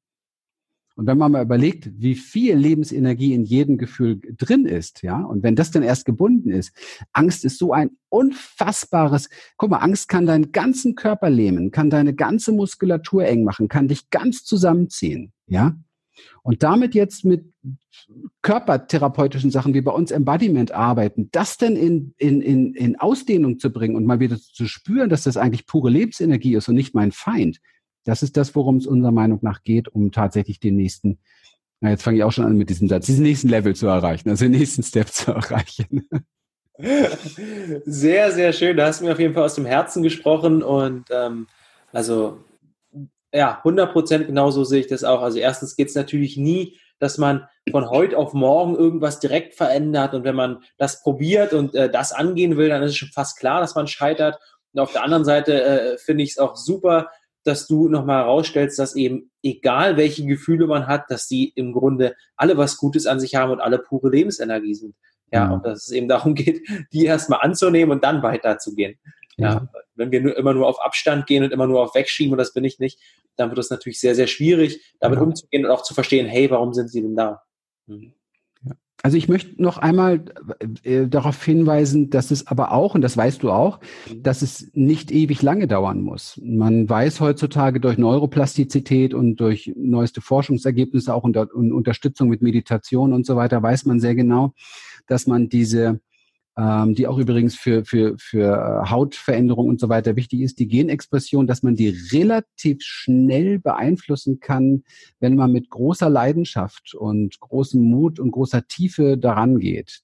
Und 0.97 1.05
wenn 1.05 1.19
man 1.19 1.31
mal 1.31 1.43
überlegt, 1.43 1.91
wie 2.01 2.15
viel 2.15 2.55
Lebensenergie 2.55 3.35
in 3.35 3.43
jedem 3.43 3.77
Gefühl 3.77 4.19
drin 4.35 4.65
ist, 4.65 5.03
ja, 5.03 5.21
und 5.21 5.43
wenn 5.43 5.55
das 5.55 5.69
dann 5.69 5.83
erst 5.83 6.05
gebunden 6.05 6.49
ist, 6.49 6.71
Angst 7.13 7.45
ist 7.45 7.59
so 7.59 7.71
ein 7.71 7.91
unfassbares, 8.09 9.29
guck 9.57 9.69
mal, 9.69 9.77
Angst 9.77 10.09
kann 10.09 10.25
deinen 10.25 10.51
ganzen 10.51 10.95
Körper 10.95 11.29
lähmen, 11.29 11.69
kann 11.69 11.91
deine 11.91 12.15
ganze 12.15 12.51
Muskulatur 12.51 13.25
eng 13.25 13.43
machen, 13.43 13.67
kann 13.67 13.87
dich 13.87 14.09
ganz 14.09 14.43
zusammenziehen, 14.43 15.33
ja. 15.45 15.77
Und 16.41 16.63
damit 16.63 16.95
jetzt 16.95 17.25
mit 17.25 17.45
körpertherapeutischen 18.41 19.51
Sachen 19.51 19.75
wie 19.75 19.81
bei 19.81 19.91
uns 19.91 20.09
Embodiment 20.09 20.71
arbeiten, 20.71 21.29
das 21.31 21.57
denn 21.57 21.75
in, 21.75 22.15
in, 22.17 22.41
in, 22.41 22.73
in 22.73 22.99
Ausdehnung 22.99 23.59
zu 23.59 23.71
bringen 23.71 23.95
und 23.95 24.05
mal 24.05 24.19
wieder 24.19 24.39
zu 24.39 24.65
spüren, 24.65 25.09
dass 25.09 25.23
das 25.23 25.37
eigentlich 25.37 25.67
pure 25.67 25.91
Lebensenergie 25.91 26.55
ist 26.55 26.69
und 26.69 26.75
nicht 26.75 26.95
mein 26.95 27.11
Feind, 27.11 27.59
das 28.07 28.23
ist 28.23 28.37
das, 28.37 28.55
worum 28.55 28.77
es 28.77 28.87
unserer 28.87 29.11
Meinung 29.11 29.39
nach 29.41 29.63
geht, 29.63 29.89
um 29.89 30.13
tatsächlich 30.13 30.61
den 30.61 30.77
nächsten, 30.77 31.19
na 31.81 31.89
jetzt 31.89 32.03
fange 32.03 32.17
ich 32.17 32.23
auch 32.23 32.31
schon 32.31 32.45
an 32.45 32.55
mit 32.55 32.69
diesem 32.69 32.87
Satz, 32.87 33.05
diesen 33.05 33.23
nächsten 33.23 33.49
Level 33.49 33.75
zu 33.75 33.87
erreichen, 33.87 34.29
also 34.29 34.45
den 34.45 34.53
nächsten 34.53 34.81
Step 34.81 35.09
zu 35.09 35.31
erreichen. 35.31 36.07
Sehr, 37.85 38.31
sehr 38.31 38.53
schön. 38.53 38.77
Da 38.77 38.85
hast 38.85 39.01
du 39.01 39.05
mir 39.05 39.13
auf 39.13 39.19
jeden 39.19 39.33
Fall 39.33 39.45
aus 39.45 39.55
dem 39.55 39.65
Herzen 39.65 40.03
gesprochen 40.03 40.61
und 40.61 41.07
ähm, 41.09 41.47
also 41.91 42.43
ja, 43.33 43.57
100 43.57 43.91
Prozent 43.91 44.27
genauso 44.27 44.63
sehe 44.63 44.81
ich 44.81 44.87
das 44.87 45.03
auch. 45.03 45.23
Also 45.23 45.39
erstens 45.39 45.75
geht 45.75 45.87
es 45.87 45.95
natürlich 45.95 46.37
nie, 46.37 46.77
dass 46.99 47.17
man 47.17 47.47
von 47.71 47.89
heute 47.89 48.15
auf 48.15 48.33
morgen 48.33 48.75
irgendwas 48.75 49.19
direkt 49.19 49.55
verändert 49.55 50.13
und 50.13 50.23
wenn 50.23 50.35
man 50.35 50.59
das 50.77 51.01
probiert 51.01 51.53
und 51.53 51.73
äh, 51.73 51.89
das 51.89 52.11
angehen 52.11 52.57
will, 52.57 52.69
dann 52.69 52.83
ist 52.83 52.91
es 52.91 52.97
schon 52.97 53.09
fast 53.09 53.39
klar, 53.39 53.59
dass 53.59 53.73
man 53.73 53.87
scheitert. 53.87 54.37
Und 54.71 54.79
auf 54.79 54.91
der 54.91 55.03
anderen 55.03 55.25
Seite 55.25 55.63
äh, 55.63 55.97
finde 55.97 56.23
ich 56.25 56.33
es 56.33 56.37
auch 56.37 56.55
super, 56.55 57.09
dass 57.47 57.67
du 57.67 57.87
nochmal 57.87 58.23
herausstellst, 58.23 58.77
dass 58.77 58.95
eben 58.95 59.31
egal 59.41 59.97
welche 59.97 60.25
Gefühle 60.25 60.67
man 60.67 60.87
hat, 60.87 61.09
dass 61.09 61.27
die 61.27 61.51
im 61.55 61.71
Grunde 61.71 62.15
alle 62.35 62.57
was 62.57 62.77
Gutes 62.77 63.07
an 63.07 63.19
sich 63.19 63.35
haben 63.35 63.51
und 63.51 63.61
alle 63.61 63.79
pure 63.79 64.09
Lebensenergie 64.09 64.75
sind. 64.75 64.95
Ja, 65.31 65.45
mhm. 65.45 65.53
und 65.53 65.65
dass 65.65 65.85
es 65.85 65.91
eben 65.91 66.07
darum 66.07 66.35
geht, 66.35 66.61
die 66.93 67.05
erstmal 67.05 67.41
anzunehmen 67.41 67.91
und 67.91 68.03
dann 68.03 68.21
weiterzugehen. 68.23 68.99
Ja, 69.37 69.53
ja. 69.53 69.69
wenn 69.95 70.11
wir 70.11 70.21
nur, 70.21 70.35
immer 70.35 70.53
nur 70.53 70.67
auf 70.67 70.81
Abstand 70.81 71.27
gehen 71.27 71.43
und 71.43 71.51
immer 71.51 71.67
nur 71.67 71.81
auf 71.81 71.95
Wegschieben, 71.95 72.33
und 72.33 72.39
das 72.39 72.53
bin 72.53 72.63
ich 72.63 72.79
nicht, 72.79 72.99
dann 73.35 73.49
wird 73.49 73.59
es 73.59 73.69
natürlich 73.69 73.99
sehr, 73.99 74.15
sehr 74.15 74.27
schwierig, 74.27 74.95
damit 74.99 75.19
ja. 75.19 75.23
umzugehen 75.23 75.65
und 75.65 75.71
auch 75.71 75.83
zu 75.83 75.93
verstehen, 75.93 76.27
hey, 76.27 76.49
warum 76.49 76.73
sind 76.73 76.89
sie 76.89 77.01
denn 77.01 77.15
da? 77.15 77.43
Mhm. 77.85 78.13
Also 79.03 79.15
ich 79.15 79.29
möchte 79.29 79.61
noch 79.61 79.77
einmal 79.77 80.25
äh, 80.83 81.07
darauf 81.07 81.43
hinweisen, 81.43 82.09
dass 82.09 82.31
es 82.31 82.47
aber 82.47 82.71
auch, 82.71 82.95
und 82.95 83.01
das 83.01 83.15
weißt 83.15 83.43
du 83.43 83.51
auch, 83.51 83.79
dass 84.15 84.41
es 84.41 84.71
nicht 84.73 85.11
ewig 85.11 85.41
lange 85.43 85.67
dauern 85.67 86.01
muss. 86.01 86.41
Man 86.43 86.89
weiß 86.89 87.21
heutzutage 87.21 87.79
durch 87.79 87.97
Neuroplastizität 87.97 89.13
und 89.13 89.35
durch 89.35 89.71
neueste 89.75 90.21
Forschungsergebnisse, 90.21 91.13
auch 91.13 91.23
unter, 91.23 91.53
und 91.53 91.71
Unterstützung 91.71 92.27
mit 92.29 92.41
Meditation 92.41 93.13
und 93.13 93.25
so 93.25 93.35
weiter, 93.35 93.61
weiß 93.61 93.85
man 93.85 93.99
sehr 93.99 94.15
genau, 94.15 94.53
dass 95.05 95.27
man 95.27 95.47
diese 95.47 95.99
ähm, 96.57 96.95
die 96.95 97.07
auch 97.07 97.19
übrigens 97.19 97.55
für, 97.55 97.85
für, 97.85 98.15
für 98.17 98.83
äh, 98.85 98.89
Hautveränderung 98.89 99.67
und 99.67 99.79
so 99.79 99.89
weiter 99.89 100.15
wichtig 100.15 100.41
ist, 100.41 100.59
die 100.59 100.67
Genexpression, 100.67 101.45
dass 101.45 101.61
man 101.61 101.75
die 101.75 101.95
relativ 102.11 102.81
schnell 102.81 103.59
beeinflussen 103.59 104.39
kann, 104.39 104.83
wenn 105.19 105.35
man 105.35 105.51
mit 105.51 105.69
großer 105.69 106.09
Leidenschaft 106.09 106.95
und 106.95 107.39
großem 107.39 107.81
Mut 107.81 108.19
und 108.19 108.31
großer 108.31 108.67
Tiefe 108.67 109.17
daran 109.17 109.59
geht. 109.59 110.01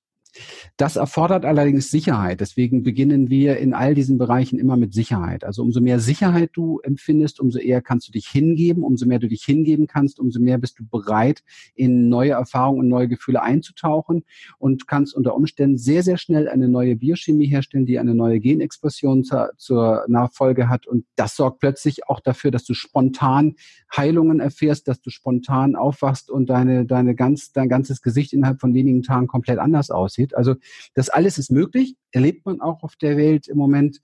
Das 0.77 0.95
erfordert 0.95 1.45
allerdings 1.45 1.91
Sicherheit. 1.91 2.41
Deswegen 2.41 2.83
beginnen 2.83 3.29
wir 3.29 3.57
in 3.57 3.73
all 3.73 3.93
diesen 3.93 4.17
Bereichen 4.17 4.57
immer 4.59 4.77
mit 4.77 4.93
Sicherheit. 4.93 5.43
Also 5.43 5.61
umso 5.61 5.81
mehr 5.81 5.99
Sicherheit 5.99 6.51
du 6.53 6.79
empfindest, 6.79 7.39
umso 7.39 7.59
eher 7.59 7.81
kannst 7.81 8.07
du 8.07 8.11
dich 8.11 8.27
hingeben. 8.27 8.83
Umso 8.83 9.05
mehr 9.05 9.19
du 9.19 9.27
dich 9.27 9.43
hingeben 9.43 9.87
kannst, 9.87 10.19
umso 10.19 10.39
mehr 10.39 10.57
bist 10.57 10.79
du 10.79 10.85
bereit, 10.85 11.43
in 11.75 12.09
neue 12.09 12.31
Erfahrungen 12.31 12.79
und 12.79 12.87
neue 12.87 13.07
Gefühle 13.07 13.41
einzutauchen 13.41 14.23
und 14.57 14.87
kannst 14.87 15.15
unter 15.15 15.35
Umständen 15.35 15.77
sehr, 15.77 16.03
sehr 16.03 16.17
schnell 16.17 16.49
eine 16.49 16.67
neue 16.67 16.95
Biochemie 16.95 17.47
herstellen, 17.47 17.85
die 17.85 17.99
eine 17.99 18.15
neue 18.15 18.39
Genexpression 18.39 19.23
zur, 19.23 19.51
zur 19.57 20.05
Nachfolge 20.07 20.69
hat. 20.69 20.87
Und 20.87 21.05
das 21.15 21.35
sorgt 21.35 21.59
plötzlich 21.59 22.07
auch 22.07 22.19
dafür, 22.19 22.51
dass 22.51 22.63
du 22.65 22.73
spontan 22.73 23.55
Heilungen 23.95 24.39
erfährst, 24.39 24.87
dass 24.87 25.01
du 25.01 25.09
spontan 25.09 25.75
aufwachst 25.75 26.31
und 26.31 26.49
deine, 26.49 26.85
deine 26.85 27.15
ganz, 27.15 27.51
dein 27.51 27.69
ganzes 27.69 28.01
Gesicht 28.01 28.33
innerhalb 28.33 28.59
von 28.59 28.73
wenigen 28.73 29.03
Tagen 29.03 29.27
komplett 29.27 29.59
anders 29.59 29.91
aussieht 29.91 30.22
aussieht. 30.23 30.35
Also 30.35 30.55
das 30.93 31.09
alles 31.09 31.37
ist 31.37 31.51
möglich, 31.51 31.95
erlebt 32.11 32.45
man 32.45 32.61
auch 32.61 32.83
auf 32.83 32.95
der 32.95 33.17
Welt 33.17 33.47
im 33.47 33.57
Moment 33.57 33.99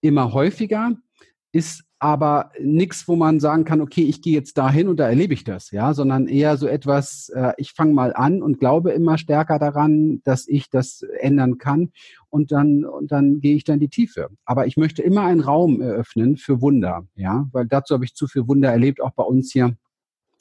immer 0.00 0.32
häufiger, 0.32 0.92
ist 1.52 1.84
aber 2.00 2.52
nichts, 2.60 3.08
wo 3.08 3.16
man 3.16 3.40
sagen 3.40 3.64
kann, 3.64 3.80
okay, 3.80 4.02
ich 4.02 4.22
gehe 4.22 4.34
jetzt 4.34 4.56
dahin 4.56 4.86
und 4.86 5.00
da 5.00 5.08
erlebe 5.08 5.34
ich 5.34 5.42
das, 5.42 5.72
ja, 5.72 5.94
sondern 5.94 6.28
eher 6.28 6.56
so 6.56 6.68
etwas, 6.68 7.28
äh, 7.34 7.54
ich 7.56 7.72
fange 7.72 7.92
mal 7.92 8.12
an 8.14 8.40
und 8.40 8.60
glaube 8.60 8.92
immer 8.92 9.18
stärker 9.18 9.58
daran, 9.58 10.20
dass 10.22 10.46
ich 10.46 10.70
das 10.70 11.02
ändern 11.18 11.58
kann 11.58 11.90
und 12.30 12.52
dann 12.52 12.84
und 12.84 13.10
dann 13.10 13.40
gehe 13.40 13.56
ich 13.56 13.64
dann 13.64 13.74
in 13.74 13.80
die 13.80 13.88
Tiefe. 13.88 14.28
Aber 14.44 14.68
ich 14.68 14.76
möchte 14.76 15.02
immer 15.02 15.22
einen 15.22 15.40
Raum 15.40 15.80
eröffnen 15.80 16.36
für 16.36 16.60
Wunder, 16.60 17.04
ja, 17.16 17.48
weil 17.50 17.66
dazu 17.66 17.94
habe 17.94 18.04
ich 18.04 18.14
zu 18.14 18.28
viel 18.28 18.46
Wunder 18.46 18.70
erlebt, 18.70 19.00
auch 19.00 19.12
bei 19.12 19.24
uns 19.24 19.50
hier. 19.50 19.76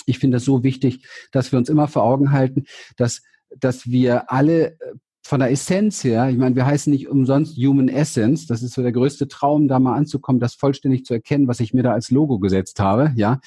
Ich 0.05 0.19
finde 0.19 0.37
es 0.37 0.45
so 0.45 0.63
wichtig, 0.63 1.07
dass 1.31 1.51
wir 1.51 1.57
uns 1.57 1.69
immer 1.69 1.87
vor 1.87 2.03
Augen 2.03 2.31
halten, 2.31 2.65
dass 2.97 3.23
dass 3.59 3.87
wir 3.87 4.31
alle 4.31 4.73
äh, 4.73 4.93
von 5.27 5.41
der 5.41 5.51
Essenz 5.51 6.05
her, 6.05 6.29
ich 6.29 6.37
meine, 6.37 6.55
wir 6.55 6.65
heißen 6.65 6.91
nicht 6.91 7.09
umsonst 7.09 7.57
Human 7.57 7.89
Essence, 7.89 8.47
das 8.47 8.63
ist 8.63 8.73
so 8.73 8.81
der 8.81 8.93
größte 8.93 9.27
Traum, 9.27 9.67
da 9.67 9.77
mal 9.77 9.95
anzukommen, 9.95 10.39
das 10.39 10.55
vollständig 10.55 11.03
zu 11.03 11.13
erkennen, 11.13 11.49
was 11.49 11.59
ich 11.59 11.73
mir 11.73 11.83
da 11.83 11.91
als 11.91 12.11
Logo 12.11 12.39
gesetzt 12.39 12.79
habe, 12.79 13.11
ja. 13.15 13.41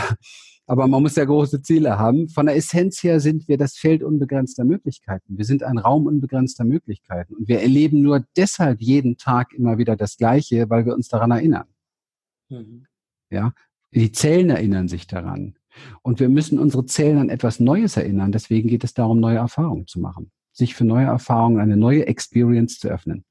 Aber 0.67 0.88
man 0.88 1.01
muss 1.04 1.15
ja 1.15 1.23
große 1.23 1.62
Ziele 1.62 1.99
haben. 1.99 2.28
Von 2.28 2.47
der 2.47 2.56
Essenz 2.56 3.01
her 3.04 3.19
sind 3.19 3.47
wir 3.47 3.58
das 3.58 3.78
Feld 3.78 4.01
unbegrenzter 4.01 4.65
Möglichkeiten. 4.65 5.38
Wir 5.38 5.45
sind 5.45 5.62
ein 5.62 5.78
Raum 5.78 6.08
unbegrenzter 6.08 6.63
Möglichkeiten. 6.63 7.36
Und 7.36 7.47
wir 7.47 7.62
erleben 7.62 8.01
nur 8.01 8.25
deshalb 8.36 8.82
jeden 8.82 9.15
Tag 9.17 9.54
immer 9.54 9.78
wieder 9.78 9.95
das 9.95 10.17
Gleiche, 10.17 10.67
weil 10.71 10.88
wir 10.88 10.95
uns 10.95 11.08
daran 11.08 11.30
erinnern. 11.30 11.67
Mhm. 12.49 12.88
Ja, 13.30 13.54
die 13.93 14.12
Zellen 14.12 14.49
erinnern 14.49 14.88
sich 14.88 15.06
daran. 15.06 15.54
Und 16.01 16.19
wir 16.19 16.30
müssen 16.30 16.58
unsere 16.58 16.88
Zellen 16.88 17.19
an 17.19 17.30
etwas 17.30 17.60
Neues 17.60 17.95
erinnern. 17.95 18.32
Deswegen 18.32 18.67
geht 18.67 18.84
es 18.84 18.95
darum, 18.95 19.19
neue 19.19 19.38
Erfahrungen 19.38 19.86
zu 19.86 19.99
machen 19.99 20.32
sich 20.56 20.74
für 20.74 20.86
neue 20.86 21.06
Erfahrungen, 21.06 21.60
eine 21.60 21.78
neue 21.78 22.08
Experience 22.08 22.80
zu 22.80 22.88
öffnen. 22.88 23.26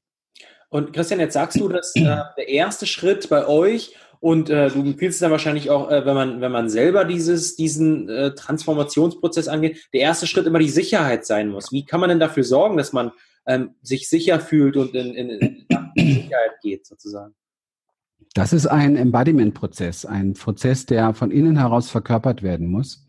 Und 0.69 0.93
Christian, 0.93 1.19
jetzt 1.19 1.33
sagst 1.33 1.59
du, 1.59 1.67
dass 1.69 1.95
äh, 1.95 2.01
der 2.37 2.49
erste 2.49 2.85
Schritt 2.85 3.29
bei 3.29 3.47
euch 3.47 3.95
und 4.19 4.49
äh, 4.49 4.69
du 4.69 4.81
empfiehlst 4.81 5.15
es 5.15 5.19
dann 5.19 5.31
wahrscheinlich 5.31 5.69
auch, 5.69 5.89
äh, 5.89 6.05
wenn 6.05 6.15
man 6.15 6.41
wenn 6.41 6.51
man 6.51 6.69
selber 6.69 7.05
dieses 7.05 7.55
diesen 7.55 8.09
äh, 8.09 8.33
Transformationsprozess 8.33 9.47
angeht, 9.47 9.87
der 9.93 10.01
erste 10.01 10.27
Schritt 10.27 10.47
immer 10.47 10.59
die 10.59 10.69
Sicherheit 10.69 11.25
sein 11.25 11.49
muss. 11.49 11.71
Wie 11.71 11.85
kann 11.85 11.99
man 11.99 12.09
denn 12.09 12.19
dafür 12.19 12.43
sorgen, 12.43 12.77
dass 12.77 12.93
man 12.93 13.11
ähm, 13.45 13.75
sich 13.81 14.09
sicher 14.09 14.39
fühlt 14.39 14.77
und 14.77 14.95
in, 14.95 15.13
in, 15.13 15.29
in 15.95 16.07
Sicherheit 16.07 16.59
geht 16.61 16.85
sozusagen? 16.85 17.35
Das 18.33 18.51
ist 18.51 18.67
ein 18.67 18.97
Embodiment-Prozess, 18.97 20.05
ein 20.05 20.33
Prozess, 20.33 20.85
der 20.85 21.13
von 21.13 21.31
innen 21.31 21.57
heraus 21.57 21.89
verkörpert 21.89 22.43
werden 22.43 22.67
muss. 22.67 23.07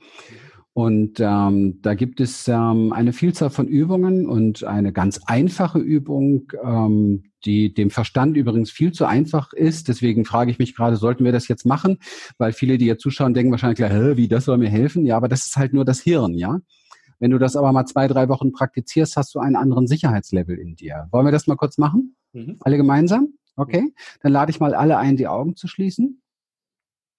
Und 0.76 1.20
ähm, 1.20 1.78
da 1.80 1.94
gibt 1.94 2.20
es 2.20 2.46
ähm, 2.48 2.92
eine 2.92 3.14
Vielzahl 3.14 3.48
von 3.48 3.66
Übungen 3.66 4.26
und 4.26 4.62
eine 4.62 4.92
ganz 4.92 5.18
einfache 5.24 5.78
Übung, 5.78 6.52
ähm, 6.62 7.32
die 7.46 7.72
dem 7.72 7.88
Verstand 7.88 8.36
übrigens 8.36 8.70
viel 8.70 8.92
zu 8.92 9.06
einfach 9.06 9.54
ist. 9.54 9.88
Deswegen 9.88 10.26
frage 10.26 10.50
ich 10.50 10.58
mich 10.58 10.76
gerade, 10.76 10.96
sollten 10.96 11.24
wir 11.24 11.32
das 11.32 11.48
jetzt 11.48 11.64
machen? 11.64 11.96
Weil 12.36 12.52
viele, 12.52 12.76
die 12.76 12.84
hier 12.84 12.98
zuschauen, 12.98 13.32
denken 13.32 13.52
wahrscheinlich 13.52 13.78
Hä, 13.78 14.18
wie, 14.18 14.28
das 14.28 14.44
soll 14.44 14.58
mir 14.58 14.68
helfen? 14.68 15.06
Ja, 15.06 15.16
aber 15.16 15.28
das 15.28 15.46
ist 15.46 15.56
halt 15.56 15.72
nur 15.72 15.86
das 15.86 16.02
Hirn, 16.02 16.34
ja. 16.34 16.58
Wenn 17.20 17.30
du 17.30 17.38
das 17.38 17.56
aber 17.56 17.72
mal 17.72 17.86
zwei, 17.86 18.06
drei 18.06 18.28
Wochen 18.28 18.52
praktizierst, 18.52 19.16
hast 19.16 19.34
du 19.34 19.38
einen 19.38 19.56
anderen 19.56 19.86
Sicherheitslevel 19.86 20.58
in 20.58 20.76
dir. 20.76 21.08
Wollen 21.10 21.26
wir 21.26 21.32
das 21.32 21.46
mal 21.46 21.56
kurz 21.56 21.78
machen? 21.78 22.16
Mhm. 22.34 22.58
Alle 22.60 22.76
gemeinsam? 22.76 23.28
Okay. 23.56 23.94
Dann 24.20 24.32
lade 24.32 24.50
ich 24.50 24.60
mal 24.60 24.74
alle 24.74 24.98
ein, 24.98 25.16
die 25.16 25.26
Augen 25.26 25.56
zu 25.56 25.68
schließen. 25.68 26.20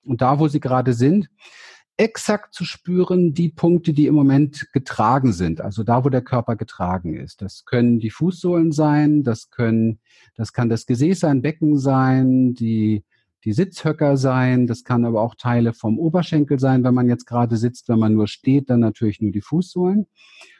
Und 0.03 0.21
da, 0.21 0.37
wo 0.37 0.47
sie 0.47 0.59
gerade 0.59 0.93
sind, 0.93 1.31
exakt 1.97 2.53
zu 2.53 2.63
spüren, 2.63 3.33
die 3.33 3.49
Punkte, 3.49 3.91
die 3.91 4.05
im 4.05 4.13
Moment 4.13 4.71
getragen 4.71 5.33
sind, 5.33 5.61
also 5.61 5.83
da, 5.83 6.05
wo 6.05 6.09
der 6.09 6.21
Körper 6.21 6.55
getragen 6.55 7.17
ist. 7.17 7.41
Das 7.41 7.65
können 7.65 7.99
die 7.99 8.11
Fußsohlen 8.11 8.71
sein, 8.71 9.23
das 9.23 9.49
können, 9.49 9.99
das 10.35 10.53
kann 10.53 10.69
das 10.69 10.85
Gesäß 10.85 11.19
sein, 11.19 11.41
Becken 11.41 11.79
sein, 11.79 12.53
die, 12.53 13.03
die 13.43 13.53
Sitzhöcker 13.53 14.15
sein, 14.15 14.67
das 14.67 14.83
kann 14.83 15.05
aber 15.05 15.21
auch 15.21 15.33
Teile 15.33 15.73
vom 15.73 15.97
Oberschenkel 15.97 16.59
sein, 16.59 16.83
wenn 16.83 16.93
man 16.93 17.09
jetzt 17.09 17.25
gerade 17.25 17.57
sitzt, 17.57 17.89
wenn 17.89 17.99
man 17.99 18.13
nur 18.13 18.27
steht, 18.27 18.69
dann 18.69 18.79
natürlich 18.79 19.19
nur 19.19 19.31
die 19.31 19.41
Fußsohlen. 19.41 20.05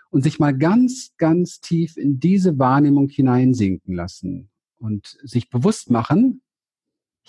Und 0.09 0.23
sich 0.23 0.39
mal 0.39 0.57
ganz, 0.57 1.11
ganz 1.17 1.59
tief 1.59 1.97
in 1.97 2.19
diese 2.19 2.57
Wahrnehmung 2.57 3.09
hineinsinken 3.09 3.93
lassen 3.93 4.49
und 4.79 5.17
sich 5.21 5.49
bewusst 5.49 5.91
machen, 5.91 6.41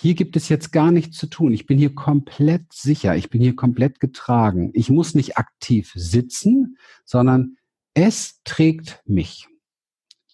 hier 0.01 0.14
gibt 0.14 0.36
es 0.36 0.49
jetzt 0.49 0.70
gar 0.70 0.92
nichts 0.92 1.18
zu 1.18 1.26
tun. 1.26 1.53
Ich 1.53 1.66
bin 1.66 1.76
hier 1.76 1.92
komplett 1.92 2.72
sicher. 2.72 3.16
Ich 3.16 3.30
bin 3.30 3.40
hier 3.40 3.57
komplett 3.57 3.99
getragen. 3.99 4.70
Ich 4.74 4.90
muss 4.90 5.16
nicht 5.16 5.38
aktiv 5.38 5.90
sitzen, 5.96 6.78
sondern 7.05 7.57
es 7.94 8.40
trägt 8.44 9.03
mich. 9.07 9.49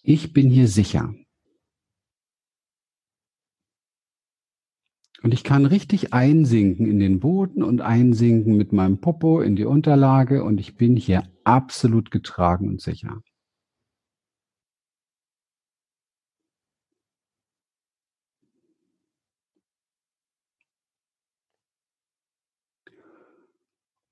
Ich 0.03 0.33
bin 0.33 0.51
hier 0.51 0.67
sicher. 0.67 1.15
Und 5.23 5.33
ich 5.33 5.43
kann 5.43 5.65
richtig 5.65 6.13
einsinken 6.13 6.85
in 6.85 6.99
den 6.99 7.19
Boden 7.19 7.63
und 7.63 7.81
einsinken 7.81 8.55
mit 8.57 8.71
meinem 8.71 9.01
Popo 9.01 9.41
in 9.41 9.55
die 9.55 9.65
Unterlage 9.65 10.43
und 10.43 10.59
ich 10.59 10.75
bin 10.75 10.95
hier 10.95 11.23
absolut 11.43 12.11
getragen 12.11 12.67
und 12.67 12.81
sicher. 12.81 13.23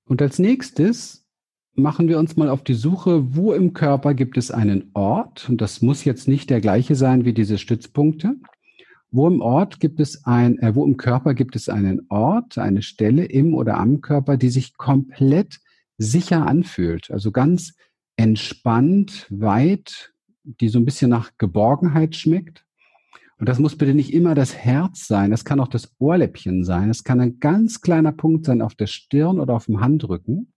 Und 0.06 0.20
als 0.20 0.38
nächstes 0.38 1.26
machen 1.74 2.08
wir 2.08 2.18
uns 2.18 2.36
mal 2.36 2.48
auf 2.48 2.62
die 2.62 2.74
Suche, 2.74 3.34
wo 3.34 3.52
im 3.52 3.72
Körper 3.72 4.14
gibt 4.14 4.36
es 4.36 4.50
einen 4.50 4.90
Ort, 4.94 5.48
und 5.48 5.60
das 5.60 5.82
muss 5.82 6.04
jetzt 6.04 6.28
nicht 6.28 6.50
der 6.50 6.60
gleiche 6.60 6.94
sein 6.94 7.24
wie 7.24 7.32
diese 7.32 7.58
Stützpunkte. 7.58 8.36
Wo 9.10 9.28
im 9.28 9.40
Ort 9.40 9.80
gibt 9.80 10.00
es 10.00 10.24
ein, 10.24 10.58
äh, 10.58 10.74
wo 10.74 10.84
im 10.84 10.96
Körper 10.96 11.34
gibt 11.34 11.54
es 11.56 11.68
einen 11.68 12.06
Ort, 12.08 12.58
eine 12.58 12.82
Stelle 12.82 13.24
im 13.24 13.54
oder 13.54 13.78
am 13.78 14.00
Körper, 14.00 14.36
die 14.36 14.50
sich 14.50 14.76
komplett 14.76 15.60
sicher 15.98 16.46
anfühlt, 16.46 17.10
also 17.10 17.30
ganz 17.30 17.74
entspannt, 18.16 19.26
weit, 19.30 20.12
die 20.42 20.68
so 20.68 20.78
ein 20.78 20.84
bisschen 20.84 21.10
nach 21.10 21.30
Geborgenheit 21.38 22.16
schmeckt. 22.16 22.64
Und 23.38 23.48
das 23.48 23.58
muss 23.58 23.76
bitte 23.76 23.94
nicht 23.94 24.12
immer 24.12 24.34
das 24.34 24.54
Herz 24.54 25.06
sein, 25.06 25.30
das 25.30 25.44
kann 25.44 25.60
auch 25.60 25.68
das 25.68 25.92
Ohrläppchen 25.98 26.64
sein, 26.64 26.88
es 26.88 27.02
kann 27.02 27.20
ein 27.20 27.40
ganz 27.40 27.80
kleiner 27.80 28.12
Punkt 28.12 28.46
sein 28.46 28.62
auf 28.62 28.74
der 28.74 28.86
Stirn 28.86 29.40
oder 29.40 29.54
auf 29.54 29.66
dem 29.66 29.80
Handrücken. 29.80 30.52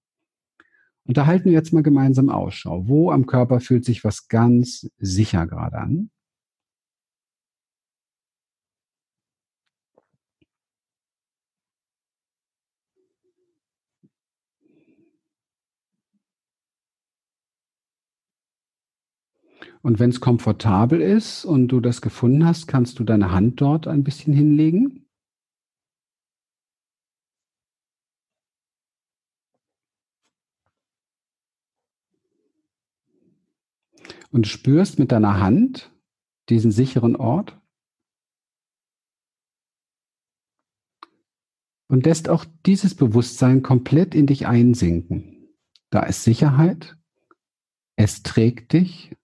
Und 1.05 1.17
da 1.17 1.25
halten 1.25 1.45
wir 1.45 1.53
jetzt 1.53 1.73
mal 1.73 1.83
gemeinsam 1.83 2.29
Ausschau. 2.29 2.87
Wo 2.87 3.11
am 3.11 3.25
Körper 3.25 3.61
fühlt 3.61 3.85
sich 3.85 4.03
was 4.03 4.27
ganz 4.27 4.89
sicher 4.97 5.47
gerade 5.47 5.77
an? 5.77 6.09
Und 19.81 19.99
wenn 19.99 20.09
es 20.09 20.19
komfortabel 20.19 21.01
ist 21.01 21.45
und 21.45 21.67
du 21.69 21.79
das 21.79 22.01
gefunden 22.01 22.45
hast, 22.45 22.67
kannst 22.67 22.99
du 22.99 23.03
deine 23.03 23.31
Hand 23.31 23.61
dort 23.61 23.87
ein 23.87 24.03
bisschen 24.03 24.33
hinlegen. 24.33 25.05
Und 34.31 34.47
spürst 34.47 34.99
mit 34.99 35.11
deiner 35.11 35.39
Hand 35.39 35.91
diesen 36.49 36.71
sicheren 36.71 37.15
Ort. 37.15 37.57
Und 41.89 42.05
lässt 42.05 42.27
auch 42.27 42.45
dieses 42.65 42.93
Bewusstsein 42.95 43.63
komplett 43.63 44.13
in 44.13 44.27
dich 44.27 44.45
einsinken. 44.45 45.55
Da 45.89 46.03
ist 46.03 46.23
Sicherheit. 46.23 46.97
Es 47.95 48.21
trägt 48.23 48.73
dich 48.73 49.16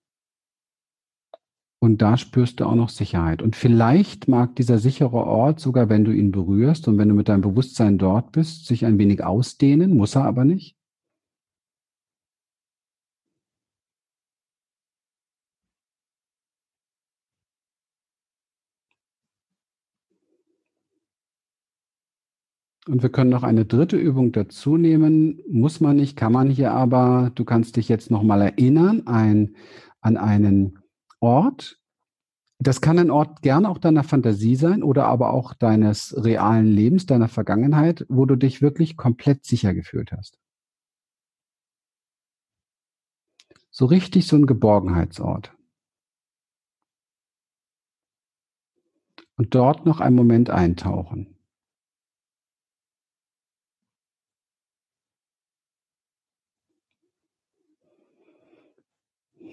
und 1.83 2.01
da 2.01 2.15
spürst 2.15 2.61
du 2.61 2.65
auch 2.65 2.75
noch 2.75 2.87
Sicherheit. 2.87 3.41
Und 3.41 3.57
vielleicht 3.57 4.29
mag 4.29 4.55
dieser 4.55 4.77
sichere 4.77 5.17
Ort, 5.17 5.59
sogar 5.59 5.89
wenn 5.89 6.05
du 6.05 6.11
ihn 6.13 6.31
berührst 6.31 6.87
und 6.87 6.97
wenn 6.97 7.09
du 7.09 7.13
mit 7.13 7.27
deinem 7.27 7.41
Bewusstsein 7.41 7.97
dort 7.97 8.31
bist, 8.31 8.67
sich 8.67 8.85
ein 8.85 8.97
wenig 8.99 9.21
ausdehnen, 9.21 9.97
muss 9.97 10.15
er 10.15 10.23
aber 10.23 10.45
nicht. 10.45 10.77
Und 22.87 23.03
wir 23.03 23.09
können 23.09 23.29
noch 23.29 23.43
eine 23.43 23.65
dritte 23.65 23.97
Übung 23.97 24.31
dazu 24.31 24.77
nehmen. 24.77 25.41
Muss 25.49 25.81
man 25.81 25.97
nicht, 25.97 26.15
kann 26.15 26.31
man 26.31 26.49
hier 26.49 26.71
aber. 26.71 27.31
Du 27.35 27.43
kannst 27.43 27.75
dich 27.75 27.89
jetzt 27.89 28.09
nochmal 28.09 28.41
erinnern 28.41 29.05
ein, 29.05 29.55
an 29.99 30.15
einen 30.15 30.82
Ort. 31.23 31.79
Das 32.59 32.81
kann 32.81 32.99
ein 32.99 33.09
Ort 33.09 33.41
gerne 33.41 33.69
auch 33.69 33.77
deiner 33.77 34.03
Fantasie 34.03 34.57
sein 34.57 34.83
oder 34.83 35.05
aber 35.05 35.33
auch 35.33 35.53
deines 35.53 36.13
realen 36.21 36.67
Lebens, 36.67 37.05
deiner 37.05 37.29
Vergangenheit, 37.29 38.05
wo 38.09 38.25
du 38.25 38.35
dich 38.35 38.61
wirklich 38.61 38.97
komplett 38.97 39.45
sicher 39.45 39.73
gefühlt 39.73 40.11
hast. 40.11 40.37
So 43.71 43.85
richtig 43.85 44.27
so 44.27 44.35
ein 44.35 44.45
Geborgenheitsort. 44.45 45.53
Und 49.37 49.55
dort 49.55 49.85
noch 49.85 50.01
einen 50.01 50.17
Moment 50.17 50.49
eintauchen. 50.49 51.37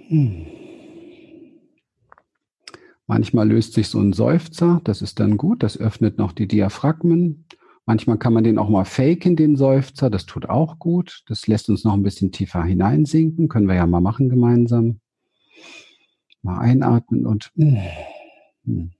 Hm. 0.09 0.60
Manchmal 3.11 3.49
löst 3.49 3.73
sich 3.73 3.89
so 3.89 3.99
ein 3.99 4.13
Seufzer, 4.13 4.81
das 4.85 5.03
ist 5.03 5.19
dann 5.19 5.37
gut, 5.37 5.65
das 5.65 5.77
öffnet 5.77 6.17
noch 6.17 6.31
die 6.31 6.47
Diaphragmen. 6.47 7.45
Manchmal 7.85 8.19
kann 8.19 8.33
man 8.33 8.45
den 8.45 8.57
auch 8.57 8.69
mal 8.69 8.85
faken, 8.85 9.35
den 9.35 9.57
Seufzer, 9.57 10.11
das 10.11 10.27
tut 10.27 10.49
auch 10.49 10.79
gut. 10.79 11.25
Das 11.27 11.49
lässt 11.49 11.69
uns 11.71 11.83
noch 11.83 11.95
ein 11.95 12.05
bisschen 12.05 12.31
tiefer 12.31 12.63
hineinsinken, 12.63 13.49
können 13.49 13.67
wir 13.67 13.75
ja 13.75 13.87
mal 13.89 14.01
machen 14.01 14.29
gemeinsam. 14.29 15.01
Mal 16.43 16.61
einatmen 16.61 17.27
und 17.27 17.51
hm, 17.57 17.79
hm. 18.65 18.91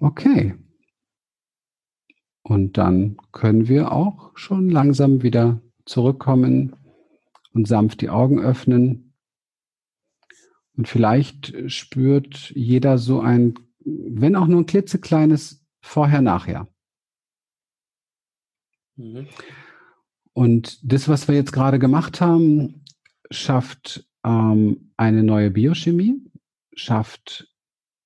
Okay, 0.00 0.54
und 2.44 2.76
dann 2.76 3.16
können 3.32 3.68
wir 3.68 3.90
auch 3.90 4.36
schon 4.36 4.68
langsam 4.68 5.22
wieder 5.22 5.60
zurückkommen 5.86 6.76
und 7.54 7.66
sanft 7.66 8.02
die 8.02 8.10
Augen 8.10 8.38
öffnen. 8.38 9.14
Und 10.76 10.86
vielleicht 10.86 11.70
spürt 11.72 12.50
jeder 12.54 12.98
so 12.98 13.20
ein, 13.20 13.54
wenn 13.84 14.36
auch 14.36 14.46
nur 14.46 14.60
ein 14.60 14.66
klitzekleines 14.66 15.64
Vorher-Nachher. 15.80 16.68
Mhm. 18.96 19.26
Und 20.34 20.78
das, 20.82 21.08
was 21.08 21.28
wir 21.28 21.34
jetzt 21.34 21.52
gerade 21.52 21.78
gemacht 21.78 22.20
haben, 22.20 22.84
schafft 23.30 24.06
ähm, 24.22 24.92
eine 24.98 25.22
neue 25.22 25.50
Biochemie, 25.50 26.20
schafft 26.74 27.53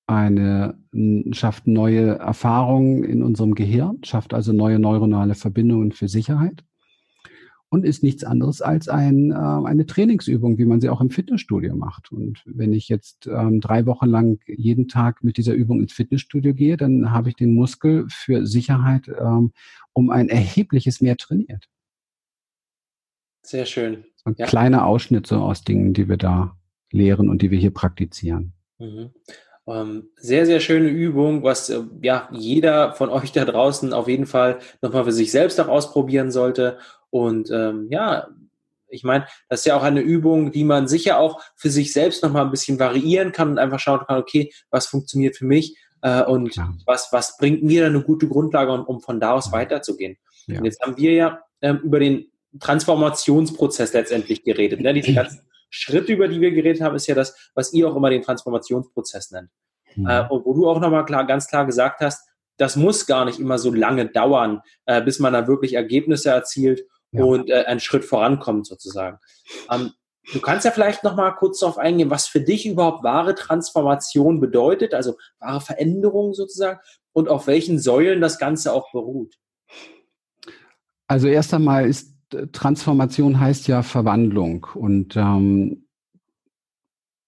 eine, 0.09 0.75
schafft 1.31 1.67
neue 1.67 2.17
Erfahrungen 2.17 3.03
in 3.03 3.21
unserem 3.21 3.53
Gehirn, 3.53 3.99
schafft 4.03 4.33
also 4.33 4.53
neue 4.53 4.79
neuronale 4.79 5.35
Verbindungen 5.35 5.91
für 5.91 6.07
Sicherheit 6.07 6.63
und 7.69 7.85
ist 7.85 8.01
nichts 8.01 8.23
anderes 8.23 8.63
als 8.63 8.89
ein, 8.89 9.31
äh, 9.31 9.35
eine 9.35 9.85
Trainingsübung, 9.85 10.57
wie 10.57 10.65
man 10.65 10.81
sie 10.81 10.89
auch 10.89 10.99
im 10.99 11.11
Fitnessstudio 11.11 11.75
macht. 11.75 12.11
Und 12.11 12.41
wenn 12.45 12.73
ich 12.73 12.89
jetzt 12.89 13.27
ähm, 13.27 13.61
drei 13.61 13.85
Wochen 13.85 14.07
lang 14.07 14.39
jeden 14.47 14.87
Tag 14.87 15.23
mit 15.23 15.37
dieser 15.37 15.53
Übung 15.53 15.79
ins 15.79 15.93
Fitnessstudio 15.93 16.55
gehe, 16.55 16.77
dann 16.77 17.11
habe 17.11 17.29
ich 17.29 17.35
den 17.35 17.53
Muskel 17.53 18.07
für 18.09 18.47
Sicherheit 18.47 19.07
ähm, 19.07 19.51
um 19.93 20.09
ein 20.09 20.29
erhebliches 20.29 21.01
mehr 21.01 21.17
trainiert. 21.17 21.69
Sehr 23.43 23.67
schön. 23.67 24.05
Ein 24.25 24.35
ja. 24.39 24.47
kleiner 24.47 24.87
Ausschnitt 24.87 25.27
so 25.27 25.37
aus 25.37 25.63
Dingen, 25.63 25.93
die 25.93 26.09
wir 26.09 26.17
da 26.17 26.57
lehren 26.91 27.29
und 27.29 27.43
die 27.43 27.51
wir 27.51 27.59
hier 27.59 27.73
praktizieren. 27.73 28.53
Mhm. 28.79 29.11
Ähm, 29.69 30.09
sehr, 30.15 30.45
sehr 30.45 30.59
schöne 30.59 30.89
Übung, 30.89 31.43
was 31.43 31.69
äh, 31.69 31.81
ja 32.01 32.27
jeder 32.31 32.93
von 32.93 33.09
euch 33.09 33.31
da 33.31 33.45
draußen 33.45 33.93
auf 33.93 34.07
jeden 34.07 34.25
Fall 34.25 34.59
nochmal 34.81 35.05
für 35.05 35.11
sich 35.11 35.31
selbst 35.31 35.59
auch 35.59 35.67
ausprobieren 35.67 36.31
sollte. 36.31 36.77
Und 37.09 37.51
ähm, 37.51 37.87
ja, 37.89 38.27
ich 38.87 39.03
meine, 39.03 39.25
das 39.47 39.61
ist 39.61 39.65
ja 39.65 39.77
auch 39.77 39.83
eine 39.83 40.01
Übung, 40.01 40.51
die 40.51 40.63
man 40.63 40.87
sicher 40.87 41.19
auch 41.19 41.41
für 41.55 41.69
sich 41.69 41.93
selbst 41.93 42.23
nochmal 42.23 42.45
ein 42.45 42.51
bisschen 42.51 42.79
variieren 42.79 43.31
kann 43.31 43.51
und 43.51 43.59
einfach 43.59 43.79
schauen 43.79 44.01
kann, 44.07 44.19
okay, 44.19 44.51
was 44.71 44.87
funktioniert 44.87 45.37
für 45.37 45.45
mich 45.45 45.77
äh, 46.01 46.23
und 46.23 46.55
ja. 46.55 46.73
was, 46.85 47.09
was 47.11 47.37
bringt 47.37 47.63
mir 47.63 47.85
eine 47.85 48.01
gute 48.01 48.27
Grundlage, 48.27 48.71
um, 48.71 48.83
um 48.85 49.01
von 49.01 49.19
da 49.19 49.33
aus 49.33 49.51
weiterzugehen. 49.51 50.17
Ja. 50.47 50.59
Und 50.59 50.65
jetzt 50.65 50.81
haben 50.81 50.97
wir 50.97 51.13
ja 51.13 51.41
ähm, 51.61 51.79
über 51.83 51.99
den 51.99 52.31
Transformationsprozess 52.59 53.93
letztendlich 53.93 54.43
geredet. 54.43 54.81
Ne? 54.81 54.93
Diese 54.93 55.13
ganzen 55.13 55.41
Schritte, 55.69 56.13
über 56.13 56.27
die 56.27 56.41
wir 56.41 56.51
geredet 56.51 56.81
haben, 56.81 56.95
ist 56.95 57.07
ja 57.07 57.15
das, 57.15 57.51
was 57.53 57.73
ihr 57.73 57.87
auch 57.87 57.95
immer 57.95 58.09
den 58.09 58.21
Transformationsprozess 58.21 59.31
nennt. 59.31 59.49
Mhm. 59.95 60.07
Äh, 60.07 60.27
und 60.29 60.45
wo 60.45 60.53
du 60.53 60.69
auch 60.69 60.79
nochmal 60.79 61.05
klar, 61.05 61.25
ganz 61.25 61.47
klar 61.47 61.65
gesagt 61.65 62.01
hast, 62.01 62.27
das 62.57 62.75
muss 62.75 63.05
gar 63.05 63.25
nicht 63.25 63.39
immer 63.39 63.57
so 63.57 63.73
lange 63.73 64.07
dauern, 64.07 64.61
äh, 64.85 65.01
bis 65.01 65.19
man 65.19 65.33
da 65.33 65.47
wirklich 65.47 65.73
Ergebnisse 65.73 66.29
erzielt 66.29 66.85
ja. 67.11 67.23
und 67.23 67.49
äh, 67.49 67.63
einen 67.65 67.79
Schritt 67.79 68.03
vorankommt 68.05 68.67
sozusagen. 68.67 69.17
Ähm, 69.71 69.93
du 70.33 70.41
kannst 70.41 70.65
ja 70.65 70.71
vielleicht 70.71 71.03
noch 71.03 71.15
mal 71.15 71.31
kurz 71.31 71.59
darauf 71.59 71.77
eingehen, 71.77 72.09
was 72.09 72.27
für 72.27 72.41
dich 72.41 72.65
überhaupt 72.65 73.03
wahre 73.03 73.33
Transformation 73.33 74.41
bedeutet, 74.41 74.93
also 74.93 75.17
wahre 75.39 75.61
Veränderung 75.61 76.33
sozusagen 76.33 76.79
und 77.13 77.29
auf 77.29 77.47
welchen 77.47 77.79
Säulen 77.79 78.21
das 78.21 78.39
Ganze 78.39 78.73
auch 78.73 78.91
beruht. 78.91 79.35
Also 81.07 81.27
erst 81.27 81.53
einmal 81.53 81.87
ist 81.87 82.13
Transformation 82.51 83.39
heißt 83.39 83.67
ja 83.67 83.83
Verwandlung 83.83 84.67
und 84.75 85.15
ähm, 85.15 85.85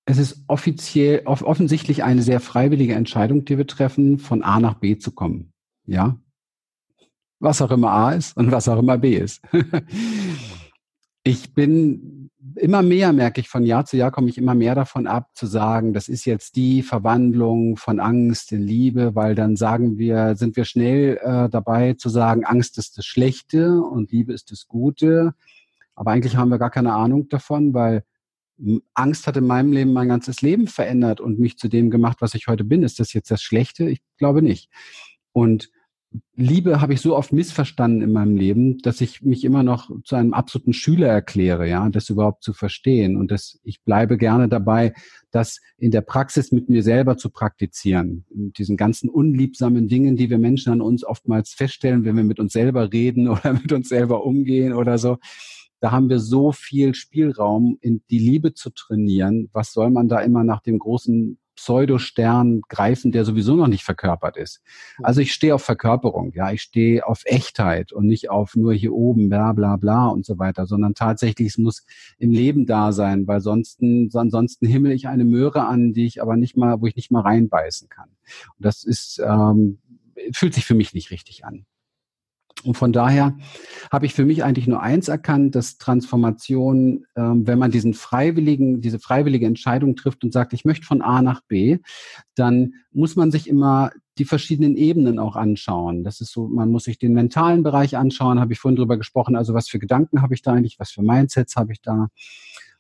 es 0.06 0.18
ist 0.18 0.44
offiziell, 0.48 1.24
offensichtlich 1.26 2.04
eine 2.04 2.22
sehr 2.22 2.40
freiwillige 2.40 2.96
Entscheidung, 2.96 3.46
die 3.46 3.58
wir 3.58 3.68
treffen, 3.68 4.20
von 4.20 4.44
A 4.44 4.60
nach 4.60 4.76
B 4.76 4.98
zu 4.98 5.12
kommen. 5.12 5.54
Ja. 5.86 6.18
Was 7.40 7.62
auch 7.62 7.72
immer 7.72 7.92
A 7.92 8.12
ist 8.12 8.36
und 8.36 8.52
was 8.52 8.68
auch 8.68 8.80
immer 8.80 8.98
B 8.98 9.16
ist. 9.16 9.42
ich 11.24 11.54
bin 11.54 12.21
immer 12.62 12.84
mehr, 12.84 13.12
merke 13.12 13.42
ich, 13.42 13.50
von 13.50 13.66
Jahr 13.66 13.86
zu 13.86 13.98
Jahr 13.98 14.12
komme 14.12 14.30
ich 14.30 14.38
immer 14.38 14.56
mehr 14.56 14.76
davon 14.76 15.08
ab, 15.08 15.32
zu 15.34 15.48
sagen, 15.48 15.94
das 15.94 16.08
ist 16.08 16.26
jetzt 16.26 16.56
die 16.56 16.84
Verwandlung 16.84 17.76
von 17.76 18.00
Angst 18.00 18.52
in 18.52 18.62
Liebe, 18.62 19.16
weil 19.16 19.36
dann 19.36 19.56
sagen 19.56 19.98
wir, 19.98 20.36
sind 20.36 20.56
wir 20.56 20.66
schnell 20.66 21.18
äh, 21.22 21.50
dabei 21.50 21.94
zu 21.94 22.10
sagen, 22.10 22.46
Angst 22.46 22.78
ist 22.78 22.98
das 22.98 23.06
Schlechte 23.06 23.82
und 23.82 24.12
Liebe 24.12 24.32
ist 24.34 24.52
das 24.52 24.68
Gute. 24.68 25.34
Aber 25.96 26.12
eigentlich 26.12 26.38
haben 26.38 26.50
wir 26.50 26.60
gar 26.60 26.70
keine 26.70 26.94
Ahnung 26.94 27.28
davon, 27.30 27.74
weil 27.74 28.04
Angst 28.94 29.26
hat 29.26 29.38
in 29.38 29.48
meinem 29.48 29.72
Leben 29.72 29.94
mein 29.94 30.10
ganzes 30.10 30.42
Leben 30.42 30.68
verändert 30.68 31.20
und 31.20 31.40
mich 31.40 31.58
zu 31.58 31.68
dem 31.68 31.90
gemacht, 31.90 32.18
was 32.22 32.36
ich 32.36 32.48
heute 32.48 32.64
bin. 32.64 32.84
Ist 32.84 33.00
das 33.00 33.14
jetzt 33.14 33.32
das 33.32 33.42
Schlechte? 33.42 33.90
Ich 33.90 34.02
glaube 34.18 34.42
nicht. 34.42 34.70
Und 35.32 35.72
Liebe 36.36 36.82
habe 36.82 36.94
ich 36.94 37.02
so 37.02 37.16
oft 37.16 37.32
missverstanden 37.32 38.02
in 38.02 38.12
meinem 38.12 38.36
Leben, 38.36 38.80
dass 38.80 39.00
ich 39.00 39.22
mich 39.22 39.46
immer 39.46 39.64
noch 39.64 39.90
zu 40.04 40.16
einem 40.16 40.34
absoluten 40.34 40.74
Schüler 40.74 41.08
erkläre, 41.08 41.70
ja, 41.70 41.88
das 41.90 42.10
überhaupt 42.10 42.44
zu 42.44 42.54
verstehen. 42.54 43.16
Und 43.16 43.32
das, 43.32 43.60
ich 43.64 43.82
bleibe 43.84 44.18
gerne 44.18 44.50
dabei, 44.50 44.94
das 45.32 45.60
in 45.78 45.92
der 45.92 46.02
Praxis 46.02 46.52
mit 46.52 46.68
mir 46.70 46.84
selber 46.84 47.16
zu 47.18 47.30
praktizieren. 47.30 48.26
In 48.30 48.52
diesen 48.52 48.76
ganzen 48.76 49.10
unliebsamen 49.10 49.88
Dingen, 49.88 50.18
die 50.18 50.30
wir 50.30 50.38
Menschen 50.38 50.74
an 50.74 50.82
uns 50.82 51.06
oftmals 51.06 51.54
feststellen, 51.54 52.04
wenn 52.04 52.18
wir 52.18 52.24
mit 52.26 52.40
uns 52.40 52.54
selber 52.54 52.92
reden 52.92 53.28
oder 53.30 53.54
mit 53.54 53.72
uns 53.72 53.88
selber 53.88 54.26
umgehen 54.26 54.74
oder 54.74 54.98
so 54.98 55.18
da 55.82 55.92
haben 55.92 56.10
wir 56.10 56.20
so 56.20 56.52
viel 56.52 56.94
Spielraum, 56.94 57.80
in 57.82 58.04
die 58.12 58.20
Liebe 58.20 58.54
zu 58.54 58.70
trainieren. 58.70 59.50
Was 59.52 59.74
soll 59.74 59.90
man 59.90 60.08
da 60.08 60.20
immer 60.20 60.44
nach 60.44 60.62
dem 60.62 60.78
großen 60.78 61.40
Pseudostern 61.62 62.62
greifen, 62.68 63.12
der 63.12 63.24
sowieso 63.24 63.56
noch 63.56 63.68
nicht 63.68 63.84
verkörpert 63.84 64.36
ist? 64.36 64.62
Also 65.04 65.22
ich 65.22 65.32
stehe 65.32 65.54
auf 65.54 65.64
Verkörperung, 65.64 66.32
ja, 66.34 66.52
ich 66.52 66.64
stehe 66.64 67.06
auf 67.06 67.22
Echtheit 67.26 67.94
und 67.94 68.08
nicht 68.08 68.32
auf 68.32 68.56
nur 68.56 68.74
hier 68.74 68.94
oben, 68.94 69.30
bla 69.30 69.54
bla 69.54 69.76
bla 69.78 70.08
und 70.08 70.26
so 70.26 70.40
weiter, 70.40 70.66
sondern 70.66 70.96
tatsächlich 70.96 71.50
es 71.50 71.58
muss 71.58 71.86
im 72.18 72.32
Leben 72.32 72.66
da 72.66 72.92
sein, 72.92 73.28
weil 73.28 73.42
sonst, 73.42 73.80
ansonsten 73.82 74.66
himmel 74.66 74.92
ich 74.92 75.08
eine 75.08 75.24
Möhre 75.24 75.66
an, 75.68 75.94
die 75.94 76.08
ich 76.08 76.22
aber 76.22 76.36
nicht 76.36 76.58
mal, 76.58 76.82
wo 76.82 76.88
ich 76.88 76.96
nicht 76.96 77.12
mal 77.12 77.22
reinbeißen 77.22 77.90
kann. 77.90 78.10
Und 78.58 78.66
das 78.66 78.84
ist 78.84 79.22
ähm, 79.24 79.78
fühlt 80.34 80.54
sich 80.54 80.66
für 80.66 80.76
mich 80.76 80.94
nicht 80.94 81.12
richtig 81.12 81.46
an. 81.46 81.66
Und 82.64 82.76
von 82.76 82.94
daher 82.94 83.38
habe 83.92 84.06
ich 84.06 84.14
für 84.14 84.26
mich 84.26 84.44
eigentlich 84.44 84.68
nur 84.68 84.82
eins 84.82 85.08
erkannt, 85.08 85.56
dass 85.56 85.78
Transformation, 85.78 87.06
ähm, 87.16 87.48
wenn 87.48 87.60
man 87.60 87.72
diesen 87.72 87.94
freiwilligen, 87.94 88.82
diese 88.82 89.00
freiwillige 89.00 89.46
Entscheidung 89.46 89.96
trifft 89.96 90.24
und 90.24 90.34
sagt, 90.34 90.54
ich 90.54 90.66
möchte 90.66 90.86
von 90.86 91.02
A 91.02 91.22
nach 91.22 91.42
B, 91.42 91.80
dann 92.36 92.74
muss 92.92 93.16
man 93.16 93.32
sich 93.32 93.48
immer 93.48 93.92
die 94.18 94.26
verschiedenen 94.26 94.76
Ebenen 94.76 95.20
auch 95.20 95.36
anschauen. 95.36 96.04
Das 96.04 96.22
ist 96.22 96.32
so, 96.32 96.48
man 96.48 96.70
muss 96.70 96.84
sich 96.84 97.00
den 97.00 97.14
mentalen 97.14 97.64
Bereich 97.64 97.98
anschauen, 97.98 98.40
habe 98.40 98.54
ich 98.54 98.60
vorhin 98.60 98.76
drüber 98.76 98.98
gesprochen, 98.98 99.36
also 99.36 99.54
was 99.54 99.68
für 99.68 99.80
Gedanken 99.80 100.22
habe 100.22 100.34
ich 100.34 100.42
da 100.42 100.54
eigentlich, 100.54 100.80
was 100.80 100.92
für 100.92 101.02
Mindsets 101.02 101.56
habe 101.56 101.72
ich 101.72 101.82
da. 101.82 102.10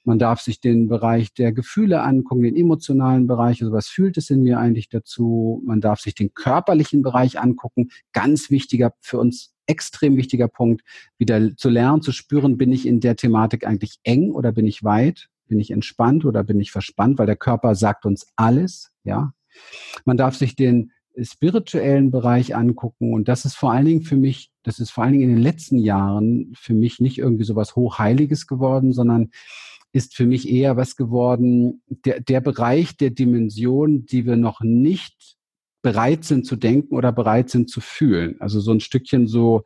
Man 0.03 0.17
darf 0.17 0.41
sich 0.41 0.59
den 0.59 0.87
Bereich 0.87 1.33
der 1.33 1.51
Gefühle 1.51 2.01
angucken, 2.01 2.43
den 2.43 2.55
emotionalen 2.55 3.27
Bereich, 3.27 3.61
also 3.61 3.71
was 3.71 3.87
fühlt 3.87 4.17
es 4.17 4.29
in 4.29 4.41
mir 4.41 4.59
eigentlich 4.59 4.89
dazu. 4.89 5.61
Man 5.65 5.79
darf 5.79 5.99
sich 5.99 6.15
den 6.15 6.33
körperlichen 6.33 7.03
Bereich 7.03 7.39
angucken. 7.39 7.89
Ganz 8.11 8.49
wichtiger 8.49 8.93
für 8.99 9.19
uns 9.19 9.53
extrem 9.67 10.17
wichtiger 10.17 10.47
Punkt, 10.47 10.83
wieder 11.17 11.55
zu 11.55 11.69
lernen, 11.69 12.01
zu 12.01 12.11
spüren, 12.11 12.57
bin 12.57 12.71
ich 12.71 12.85
in 12.85 12.99
der 12.99 13.15
Thematik 13.15 13.65
eigentlich 13.65 13.99
eng 14.03 14.31
oder 14.31 14.51
bin 14.51 14.67
ich 14.67 14.83
weit? 14.83 15.29
Bin 15.47 15.59
ich 15.59 15.71
entspannt 15.71 16.25
oder 16.25 16.43
bin 16.43 16.59
ich 16.59 16.71
verspannt? 16.71 17.19
Weil 17.19 17.25
der 17.25 17.35
Körper 17.35 17.75
sagt 17.75 18.05
uns 18.05 18.27
alles, 18.35 18.91
ja. 19.03 19.33
Man 20.05 20.17
darf 20.17 20.35
sich 20.35 20.55
den 20.55 20.91
spirituellen 21.21 22.09
Bereich 22.11 22.55
angucken 22.55 23.13
und 23.13 23.27
das 23.27 23.45
ist 23.45 23.55
vor 23.55 23.71
allen 23.71 23.85
Dingen 23.85 24.01
für 24.01 24.15
mich, 24.15 24.51
das 24.63 24.79
ist 24.79 24.91
vor 24.91 25.03
allen 25.03 25.13
Dingen 25.13 25.29
in 25.29 25.35
den 25.35 25.43
letzten 25.43 25.77
Jahren 25.77 26.53
für 26.55 26.73
mich 26.73 26.99
nicht 26.99 27.17
irgendwie 27.17 27.43
so 27.43 27.55
was 27.55 27.75
Hochheiliges 27.75 28.47
geworden, 28.47 28.93
sondern 28.93 29.31
ist 29.93 30.15
für 30.15 30.25
mich 30.25 30.49
eher 30.49 30.77
was 30.77 30.95
geworden, 30.95 31.81
der, 31.87 32.21
der 32.21 32.41
Bereich 32.41 32.97
der 32.97 33.09
Dimension, 33.09 34.05
die 34.05 34.25
wir 34.25 34.37
noch 34.37 34.61
nicht 34.61 35.37
bereit 35.81 36.23
sind 36.23 36.45
zu 36.45 36.55
denken 36.55 36.95
oder 36.95 37.11
bereit 37.11 37.49
sind 37.49 37.69
zu 37.69 37.81
fühlen. 37.81 38.35
Also 38.39 38.59
so 38.59 38.71
ein 38.71 38.79
Stückchen 38.79 39.27
so, 39.27 39.63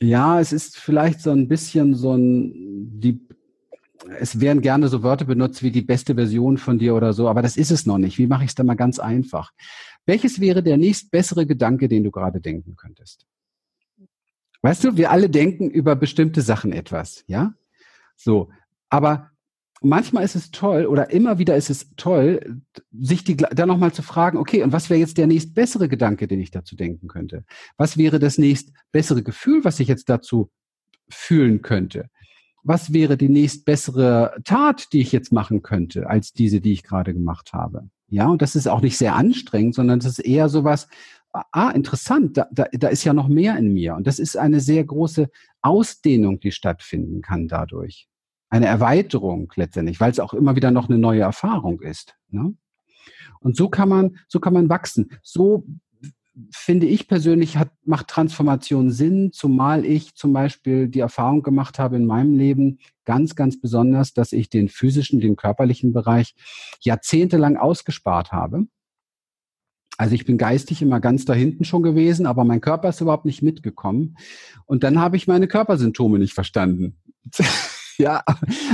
ja, 0.00 0.40
es 0.40 0.52
ist 0.52 0.78
vielleicht 0.78 1.20
so 1.20 1.30
ein 1.30 1.48
bisschen 1.48 1.94
so 1.94 2.14
ein, 2.14 2.52
die, 3.00 3.20
es 4.18 4.40
werden 4.40 4.62
gerne 4.62 4.88
so 4.88 5.02
Wörter 5.02 5.24
benutzt 5.24 5.62
wie 5.62 5.70
die 5.70 5.82
beste 5.82 6.14
Version 6.14 6.56
von 6.56 6.78
dir 6.78 6.94
oder 6.94 7.12
so, 7.12 7.28
aber 7.28 7.42
das 7.42 7.56
ist 7.56 7.70
es 7.70 7.84
noch 7.84 7.98
nicht. 7.98 8.18
Wie 8.18 8.26
mache 8.26 8.44
ich 8.44 8.50
es 8.50 8.54
da 8.54 8.64
mal 8.64 8.74
ganz 8.76 8.98
einfach? 8.98 9.52
Welches 10.06 10.40
wäre 10.40 10.62
der 10.62 10.78
nächst 10.78 11.10
bessere 11.10 11.46
Gedanke, 11.46 11.88
den 11.88 12.04
du 12.04 12.10
gerade 12.10 12.40
denken 12.40 12.76
könntest? 12.76 13.26
Weißt 14.62 14.84
du, 14.84 14.96
wir 14.96 15.10
alle 15.10 15.30
denken 15.30 15.70
über 15.70 15.94
bestimmte 15.94 16.42
Sachen 16.42 16.72
etwas, 16.72 17.24
ja? 17.26 17.54
So. 18.18 18.50
Aber 18.90 19.30
manchmal 19.80 20.24
ist 20.24 20.34
es 20.34 20.50
toll 20.50 20.86
oder 20.86 21.10
immer 21.10 21.38
wieder 21.38 21.56
ist 21.56 21.70
es 21.70 21.90
toll, 21.96 22.60
sich 22.92 23.24
die, 23.24 23.36
dann 23.36 23.68
nochmal 23.68 23.92
zu 23.92 24.02
fragen, 24.02 24.38
okay, 24.38 24.62
und 24.62 24.72
was 24.72 24.90
wäre 24.90 25.00
jetzt 25.00 25.18
der 25.18 25.26
nächst 25.26 25.54
bessere 25.54 25.88
Gedanke, 25.88 26.26
den 26.26 26.40
ich 26.40 26.50
dazu 26.50 26.76
denken 26.76 27.08
könnte? 27.08 27.44
Was 27.76 27.96
wäre 27.96 28.18
das 28.18 28.38
nächst 28.38 28.72
bessere 28.92 29.22
Gefühl, 29.22 29.64
was 29.64 29.80
ich 29.80 29.88
jetzt 29.88 30.08
dazu 30.08 30.50
fühlen 31.08 31.62
könnte? 31.62 32.10
Was 32.64 32.92
wäre 32.92 33.16
die 33.16 33.28
nächst 33.28 33.64
bessere 33.64 34.34
Tat, 34.44 34.92
die 34.92 35.00
ich 35.00 35.12
jetzt 35.12 35.32
machen 35.32 35.62
könnte, 35.62 36.08
als 36.08 36.32
diese, 36.32 36.60
die 36.60 36.72
ich 36.72 36.82
gerade 36.82 37.14
gemacht 37.14 37.52
habe? 37.52 37.88
Ja, 38.10 38.26
und 38.26 38.42
das 38.42 38.56
ist 38.56 38.66
auch 38.66 38.80
nicht 38.80 38.96
sehr 38.96 39.14
anstrengend, 39.14 39.74
sondern 39.74 40.00
das 40.00 40.18
ist 40.18 40.18
eher 40.20 40.48
sowas, 40.48 40.88
ah, 41.32 41.70
interessant, 41.70 42.36
da, 42.36 42.46
da, 42.50 42.66
da 42.72 42.88
ist 42.88 43.04
ja 43.04 43.12
noch 43.12 43.28
mehr 43.28 43.56
in 43.56 43.72
mir. 43.72 43.94
Und 43.94 44.06
das 44.06 44.18
ist 44.18 44.36
eine 44.36 44.60
sehr 44.60 44.84
große 44.84 45.28
Ausdehnung, 45.62 46.40
die 46.40 46.52
stattfinden 46.52 47.22
kann 47.22 47.48
dadurch 47.48 48.08
eine 48.50 48.66
Erweiterung 48.66 49.52
letztendlich, 49.56 50.00
weil 50.00 50.10
es 50.10 50.20
auch 50.20 50.34
immer 50.34 50.56
wieder 50.56 50.70
noch 50.70 50.88
eine 50.88 50.98
neue 50.98 51.20
Erfahrung 51.20 51.80
ist. 51.80 52.16
Ne? 52.30 52.54
Und 53.40 53.56
so 53.56 53.68
kann 53.68 53.88
man, 53.88 54.16
so 54.26 54.40
kann 54.40 54.54
man 54.54 54.68
wachsen. 54.68 55.10
So 55.22 55.66
finde 56.50 56.86
ich 56.86 57.08
persönlich 57.08 57.56
hat, 57.56 57.70
macht 57.84 58.08
Transformation 58.08 58.90
Sinn, 58.90 59.32
zumal 59.32 59.84
ich 59.84 60.14
zum 60.14 60.32
Beispiel 60.32 60.88
die 60.88 61.00
Erfahrung 61.00 61.42
gemacht 61.42 61.78
habe 61.78 61.96
in 61.96 62.06
meinem 62.06 62.36
Leben 62.36 62.78
ganz, 63.04 63.34
ganz 63.34 63.60
besonders, 63.60 64.14
dass 64.14 64.32
ich 64.32 64.48
den 64.48 64.68
physischen, 64.68 65.20
den 65.20 65.36
körperlichen 65.36 65.92
Bereich 65.92 66.34
jahrzehntelang 66.80 67.56
ausgespart 67.56 68.32
habe. 68.32 68.66
Also 69.98 70.14
ich 70.14 70.24
bin 70.24 70.38
geistig 70.38 70.80
immer 70.80 71.00
ganz 71.00 71.26
da 71.26 71.34
hinten 71.34 71.64
schon 71.64 71.82
gewesen, 71.82 72.24
aber 72.24 72.44
mein 72.44 72.60
Körper 72.60 72.88
ist 72.88 73.00
überhaupt 73.00 73.26
nicht 73.26 73.42
mitgekommen. 73.42 74.16
Und 74.64 74.84
dann 74.84 74.98
habe 74.98 75.16
ich 75.16 75.26
meine 75.26 75.48
Körpersymptome 75.48 76.18
nicht 76.18 76.32
verstanden. 76.32 76.96
ja, 77.98 78.22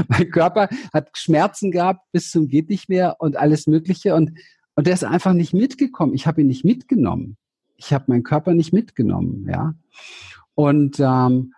mein 0.08 0.30
Körper 0.30 0.68
hat 0.92 1.08
Schmerzen 1.14 1.72
gehabt 1.72 2.02
bis 2.12 2.30
zum 2.30 2.46
geht 2.46 2.70
nicht 2.70 2.88
mehr 2.88 3.16
und 3.18 3.36
alles 3.36 3.66
Mögliche 3.66 4.14
und 4.14 4.38
und 4.76 4.86
der 4.86 4.94
ist 4.94 5.04
einfach 5.04 5.32
nicht 5.32 5.54
mitgekommen. 5.54 6.14
Ich 6.14 6.26
habe 6.26 6.40
ihn 6.40 6.48
nicht 6.48 6.64
mitgenommen. 6.64 7.36
Ich 7.76 7.92
habe 7.92 8.04
meinen 8.08 8.22
Körper 8.22 8.54
nicht 8.54 8.72
mitgenommen, 8.72 9.46
ja. 9.48 9.74
Und 10.54 10.98
ähm, 11.00 11.54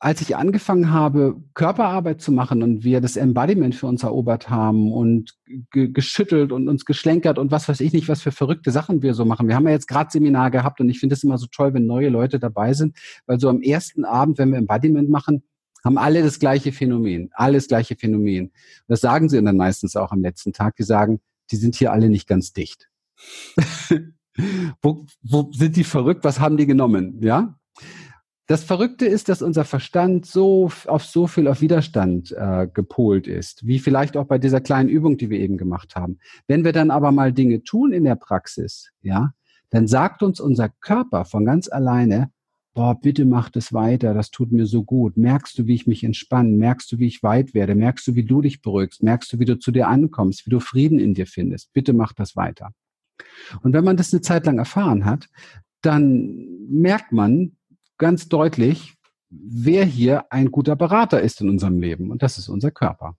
als 0.00 0.20
ich 0.20 0.36
angefangen 0.36 0.92
habe, 0.92 1.42
Körperarbeit 1.54 2.20
zu 2.20 2.30
machen 2.30 2.62
und 2.62 2.84
wir 2.84 3.00
das 3.00 3.16
Embodiment 3.16 3.74
für 3.74 3.86
uns 3.86 4.04
erobert 4.04 4.48
haben 4.48 4.92
und 4.92 5.36
ge 5.70 5.88
geschüttelt 5.90 6.52
und 6.52 6.68
uns 6.68 6.84
geschlenkert 6.84 7.38
und 7.38 7.50
was 7.50 7.68
weiß 7.68 7.80
ich 7.80 7.92
nicht, 7.92 8.08
was 8.08 8.22
für 8.22 8.30
verrückte 8.30 8.70
Sachen 8.70 9.02
wir 9.02 9.14
so 9.14 9.24
machen. 9.24 9.48
Wir 9.48 9.56
haben 9.56 9.66
ja 9.66 9.72
jetzt 9.72 9.88
gerade 9.88 10.10
Seminar 10.10 10.52
gehabt 10.52 10.80
und 10.80 10.88
ich 10.88 11.00
finde 11.00 11.14
es 11.14 11.24
immer 11.24 11.36
so 11.36 11.46
toll, 11.50 11.74
wenn 11.74 11.86
neue 11.86 12.10
Leute 12.10 12.38
dabei 12.38 12.74
sind, 12.74 12.96
weil 13.26 13.40
so 13.40 13.48
am 13.48 13.60
ersten 13.60 14.04
Abend, 14.04 14.38
wenn 14.38 14.50
wir 14.50 14.58
Embodiment 14.58 15.10
machen, 15.10 15.42
haben 15.84 15.98
alle 15.98 16.22
das 16.22 16.38
gleiche 16.38 16.72
Phänomen, 16.72 17.30
alles 17.32 17.66
gleiche 17.66 17.96
Phänomen. 17.96 18.52
Das 18.86 19.00
sagen 19.00 19.28
sie 19.28 19.42
dann 19.42 19.56
meistens 19.56 19.96
auch 19.96 20.12
am 20.12 20.20
letzten 20.20 20.52
Tag. 20.52 20.76
Die 20.76 20.82
sagen, 20.82 21.20
die 21.50 21.56
sind 21.56 21.74
hier 21.74 21.92
alle 21.92 22.08
nicht 22.08 22.28
ganz 22.28 22.52
dicht. 22.52 22.88
wo, 24.82 25.06
wo 25.22 25.50
sind 25.52 25.76
die 25.76 25.84
verrückt? 25.84 26.24
Was 26.24 26.40
haben 26.40 26.56
die 26.56 26.66
genommen? 26.66 27.20
Ja? 27.22 27.58
Das 28.48 28.64
Verrückte 28.64 29.04
ist, 29.04 29.28
dass 29.28 29.42
unser 29.42 29.66
Verstand 29.66 30.24
so 30.24 30.70
auf 30.86 31.04
so 31.04 31.26
viel 31.26 31.48
auf 31.48 31.60
Widerstand 31.60 32.32
äh, 32.32 32.66
gepolt 32.66 33.26
ist, 33.26 33.66
wie 33.66 33.78
vielleicht 33.78 34.16
auch 34.16 34.24
bei 34.24 34.38
dieser 34.38 34.62
kleinen 34.62 34.88
Übung, 34.88 35.18
die 35.18 35.28
wir 35.28 35.38
eben 35.38 35.58
gemacht 35.58 35.96
haben. 35.96 36.18
Wenn 36.46 36.64
wir 36.64 36.72
dann 36.72 36.90
aber 36.90 37.12
mal 37.12 37.34
Dinge 37.34 37.62
tun 37.62 37.92
in 37.92 38.04
der 38.04 38.16
Praxis, 38.16 38.90
ja, 39.02 39.34
dann 39.68 39.86
sagt 39.86 40.22
uns 40.22 40.40
unser 40.40 40.70
Körper 40.70 41.26
von 41.26 41.44
ganz 41.44 41.68
alleine, 41.68 42.30
boah, 42.72 42.98
bitte 42.98 43.26
mach 43.26 43.50
das 43.50 43.74
weiter, 43.74 44.14
das 44.14 44.30
tut 44.30 44.50
mir 44.50 44.64
so 44.64 44.82
gut. 44.82 45.18
Merkst 45.18 45.58
du, 45.58 45.66
wie 45.66 45.74
ich 45.74 45.86
mich 45.86 46.02
entspanne? 46.02 46.48
Merkst 46.48 46.90
du, 46.90 46.98
wie 46.98 47.06
ich 47.06 47.22
weit 47.22 47.52
werde? 47.52 47.74
Merkst 47.74 48.08
du, 48.08 48.14
wie 48.14 48.24
du 48.24 48.40
dich 48.40 48.62
beruhigst? 48.62 49.02
Merkst 49.02 49.30
du, 49.30 49.38
wie 49.38 49.44
du 49.44 49.58
zu 49.58 49.72
dir 49.72 49.88
ankommst, 49.88 50.46
wie 50.46 50.50
du 50.50 50.60
Frieden 50.60 50.98
in 50.98 51.12
dir 51.12 51.26
findest? 51.26 51.70
Bitte 51.74 51.92
mach 51.92 52.14
das 52.14 52.34
weiter. 52.34 52.70
Und 53.62 53.74
wenn 53.74 53.84
man 53.84 53.98
das 53.98 54.14
eine 54.14 54.22
Zeit 54.22 54.46
lang 54.46 54.56
erfahren 54.56 55.04
hat, 55.04 55.28
dann 55.82 56.66
merkt 56.70 57.12
man, 57.12 57.57
ganz 57.98 58.28
deutlich, 58.28 58.94
wer 59.30 59.84
hier 59.84 60.32
ein 60.32 60.50
guter 60.50 60.76
Berater 60.76 61.20
ist 61.20 61.40
in 61.40 61.50
unserem 61.50 61.78
Leben. 61.80 62.10
Und 62.10 62.22
das 62.22 62.38
ist 62.38 62.48
unser 62.48 62.70
Körper. 62.70 63.16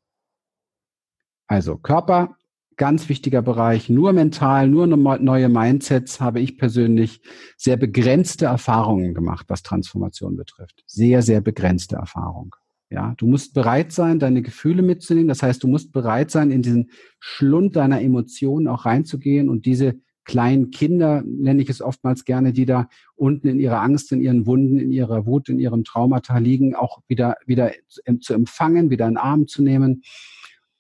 Also 1.48 1.78
Körper, 1.78 2.36
ganz 2.78 3.10
wichtiger 3.10 3.42
Bereich, 3.42 3.90
nur 3.90 4.14
mental, 4.14 4.68
nur 4.68 4.88
neue 4.88 5.50
Mindsets 5.50 6.22
habe 6.22 6.40
ich 6.40 6.58
persönlich 6.58 7.22
sehr 7.58 7.76
begrenzte 7.76 8.46
Erfahrungen 8.46 9.14
gemacht, 9.14 9.46
was 9.50 9.64
Transformation 9.64 10.38
betrifft. 10.38 10.84
Sehr, 10.88 11.22
sehr 11.22 11.42
begrenzte 11.42 11.98
Erfahrung. 11.98 12.56
Ja, 12.92 13.14
du 13.18 13.28
musst 13.28 13.54
bereit 13.54 13.92
sein, 13.92 14.18
deine 14.18 14.42
Gefühle 14.42 14.82
mitzunehmen. 14.82 15.28
Das 15.28 15.44
heißt, 15.44 15.62
du 15.62 15.68
musst 15.68 15.92
bereit 15.92 16.32
sein, 16.32 16.50
in 16.50 16.64
diesen 16.64 16.90
Schlund 17.20 17.76
deiner 17.76 18.02
Emotionen 18.02 18.68
auch 18.68 18.86
reinzugehen 18.86 19.50
und 19.50 19.66
diese 19.66 20.00
kleinen 20.30 20.70
Kinder, 20.70 21.24
nenne 21.26 21.60
ich 21.64 21.70
es 21.70 21.82
oftmals 21.82 22.24
gerne, 22.24 22.54
die 22.54 22.68
da 22.68 22.88
unten 23.16 23.48
in 23.48 23.60
ihrer 23.60 23.82
Angst, 23.82 24.12
in 24.12 24.22
ihren 24.22 24.46
Wunden, 24.46 24.80
in 24.80 24.92
ihrer 24.92 25.26
Wut, 25.26 25.50
in 25.50 25.58
ihrem 25.60 25.84
Traumata 25.84 26.38
liegen, 26.38 26.76
auch 26.76 27.00
wieder, 27.08 27.38
wieder 27.48 27.72
zu 27.88 28.34
empfangen, 28.36 28.92
wieder 28.92 29.08
in 29.08 29.16
den 29.16 29.18
Arm 29.18 29.48
zu 29.48 29.64
nehmen. 29.64 30.04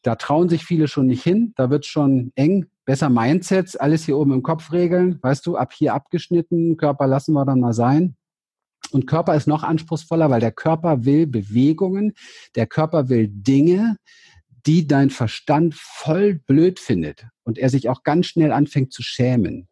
Da 0.04 0.16
trauen 0.16 0.50
sich 0.50 0.64
viele 0.64 0.88
schon 0.88 1.08
nicht 1.08 1.24
hin. 1.24 1.54
Da 1.56 1.72
wird 1.72 1.88
schon 1.88 2.32
eng. 2.36 2.68
Besser 2.86 3.10
Mindsets, 3.10 3.76
alles 3.76 4.06
hier 4.06 4.18
oben 4.18 4.34
im 4.34 4.44
Kopf 4.44 4.72
regeln. 4.72 5.18
Weißt 5.24 5.48
du, 5.48 5.58
ab 5.58 5.74
hier 5.74 5.96
abgeschnitten, 5.96 6.78
Körper 6.78 7.08
lassen 7.08 7.34
wir 7.34 7.44
dann 7.44 7.60
mal 7.60 7.74
sein. 7.74 8.16
Und 8.92 9.08
Körper 9.08 9.34
ist 9.34 9.48
noch 9.48 9.64
anspruchsvoller, 9.64 10.30
weil 10.30 10.42
der 10.42 10.52
Körper 10.52 11.06
will 11.06 11.26
Bewegungen, 11.26 12.14
der 12.56 12.68
Körper 12.68 13.10
will 13.10 13.28
Dinge, 13.28 13.98
die 14.66 14.88
dein 14.88 15.10
Verstand 15.10 15.76
voll 15.76 16.36
blöd 16.36 16.80
findet 16.80 17.28
und 17.44 17.58
er 17.58 17.70
sich 17.70 17.90
auch 17.90 18.04
ganz 18.04 18.28
schnell 18.28 18.52
anfängt 18.52 18.94
zu 18.94 19.04
schämen. 19.04 19.68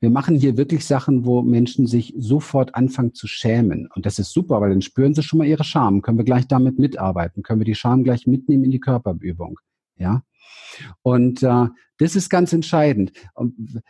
Wir 0.00 0.10
machen 0.10 0.36
hier 0.36 0.58
wirklich 0.58 0.84
Sachen, 0.84 1.24
wo 1.24 1.40
Menschen 1.40 1.86
sich 1.86 2.12
sofort 2.18 2.74
anfangen 2.74 3.14
zu 3.14 3.26
schämen. 3.26 3.88
Und 3.94 4.04
das 4.04 4.18
ist 4.18 4.32
super, 4.32 4.60
weil 4.60 4.68
dann 4.68 4.82
spüren 4.82 5.14
sie 5.14 5.22
schon 5.22 5.38
mal 5.38 5.48
ihre 5.48 5.64
Scham. 5.64 6.02
Können 6.02 6.18
wir 6.18 6.26
gleich 6.26 6.46
damit 6.46 6.78
mitarbeiten? 6.78 7.42
Können 7.42 7.60
wir 7.60 7.64
die 7.64 7.74
Scham 7.74 8.04
gleich 8.04 8.26
mitnehmen 8.26 8.64
in 8.64 8.70
die 8.70 8.80
Körperübung? 8.80 9.58
Ja. 9.96 10.22
Und 11.00 11.42
äh, 11.42 11.68
das 11.96 12.16
ist 12.16 12.28
ganz 12.28 12.52
entscheidend. 12.52 13.12
Und 13.32 13.80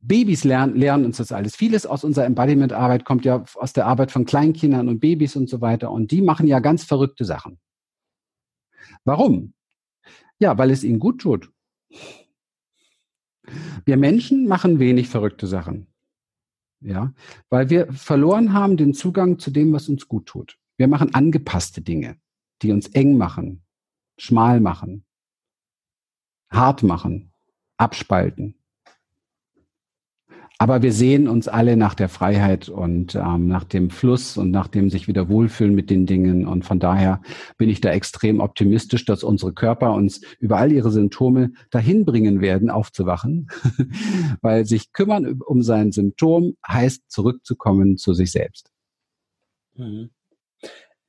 Babys 0.00 0.44
lernen, 0.44 0.74
lernen 0.74 1.04
uns 1.04 1.18
das 1.18 1.32
alles. 1.32 1.54
Vieles 1.54 1.84
aus 1.84 2.02
unserer 2.02 2.24
Embodiment-Arbeit 2.24 3.04
kommt 3.04 3.26
ja 3.26 3.44
aus 3.56 3.74
der 3.74 3.86
Arbeit 3.86 4.10
von 4.10 4.24
Kleinkindern 4.24 4.88
und 4.88 5.00
Babys 5.00 5.36
und 5.36 5.50
so 5.50 5.60
weiter. 5.60 5.90
Und 5.90 6.12
die 6.12 6.22
machen 6.22 6.46
ja 6.46 6.60
ganz 6.60 6.84
verrückte 6.84 7.26
Sachen. 7.26 7.58
Warum? 9.04 9.54
Ja, 10.38 10.56
weil 10.58 10.70
es 10.70 10.84
ihnen 10.84 10.98
gut 10.98 11.20
tut. 11.20 11.50
Wir 13.84 13.96
Menschen 13.96 14.46
machen 14.46 14.78
wenig 14.78 15.08
verrückte 15.08 15.46
Sachen. 15.46 15.86
Ja, 16.80 17.12
weil 17.48 17.70
wir 17.70 17.92
verloren 17.92 18.52
haben 18.52 18.76
den 18.76 18.94
Zugang 18.94 19.38
zu 19.38 19.50
dem, 19.50 19.72
was 19.72 19.88
uns 19.88 20.06
gut 20.06 20.26
tut. 20.26 20.58
Wir 20.76 20.86
machen 20.86 21.12
angepasste 21.12 21.80
Dinge, 21.80 22.20
die 22.62 22.70
uns 22.70 22.86
eng 22.88 23.16
machen, 23.16 23.64
schmal 24.16 24.60
machen, 24.60 25.04
hart 26.50 26.84
machen, 26.84 27.32
abspalten. 27.78 28.57
Aber 30.60 30.82
wir 30.82 30.92
sehen 30.92 31.28
uns 31.28 31.46
alle 31.46 31.76
nach 31.76 31.94
der 31.94 32.08
Freiheit 32.08 32.68
und 32.68 33.14
ähm, 33.14 33.46
nach 33.46 33.62
dem 33.62 33.90
Fluss 33.90 34.36
und 34.36 34.50
nach 34.50 34.66
dem 34.66 34.90
sich 34.90 35.06
wieder 35.06 35.28
wohlfühlen 35.28 35.72
mit 35.72 35.88
den 35.88 36.04
Dingen. 36.04 36.48
Und 36.48 36.64
von 36.64 36.80
daher 36.80 37.22
bin 37.58 37.68
ich 37.68 37.80
da 37.80 37.90
extrem 37.90 38.40
optimistisch, 38.40 39.04
dass 39.04 39.22
unsere 39.22 39.52
Körper 39.52 39.92
uns 39.92 40.20
über 40.40 40.56
all 40.56 40.72
ihre 40.72 40.90
Symptome 40.90 41.52
dahin 41.70 42.04
bringen 42.04 42.40
werden, 42.40 42.70
aufzuwachen. 42.70 43.48
Weil 44.42 44.66
sich 44.66 44.92
kümmern 44.92 45.40
um 45.42 45.62
sein 45.62 45.92
Symptom 45.92 46.56
heißt 46.66 47.08
zurückzukommen 47.08 47.96
zu 47.96 48.12
sich 48.12 48.32
selbst. 48.32 48.72
Mhm. 49.76 50.10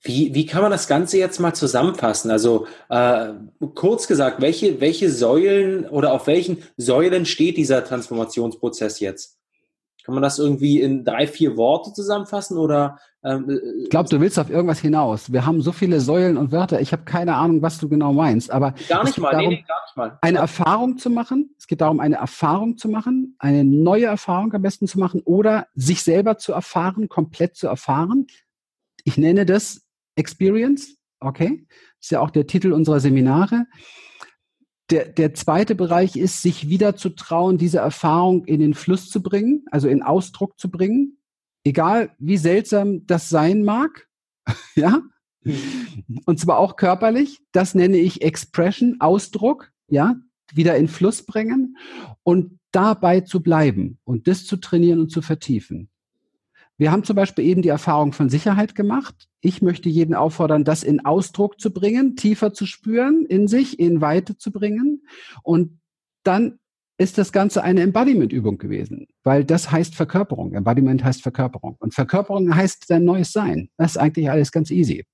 Wie, 0.02 0.34
wie 0.34 0.45
kann 0.45 0.62
man 0.62 0.72
das 0.72 0.88
Ganze 0.88 1.18
jetzt 1.18 1.39
mal 1.39 1.56
zusammenfassen? 1.56 2.30
Also 2.30 2.68
äh, 2.89 3.34
kurz 3.74 4.08
gesagt, 4.08 4.41
welche, 4.41 4.80
welche 4.80 5.10
Säulen 5.10 5.86
oder 5.89 6.14
auf 6.14 6.28
welchen 6.28 6.64
Säulen 6.78 7.26
steht 7.26 7.58
dieser 7.58 7.84
Transformationsprozess 7.84 9.00
jetzt? 9.00 9.38
Kann 10.10 10.16
man 10.16 10.24
das 10.24 10.39
irgendwie 10.39 10.82
in 10.82 11.05
drei, 11.05 11.28
vier 11.28 11.55
Worte 11.55 11.93
zusammenfassen 11.93 12.57
oder? 12.57 12.97
Ähm, 13.24 13.47
äh, 13.47 13.84
ich 13.84 13.91
glaube, 13.91 14.10
du 14.10 14.20
willst 14.20 14.39
auf 14.39 14.49
irgendwas 14.49 14.80
hinaus. 14.80 15.32
Wir 15.32 15.45
haben 15.45 15.62
so 15.62 15.72
viele 15.72 15.99
Säulen 15.99 16.36
und 16.36 16.51
Wörter. 16.51 16.82
Ich 16.82 16.91
habe 16.93 17.03
keine 17.03 17.36
Ahnung, 17.36 17.62
was 17.62 17.78
du 17.78 17.88
genau 17.88 18.12
meinst. 18.12 18.49
Aber 18.49 18.74
gar 18.88 19.03
nicht 19.03 19.20
mal. 19.20 19.34
Darum, 19.34 19.49
nee, 19.49 19.57
nee, 19.57 19.66
gar 19.68 19.78
nicht 19.86 19.97
mal. 19.97 20.18
Eine 20.24 20.39
Erfahrung 20.39 20.97
zu 20.97 21.12
machen. 21.12 21.53
Es 21.60 21.68
geht 21.68 21.82
darum, 21.82 21.99
eine 21.99 22.16
Erfahrung 22.16 22.76
zu 22.80 22.89
machen, 22.89 23.36
eine 23.38 23.64
neue 23.64 24.07
Erfahrung 24.07 24.51
am 24.51 24.64
besten 24.64 24.88
zu 24.88 24.97
machen 24.97 25.22
oder 25.26 25.68
sich 25.76 26.01
selber 26.01 26.39
zu 26.39 26.53
erfahren, 26.53 27.07
komplett 27.07 27.55
zu 27.55 27.68
erfahren. 27.68 28.26
Ich 29.03 29.16
nenne 29.16 29.45
das 29.45 29.84
Experience. 30.16 30.97
Okay, 31.20 31.68
das 31.70 32.05
ist 32.07 32.10
ja 32.10 32.22
auch 32.22 32.32
der 32.32 32.47
Titel 32.47 32.74
unserer 32.74 32.99
Seminare 32.99 33.68
der, 34.89 35.05
der 35.05 35.33
zweite 35.33 35.75
Bereich 35.75 36.15
ist, 36.15 36.41
sich 36.41 36.69
wieder 36.69 36.95
zu 36.95 37.09
trauen, 37.09 37.57
diese 37.57 37.79
Erfahrung 37.79 38.45
in 38.45 38.59
den 38.59 38.73
Fluss 38.73 39.09
zu 39.09 39.21
bringen, 39.21 39.65
also 39.71 39.87
in 39.87 40.01
Ausdruck 40.01 40.59
zu 40.59 40.69
bringen, 40.69 41.17
egal 41.63 42.11
wie 42.17 42.37
seltsam 42.37 43.05
das 43.05 43.29
sein 43.29 43.63
mag, 43.63 44.07
ja, 44.75 45.01
und 46.25 46.39
zwar 46.39 46.57
auch 46.57 46.75
körperlich. 46.75 47.39
Das 47.51 47.75
nenne 47.75 47.97
ich 47.97 48.21
Expression, 48.21 48.97
Ausdruck, 48.99 49.71
ja, 49.87 50.15
wieder 50.53 50.75
in 50.77 50.87
Fluss 50.87 51.25
bringen 51.25 51.77
und 52.23 52.59
dabei 52.71 53.21
zu 53.21 53.41
bleiben 53.41 53.99
und 54.03 54.27
das 54.27 54.45
zu 54.45 54.57
trainieren 54.57 54.99
und 54.99 55.11
zu 55.11 55.21
vertiefen. 55.21 55.89
Wir 56.80 56.93
haben 56.93 57.03
zum 57.03 57.17
Beispiel 57.17 57.43
eben 57.43 57.61
die 57.61 57.69
Erfahrung 57.69 58.13
von 58.13 58.30
Sicherheit 58.30 58.73
gemacht. 58.73 59.27
Ich 59.41 59.61
möchte 59.61 59.89
jeden 59.89 60.15
auffordern, 60.15 60.63
das 60.63 60.82
in 60.82 61.05
Ausdruck 61.05 61.59
zu 61.59 61.73
bringen, 61.73 62.15
tiefer 62.15 62.53
zu 62.53 62.65
spüren, 62.65 63.25
in 63.25 63.49
sich, 63.49 63.80
in 63.80 63.99
Weite 63.99 64.38
zu 64.38 64.49
bringen. 64.49 65.03
Und 65.43 65.82
dann 66.23 66.57
ist 66.97 67.17
das 67.17 67.34
Ganze 67.34 67.63
eine 67.63 67.82
Embodiment-Übung 67.82 68.57
gewesen, 68.57 69.07
weil 69.23 69.43
das 69.43 69.71
heißt 69.71 69.93
Verkörperung. 69.93 70.53
Embodiment 70.53 71.03
heißt 71.03 71.21
Verkörperung. 71.21 71.75
Und 71.80 71.93
Verkörperung 71.93 72.55
heißt 72.55 72.89
dein 72.89 73.03
neues 73.03 73.34
Sein. 73.34 73.69
Das 73.75 73.91
ist 73.91 73.97
eigentlich 73.97 74.30
alles 74.32 74.53
ganz 74.53 74.71
easy. 74.71 75.05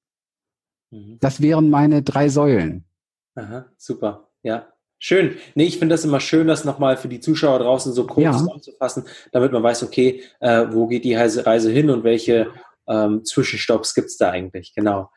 Mhm. 0.91 1.17
Das 1.19 1.41
wären 1.41 1.71
meine 1.71 2.03
drei 2.03 2.29
Säulen. 2.29 2.85
Aha, 3.33 3.65
super. 3.77 4.29
Ja. 4.43 4.67
Schön. 4.99 5.37
Nee, 5.55 5.65
ich 5.65 5.77
finde 5.77 5.93
das 5.93 6.05
immer 6.05 6.19
schön, 6.19 6.47
das 6.47 6.65
nochmal 6.65 6.97
für 6.97 7.07
die 7.07 7.19
Zuschauer 7.19 7.59
draußen 7.59 7.93
so 7.93 8.07
kurz 8.07 8.23
ja. 8.23 8.31
zusammenzufassen, 8.31 9.05
damit 9.31 9.51
man 9.51 9.61
weiß, 9.61 9.83
okay, 9.83 10.23
äh, 10.39 10.65
wo 10.69 10.87
geht 10.87 11.03
die 11.03 11.15
Reise 11.15 11.71
hin 11.71 11.89
und 11.89 12.03
welche 12.03 12.51
ähm, 12.87 13.23
Zwischenstopps 13.23 13.93
gibt 13.93 14.07
es 14.07 14.17
da 14.17 14.31
eigentlich. 14.31 14.73
Genau. 14.73 15.09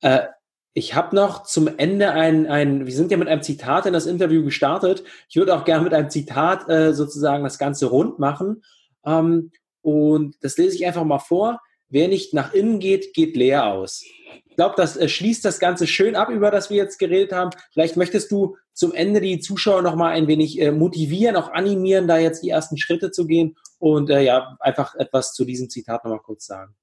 Äh, 0.00 0.26
ich 0.74 0.94
habe 0.94 1.16
noch 1.16 1.44
zum 1.44 1.68
Ende 1.78 2.10
ein, 2.10 2.46
ein, 2.46 2.84
wir 2.84 2.92
sind 2.92 3.10
ja 3.10 3.16
mit 3.16 3.28
einem 3.28 3.42
Zitat 3.42 3.86
in 3.86 3.94
das 3.94 4.04
Interview 4.04 4.44
gestartet. 4.44 5.04
Ich 5.28 5.36
würde 5.36 5.54
auch 5.54 5.64
gerne 5.64 5.84
mit 5.84 5.94
einem 5.94 6.10
Zitat 6.10 6.68
äh, 6.68 6.92
sozusagen 6.92 7.44
das 7.44 7.58
Ganze 7.58 7.86
rund 7.86 8.18
machen. 8.18 8.62
Ähm, 9.06 9.52
und 9.80 10.36
das 10.42 10.58
lese 10.58 10.76
ich 10.76 10.86
einfach 10.86 11.04
mal 11.04 11.18
vor. 11.18 11.60
Wer 11.88 12.08
nicht 12.08 12.34
nach 12.34 12.52
innen 12.52 12.78
geht, 12.78 13.14
geht 13.14 13.36
leer 13.36 13.66
aus. 13.66 14.04
Ich 14.46 14.56
glaube, 14.56 14.74
das 14.76 14.96
äh, 14.96 15.08
schließt 15.08 15.44
das 15.44 15.58
Ganze 15.58 15.86
schön 15.86 16.16
ab, 16.16 16.30
über 16.30 16.50
das 16.50 16.70
wir 16.70 16.76
jetzt 16.76 16.98
geredet 16.98 17.32
haben. 17.32 17.50
Vielleicht 17.72 17.96
möchtest 17.96 18.30
du 18.32 18.56
zum 18.72 18.92
Ende 18.92 19.20
die 19.20 19.38
Zuschauer 19.38 19.82
noch 19.82 19.96
mal 19.96 20.10
ein 20.10 20.28
wenig 20.28 20.60
äh, 20.60 20.70
motivieren, 20.70 21.36
auch 21.36 21.52
animieren, 21.52 22.08
da 22.08 22.18
jetzt 22.18 22.42
die 22.42 22.50
ersten 22.50 22.76
Schritte 22.76 23.10
zu 23.10 23.26
gehen 23.26 23.56
und 23.78 24.10
äh, 24.10 24.22
ja, 24.22 24.56
einfach 24.60 24.94
etwas 24.94 25.32
zu 25.32 25.44
diesem 25.44 25.70
Zitat 25.70 26.04
noch 26.04 26.10
mal 26.10 26.18
kurz 26.20 26.46
sagen. 26.46 26.74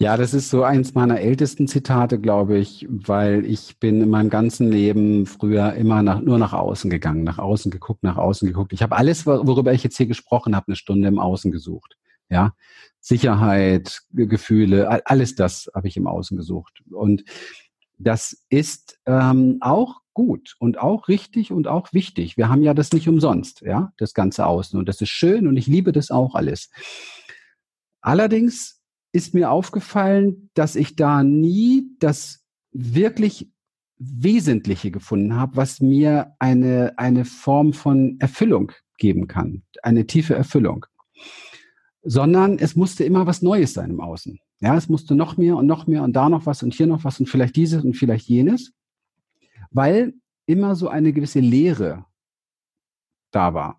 Ja, 0.00 0.16
das 0.16 0.34
ist 0.34 0.50
so 0.50 0.62
eins 0.62 0.94
meiner 0.94 1.20
ältesten 1.20 1.66
Zitate, 1.66 2.20
glaube 2.20 2.58
ich, 2.58 2.86
weil 2.88 3.44
ich 3.44 3.78
bin 3.80 4.02
in 4.02 4.10
meinem 4.10 4.30
ganzen 4.30 4.70
Leben 4.70 5.26
früher 5.26 5.72
immer 5.74 6.02
nach, 6.02 6.20
nur 6.20 6.38
nach 6.38 6.52
außen 6.52 6.88
gegangen, 6.90 7.24
nach 7.24 7.38
außen 7.38 7.70
geguckt, 7.70 8.04
nach 8.04 8.16
außen 8.16 8.46
geguckt. 8.46 8.72
Ich 8.72 8.82
habe 8.82 8.96
alles, 8.96 9.26
worüber 9.26 9.72
ich 9.72 9.82
jetzt 9.82 9.96
hier 9.96 10.06
gesprochen 10.06 10.54
habe, 10.54 10.68
eine 10.68 10.76
Stunde 10.76 11.08
im 11.08 11.18
Außen 11.18 11.50
gesucht. 11.50 11.96
Ja, 12.30 12.54
Sicherheit, 13.00 14.02
Gefühle, 14.12 15.06
alles 15.06 15.34
das 15.34 15.70
habe 15.74 15.88
ich 15.88 15.96
im 15.96 16.06
Außen 16.06 16.36
gesucht. 16.36 16.82
Und 16.90 17.24
das 17.96 18.44
ist 18.48 18.98
ähm, 19.06 19.58
auch 19.60 20.00
gut 20.14 20.56
und 20.58 20.78
auch 20.78 21.08
richtig 21.08 21.52
und 21.52 21.68
auch 21.68 21.92
wichtig. 21.92 22.36
Wir 22.36 22.48
haben 22.48 22.62
ja 22.62 22.74
das 22.74 22.92
nicht 22.92 23.08
umsonst, 23.08 23.62
ja, 23.62 23.92
das 23.98 24.14
ganze 24.14 24.46
Außen. 24.46 24.78
Und 24.78 24.88
das 24.88 25.00
ist 25.00 25.10
schön 25.10 25.46
und 25.46 25.56
ich 25.56 25.66
liebe 25.66 25.92
das 25.92 26.10
auch 26.10 26.34
alles. 26.34 26.70
Allerdings 28.00 28.80
ist 29.12 29.34
mir 29.34 29.50
aufgefallen, 29.50 30.50
dass 30.54 30.76
ich 30.76 30.96
da 30.96 31.22
nie 31.22 31.86
das 31.98 32.44
wirklich 32.72 33.50
Wesentliche 33.98 34.90
gefunden 34.90 35.34
habe, 35.34 35.56
was 35.56 35.80
mir 35.80 36.34
eine, 36.38 36.94
eine 36.98 37.24
Form 37.24 37.72
von 37.72 38.16
Erfüllung 38.20 38.72
geben 38.96 39.26
kann, 39.26 39.62
eine 39.82 40.06
tiefe 40.06 40.34
Erfüllung. 40.34 40.86
Sondern 42.10 42.58
es 42.58 42.74
musste 42.74 43.04
immer 43.04 43.26
was 43.26 43.42
Neues 43.42 43.74
sein 43.74 43.90
im 43.90 44.00
Außen. 44.00 44.38
Ja, 44.60 44.76
es 44.76 44.88
musste 44.88 45.14
noch 45.14 45.36
mehr 45.36 45.56
und 45.56 45.66
noch 45.66 45.86
mehr 45.86 46.02
und 46.02 46.14
da 46.14 46.28
noch 46.28 46.46
was 46.46 46.62
und 46.62 46.74
hier 46.74 46.86
noch 46.86 47.04
was 47.04 47.20
und 47.20 47.28
vielleicht 47.28 47.54
dieses 47.56 47.84
und 47.84 47.94
vielleicht 47.94 48.28
jenes, 48.28 48.72
weil 49.70 50.14
immer 50.46 50.74
so 50.74 50.88
eine 50.88 51.12
gewisse 51.12 51.40
Leere 51.40 52.06
da 53.30 53.52
war. 53.52 53.76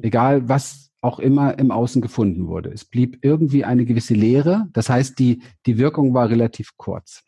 Egal, 0.00 0.48
was 0.48 0.92
auch 1.00 1.18
immer 1.18 1.58
im 1.58 1.70
Außen 1.70 2.00
gefunden 2.00 2.46
wurde. 2.46 2.70
Es 2.70 2.84
blieb 2.84 3.18
irgendwie 3.22 3.64
eine 3.64 3.84
gewisse 3.84 4.14
Leere. 4.14 4.68
Das 4.72 4.88
heißt, 4.88 5.18
die, 5.18 5.42
die 5.66 5.76
Wirkung 5.76 6.14
war 6.14 6.30
relativ 6.30 6.76
kurz. 6.78 7.22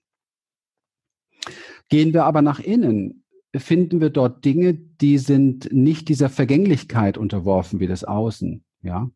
Gehen 1.90 2.14
wir 2.14 2.24
aber 2.24 2.40
nach 2.40 2.58
innen, 2.58 3.24
finden 3.54 4.00
wir 4.00 4.10
dort 4.10 4.44
Dinge, 4.44 4.74
die 4.74 5.18
sind 5.18 5.70
nicht 5.72 6.08
dieser 6.08 6.30
Vergänglichkeit 6.30 7.18
unterworfen 7.18 7.78
wie 7.78 7.86
das 7.86 8.02
Außen. 8.02 8.64
Ja, 8.82 9.10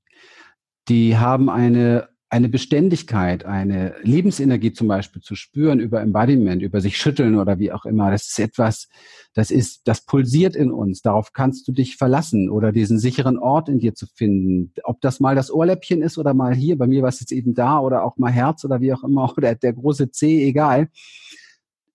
die 0.90 1.16
haben 1.16 1.48
eine 1.48 2.10
eine 2.32 2.48
Beständigkeit, 2.48 3.44
eine 3.44 3.96
Lebensenergie 4.02 4.72
zum 4.72 4.86
Beispiel 4.86 5.20
zu 5.20 5.34
spüren 5.34 5.80
über 5.80 6.00
Embodiment, 6.00 6.62
über 6.62 6.80
sich 6.80 6.96
schütteln 6.96 7.36
oder 7.36 7.58
wie 7.58 7.72
auch 7.72 7.84
immer. 7.84 8.12
Das 8.12 8.28
ist 8.28 8.38
etwas, 8.38 8.88
das 9.34 9.50
ist, 9.50 9.88
das 9.88 10.06
pulsiert 10.06 10.54
in 10.54 10.70
uns. 10.70 11.02
Darauf 11.02 11.32
kannst 11.32 11.66
du 11.66 11.72
dich 11.72 11.96
verlassen 11.96 12.48
oder 12.48 12.70
diesen 12.70 13.00
sicheren 13.00 13.36
Ort 13.36 13.68
in 13.68 13.80
dir 13.80 13.96
zu 13.96 14.06
finden. 14.06 14.72
Ob 14.84 15.00
das 15.00 15.18
mal 15.18 15.34
das 15.34 15.50
Ohrläppchen 15.50 16.02
ist 16.02 16.18
oder 16.18 16.32
mal 16.32 16.54
hier, 16.54 16.78
bei 16.78 16.86
mir 16.86 17.02
war 17.02 17.08
es 17.08 17.18
jetzt 17.18 17.32
eben 17.32 17.52
da 17.52 17.80
oder 17.80 18.04
auch 18.04 18.16
mal 18.16 18.30
Herz 18.30 18.64
oder 18.64 18.80
wie 18.80 18.92
auch 18.92 19.02
immer 19.02 19.32
oder 19.36 19.56
der 19.56 19.72
große 19.72 20.12
C, 20.12 20.46
egal. 20.46 20.88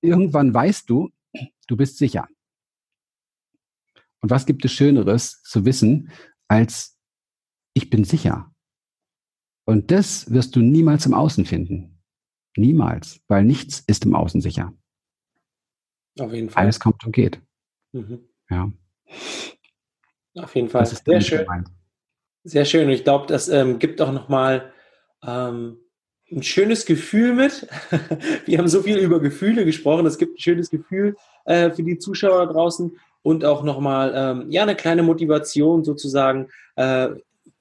Irgendwann 0.02 0.54
weißt 0.54 0.90
du, 0.90 1.12
du 1.68 1.78
bist 1.78 1.98
sicher. 1.98 2.28
Und 4.20 4.32
was 4.32 4.46
gibt 4.46 4.66
es 4.66 4.74
Schöneres 4.74 5.42
zu 5.44 5.64
wissen, 5.64 6.10
als 6.50 6.98
ich 7.74 7.90
bin 7.90 8.04
sicher? 8.04 8.52
Und 9.66 9.92
das 9.92 10.32
wirst 10.32 10.56
du 10.56 10.62
niemals 10.62 11.06
im 11.06 11.14
Außen 11.14 11.46
finden. 11.46 12.02
Niemals, 12.56 13.20
weil 13.28 13.44
nichts 13.44 13.84
ist 13.88 14.06
im 14.06 14.16
Außen 14.16 14.42
sicher. 14.42 14.74
Auf 16.20 16.32
jeden 16.32 16.50
Fall. 16.50 16.64
Alles 16.64 16.80
kommt 16.80 17.04
und 17.06 17.12
geht. 17.12 17.42
Mhm. 17.92 18.20
Ja. 18.50 18.72
Auf 20.36 20.56
jeden 20.56 20.70
Fall. 20.70 20.82
Das 20.82 20.94
ist 20.94 21.06
Sehr 21.06 21.22
schön. 21.22 21.40
Gemeint. 21.40 21.70
Sehr 22.44 22.66
schön. 22.66 22.88
Und 22.88 22.94
ich 22.94 23.04
glaube, 23.04 23.26
das 23.28 23.50
ähm, 23.50 23.80
gibt 23.80 24.02
auch 24.02 24.12
nochmal 24.12 24.72
ähm, 25.26 25.80
ein 26.32 26.44
schönes 26.44 26.86
Gefühl 26.86 27.34
mit. 27.34 27.68
Wir 28.46 28.58
haben 28.60 28.68
so 28.68 28.84
viel 28.84 28.98
über 28.98 29.20
Gefühle 29.20 29.66
gesprochen. 29.66 30.06
Es 30.06 30.18
gibt 30.18 30.38
ein 30.38 30.42
schönes 30.42 30.70
Gefühl 30.70 31.16
äh, 31.46 31.72
für 31.72 31.84
die 31.84 31.98
Zuschauer 31.98 32.48
draußen 32.48 32.98
und 33.22 33.44
auch 33.44 33.64
nochmal 33.64 34.14
ähm, 34.16 34.52
ja, 34.52 34.64
eine 34.64 34.76
kleine 34.76 35.04
Motivation 35.04 35.84
sozusagen, 35.84 36.48
äh, 36.76 37.10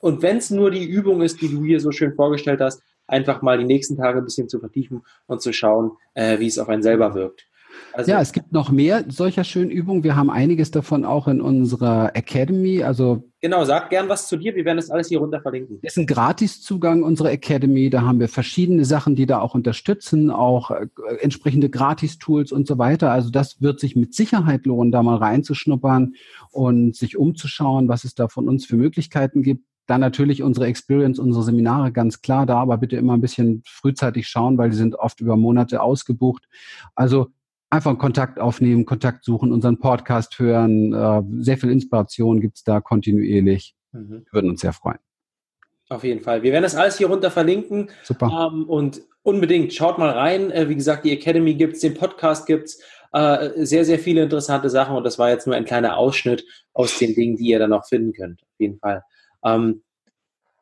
und 0.04 0.20
wenn 0.20 0.36
es 0.36 0.50
nur 0.50 0.70
die 0.70 0.84
Übung 0.84 1.22
ist, 1.22 1.40
die 1.40 1.48
du 1.48 1.64
hier 1.64 1.80
so 1.80 1.90
schön 1.90 2.14
vorgestellt 2.14 2.60
hast, 2.60 2.82
einfach 3.06 3.40
mal 3.40 3.56
die 3.56 3.64
nächsten 3.64 3.96
Tage 3.96 4.18
ein 4.18 4.24
bisschen 4.24 4.50
zu 4.50 4.60
vertiefen 4.60 5.00
und 5.26 5.40
zu 5.40 5.50
schauen, 5.54 5.92
äh, 6.12 6.38
wie 6.38 6.46
es 6.46 6.58
auf 6.58 6.68
einen 6.68 6.82
selber 6.82 7.14
wirkt. 7.14 7.46
Also, 7.94 8.10
ja, 8.10 8.20
es 8.20 8.32
gibt 8.32 8.52
noch 8.52 8.70
mehr 8.70 9.06
solcher 9.08 9.44
schönen 9.44 9.70
Übungen. 9.70 10.04
Wir 10.04 10.14
haben 10.14 10.28
einiges 10.28 10.70
davon 10.70 11.06
auch 11.06 11.26
in 11.26 11.40
unserer 11.40 12.14
Academy. 12.14 12.82
Also 12.82 13.24
genau, 13.40 13.64
sag 13.64 13.88
gern 13.88 14.10
was 14.10 14.28
zu 14.28 14.36
dir. 14.36 14.54
Wir 14.54 14.66
werden 14.66 14.76
das 14.76 14.90
alles 14.90 15.08
hier 15.08 15.20
runter 15.20 15.40
verlinken. 15.40 15.78
Das 15.82 15.94
ist 15.94 15.98
ein 15.98 16.06
Gratiszugang 16.06 17.02
unserer 17.02 17.30
Academy. 17.30 17.88
Da 17.88 18.02
haben 18.02 18.20
wir 18.20 18.28
verschiedene 18.28 18.84
Sachen, 18.84 19.16
die 19.16 19.24
da 19.24 19.40
auch 19.40 19.54
unterstützen, 19.54 20.30
auch 20.30 20.70
äh, 20.70 20.86
entsprechende 21.20 21.70
Gratis-Tools 21.70 22.52
und 22.52 22.68
so 22.68 22.76
weiter. 22.76 23.10
Also 23.10 23.30
das 23.30 23.62
wird 23.62 23.80
sich 23.80 23.96
mit 23.96 24.14
Sicherheit 24.14 24.66
lohnen, 24.66 24.92
da 24.92 25.02
mal 25.02 25.16
reinzuschnuppern 25.16 26.14
und 26.50 26.94
sich 26.94 27.16
umzuschauen, 27.16 27.88
was 27.88 28.04
es 28.04 28.14
da 28.14 28.28
von 28.28 28.48
uns 28.50 28.66
für 28.66 28.76
Möglichkeiten 28.76 29.42
gibt. 29.42 29.64
Dann 29.86 30.00
natürlich 30.00 30.42
unsere 30.42 30.66
Experience, 30.66 31.18
unsere 31.18 31.44
Seminare, 31.44 31.92
ganz 31.92 32.22
klar 32.22 32.46
da, 32.46 32.58
aber 32.58 32.78
bitte 32.78 32.96
immer 32.96 33.14
ein 33.14 33.20
bisschen 33.20 33.62
frühzeitig 33.66 34.28
schauen, 34.28 34.56
weil 34.56 34.70
die 34.70 34.76
sind 34.76 34.96
oft 34.96 35.20
über 35.20 35.36
Monate 35.36 35.82
ausgebucht. 35.82 36.48
Also 36.94 37.28
einfach 37.70 37.98
Kontakt 37.98 38.38
aufnehmen, 38.38 38.86
Kontakt 38.86 39.24
suchen, 39.24 39.52
unseren 39.52 39.78
Podcast 39.78 40.38
hören. 40.38 40.92
Äh, 40.92 41.22
sehr 41.42 41.58
viel 41.58 41.70
Inspiration 41.70 42.40
gibt's 42.40 42.64
da 42.64 42.80
kontinuierlich. 42.80 43.74
Mhm. 43.92 44.24
Wir 44.24 44.32
würden 44.32 44.50
uns 44.50 44.60
sehr 44.60 44.72
freuen. 44.72 44.98
Auf 45.90 46.02
jeden 46.02 46.22
Fall. 46.22 46.42
Wir 46.42 46.52
werden 46.52 46.62
das 46.62 46.76
alles 46.76 46.96
hier 46.96 47.08
runter 47.08 47.30
verlinken. 47.30 47.90
Super. 48.02 48.50
Ähm, 48.52 48.64
und 48.68 49.02
unbedingt 49.22 49.72
schaut 49.74 49.98
mal 49.98 50.10
rein. 50.10 50.50
Äh, 50.50 50.68
wie 50.68 50.76
gesagt, 50.76 51.04
die 51.04 51.12
Academy 51.12 51.54
gibt's, 51.54 51.80
den 51.80 51.94
Podcast 51.94 52.46
gibt's. 52.46 52.80
Äh, 53.12 53.64
sehr, 53.64 53.84
sehr 53.84 53.98
viele 53.98 54.22
interessante 54.22 54.70
Sachen. 54.70 54.96
Und 54.96 55.04
das 55.04 55.18
war 55.18 55.30
jetzt 55.30 55.46
nur 55.46 55.54
ein 55.54 55.64
kleiner 55.66 55.96
Ausschnitt 55.98 56.44
aus 56.72 56.98
den 56.98 57.14
Dingen, 57.14 57.36
die 57.36 57.48
ihr 57.48 57.58
dann 57.58 57.70
noch 57.70 57.86
finden 57.86 58.12
könnt. 58.12 58.42
Auf 58.42 58.58
jeden 58.58 58.78
Fall. 58.78 59.02
Ähm, 59.44 59.82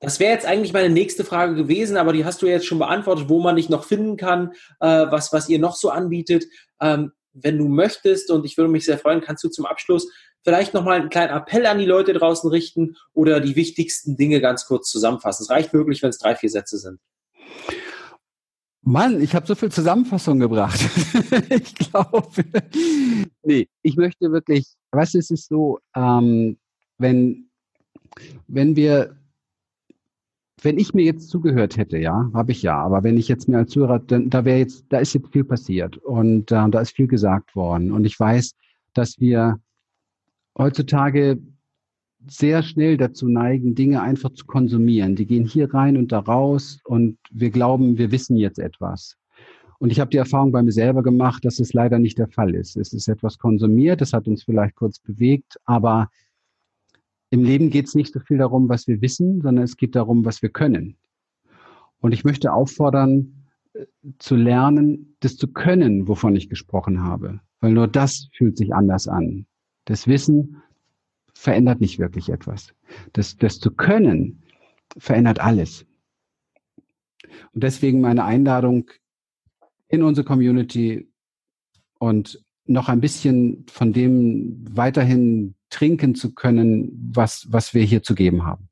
das 0.00 0.18
wäre 0.18 0.32
jetzt 0.32 0.46
eigentlich 0.46 0.72
meine 0.72 0.92
nächste 0.92 1.24
Frage 1.24 1.54
gewesen, 1.54 1.96
aber 1.96 2.12
die 2.12 2.24
hast 2.24 2.42
du 2.42 2.46
jetzt 2.46 2.66
schon 2.66 2.80
beantwortet, 2.80 3.28
wo 3.28 3.40
man 3.40 3.54
dich 3.54 3.68
noch 3.68 3.84
finden 3.84 4.16
kann, 4.16 4.50
äh, 4.80 5.06
was, 5.08 5.32
was 5.32 5.48
ihr 5.48 5.60
noch 5.60 5.76
so 5.76 5.90
anbietet. 5.90 6.46
Ähm, 6.80 7.12
wenn 7.32 7.56
du 7.56 7.68
möchtest, 7.68 8.30
und 8.30 8.44
ich 8.44 8.56
würde 8.56 8.70
mich 8.70 8.84
sehr 8.84 8.98
freuen, 8.98 9.20
kannst 9.20 9.44
du 9.44 9.48
zum 9.48 9.64
Abschluss 9.64 10.10
vielleicht 10.42 10.74
nochmal 10.74 11.00
einen 11.00 11.08
kleinen 11.08 11.32
Appell 11.32 11.66
an 11.66 11.78
die 11.78 11.86
Leute 11.86 12.12
draußen 12.12 12.50
richten 12.50 12.96
oder 13.14 13.40
die 13.40 13.54
wichtigsten 13.54 14.16
Dinge 14.16 14.40
ganz 14.40 14.66
kurz 14.66 14.90
zusammenfassen. 14.90 15.44
Es 15.44 15.50
reicht 15.50 15.72
wirklich, 15.72 16.02
wenn 16.02 16.10
es 16.10 16.18
drei, 16.18 16.34
vier 16.34 16.50
Sätze 16.50 16.78
sind. 16.78 16.98
Mann, 18.84 19.22
ich 19.22 19.36
habe 19.36 19.46
so 19.46 19.54
viel 19.54 19.70
Zusammenfassung 19.70 20.40
gebracht. 20.40 20.80
ich 21.50 21.74
glaube, 21.76 22.28
nee, 23.44 23.68
ich 23.82 23.96
möchte 23.96 24.32
wirklich, 24.32 24.74
was 24.90 25.14
ist 25.14 25.30
es 25.30 25.46
so, 25.46 25.78
ähm, 25.94 26.58
wenn 26.98 27.51
wenn 28.48 28.76
wir, 28.76 29.16
wenn 30.62 30.78
ich 30.78 30.94
mir 30.94 31.04
jetzt 31.04 31.28
zugehört 31.28 31.76
hätte, 31.76 31.98
ja, 31.98 32.30
habe 32.34 32.52
ich 32.52 32.62
ja, 32.62 32.76
aber 32.76 33.02
wenn 33.02 33.18
ich 33.18 33.28
jetzt 33.28 33.48
mir 33.48 33.58
als 33.58 33.70
Zuhörer, 33.70 33.98
dann, 33.98 34.30
da 34.30 34.44
wäre 34.44 34.58
jetzt, 34.58 34.86
da 34.90 34.98
ist 34.98 35.12
jetzt 35.12 35.32
viel 35.32 35.44
passiert 35.44 35.96
und 35.98 36.52
äh, 36.52 36.70
da 36.70 36.80
ist 36.80 36.94
viel 36.94 37.08
gesagt 37.08 37.56
worden 37.56 37.92
und 37.92 38.04
ich 38.04 38.18
weiß, 38.18 38.54
dass 38.94 39.18
wir 39.18 39.60
heutzutage 40.56 41.38
sehr 42.26 42.62
schnell 42.62 42.96
dazu 42.96 43.28
neigen, 43.28 43.74
Dinge 43.74 44.00
einfach 44.02 44.30
zu 44.32 44.46
konsumieren. 44.46 45.16
Die 45.16 45.26
gehen 45.26 45.44
hier 45.44 45.72
rein 45.74 45.96
und 45.96 46.12
da 46.12 46.20
raus 46.20 46.80
und 46.84 47.18
wir 47.30 47.50
glauben, 47.50 47.98
wir 47.98 48.12
wissen 48.12 48.36
jetzt 48.36 48.58
etwas. 48.58 49.16
Und 49.78 49.90
ich 49.90 49.98
habe 49.98 50.10
die 50.10 50.18
Erfahrung 50.18 50.52
bei 50.52 50.62
mir 50.62 50.70
selber 50.70 51.02
gemacht, 51.02 51.44
dass 51.44 51.58
es 51.58 51.72
leider 51.72 51.98
nicht 51.98 52.18
der 52.18 52.28
Fall 52.28 52.54
ist. 52.54 52.76
Es 52.76 52.92
ist 52.92 53.08
etwas 53.08 53.38
konsumiert, 53.38 54.00
das 54.00 54.12
hat 54.12 54.28
uns 54.28 54.44
vielleicht 54.44 54.76
kurz 54.76 55.00
bewegt, 55.00 55.58
aber 55.64 56.08
im 57.32 57.44
Leben 57.44 57.70
geht 57.70 57.86
es 57.86 57.94
nicht 57.94 58.12
so 58.12 58.20
viel 58.20 58.36
darum, 58.36 58.68
was 58.68 58.86
wir 58.86 59.00
wissen, 59.00 59.40
sondern 59.40 59.64
es 59.64 59.78
geht 59.78 59.96
darum, 59.96 60.26
was 60.26 60.42
wir 60.42 60.50
können. 60.50 60.98
Und 62.00 62.12
ich 62.12 62.24
möchte 62.24 62.52
auffordern, 62.52 63.46
äh, 63.72 63.86
zu 64.18 64.36
lernen, 64.36 65.16
das 65.20 65.38
zu 65.38 65.48
können, 65.48 66.08
wovon 66.08 66.36
ich 66.36 66.50
gesprochen 66.50 67.02
habe. 67.02 67.40
Weil 67.60 67.72
nur 67.72 67.88
das 67.88 68.28
fühlt 68.34 68.58
sich 68.58 68.74
anders 68.74 69.08
an. 69.08 69.46
Das 69.86 70.06
Wissen 70.06 70.62
verändert 71.32 71.80
nicht 71.80 71.98
wirklich 71.98 72.28
etwas. 72.28 72.74
Das, 73.14 73.38
das 73.38 73.60
zu 73.60 73.70
können 73.70 74.42
verändert 74.98 75.40
alles. 75.40 75.86
Und 77.54 77.64
deswegen 77.64 78.02
meine 78.02 78.24
Einladung 78.24 78.90
in 79.88 80.02
unsere 80.02 80.26
Community 80.26 81.08
und 81.98 82.44
noch 82.66 82.90
ein 82.90 83.00
bisschen 83.00 83.64
von 83.70 83.94
dem 83.94 84.66
weiterhin 84.76 85.54
trinken 85.72 86.14
zu 86.14 86.34
können, 86.34 87.10
was, 87.12 87.46
was 87.50 87.74
wir 87.74 87.82
hier 87.82 88.02
zu 88.02 88.14
geben 88.14 88.44
haben. 88.44 88.68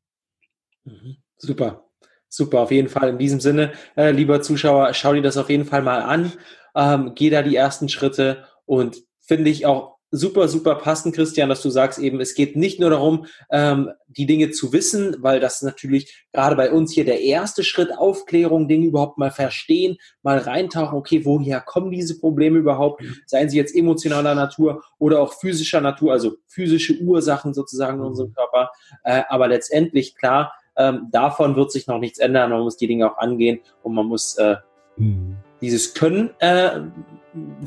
Mhm. 0.84 1.16
Super, 1.36 1.84
super, 2.28 2.60
auf 2.60 2.70
jeden 2.70 2.88
Fall. 2.88 3.10
In 3.10 3.18
diesem 3.18 3.40
Sinne, 3.40 3.72
äh, 3.96 4.10
lieber 4.10 4.42
Zuschauer, 4.42 4.92
schau 4.94 5.14
dir 5.14 5.22
das 5.22 5.36
auf 5.36 5.50
jeden 5.50 5.64
Fall 5.64 5.82
mal 5.82 6.02
an, 6.02 6.32
ähm, 6.74 7.12
geh 7.14 7.30
da 7.30 7.42
die 7.42 7.56
ersten 7.56 7.88
Schritte 7.88 8.44
und 8.66 9.02
finde 9.18 9.50
ich 9.50 9.66
auch 9.66 9.99
super, 10.10 10.48
super 10.48 10.74
passend, 10.74 11.14
Christian, 11.14 11.48
dass 11.48 11.62
du 11.62 11.70
sagst 11.70 11.98
eben, 11.98 12.20
es 12.20 12.34
geht 12.34 12.56
nicht 12.56 12.80
nur 12.80 12.90
darum, 12.90 13.26
ähm, 13.50 13.90
die 14.08 14.26
Dinge 14.26 14.50
zu 14.50 14.72
wissen, 14.72 15.16
weil 15.20 15.40
das 15.40 15.62
natürlich 15.62 16.26
gerade 16.32 16.56
bei 16.56 16.72
uns 16.72 16.92
hier 16.92 17.04
der 17.04 17.20
erste 17.20 17.62
Schritt 17.62 17.96
Aufklärung, 17.96 18.66
Dinge 18.66 18.86
überhaupt 18.86 19.18
mal 19.18 19.30
verstehen, 19.30 19.96
mal 20.22 20.38
reintauchen, 20.38 20.98
okay, 20.98 21.24
woher 21.24 21.60
kommen 21.60 21.90
diese 21.90 22.18
Probleme 22.18 22.58
überhaupt, 22.58 23.02
mhm. 23.02 23.16
seien 23.26 23.48
sie 23.48 23.56
jetzt 23.56 23.74
emotionaler 23.74 24.34
Natur 24.34 24.82
oder 24.98 25.20
auch 25.20 25.34
physischer 25.34 25.80
Natur, 25.80 26.12
also 26.12 26.36
physische 26.46 26.98
Ursachen 27.00 27.54
sozusagen 27.54 27.98
in 27.98 28.06
unserem 28.06 28.30
mhm. 28.30 28.34
Körper, 28.34 28.70
äh, 29.04 29.22
aber 29.28 29.48
letztendlich, 29.48 30.16
klar, 30.16 30.52
ähm, 30.76 31.08
davon 31.12 31.56
wird 31.56 31.70
sich 31.70 31.86
noch 31.86 31.98
nichts 31.98 32.18
ändern, 32.18 32.50
man 32.50 32.62
muss 32.62 32.76
die 32.76 32.86
Dinge 32.86 33.10
auch 33.10 33.18
angehen 33.18 33.60
und 33.82 33.94
man 33.94 34.06
muss 34.06 34.36
äh, 34.36 34.56
mhm. 34.96 35.36
dieses 35.60 35.94
Können 35.94 36.30
äh, 36.40 36.80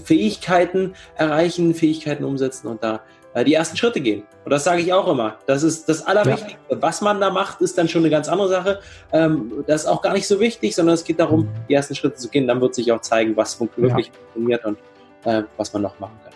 Fähigkeiten 0.04 0.94
erreichen, 1.16 1.74
Fähigkeiten 1.74 2.24
umsetzen 2.24 2.68
und 2.68 2.84
da 2.84 3.02
äh, 3.34 3.44
die 3.44 3.54
ersten 3.54 3.78
Schritte 3.78 4.02
gehen. 4.02 4.24
Und 4.46 4.52
das 4.52 4.64
sage 4.64 4.82
ich 4.82 4.94
auch 4.94 5.08
immer. 5.08 5.38
Das 5.48 5.64
ist 5.64 5.90
das 5.90 6.06
Allerwichtigste. 6.06 6.58
Ja. 6.70 6.82
Was 6.82 7.02
man 7.02 7.20
da 7.20 7.30
macht, 7.30 7.62
ist 7.62 7.78
dann 7.78 7.88
schon 7.88 8.02
eine 8.02 8.10
ganz 8.10 8.30
andere 8.30 8.50
Sache. 8.50 8.80
Ähm, 9.12 9.64
das 9.68 9.84
ist 9.84 9.88
auch 9.88 10.02
gar 10.02 10.14
nicht 10.14 10.28
so 10.28 10.40
wichtig, 10.40 10.76
sondern 10.76 10.96
es 10.96 11.04
geht 11.04 11.20
darum, 11.20 11.42
mhm. 11.42 11.50
die 11.70 11.74
ersten 11.74 11.96
Schritte 11.96 12.16
zu 12.16 12.30
gehen. 12.30 12.48
Dann 12.48 12.62
wird 12.62 12.76
sich 12.76 12.92
auch 12.92 13.02
zeigen, 13.02 13.36
was 13.36 13.60
wirklich 13.60 14.08
ja. 14.08 14.14
funktioniert 14.34 14.66
und 14.66 14.78
äh, 15.26 15.44
was 15.58 15.74
man 15.74 15.82
noch 15.82 16.00
machen 16.00 16.20
kann. 16.24 16.34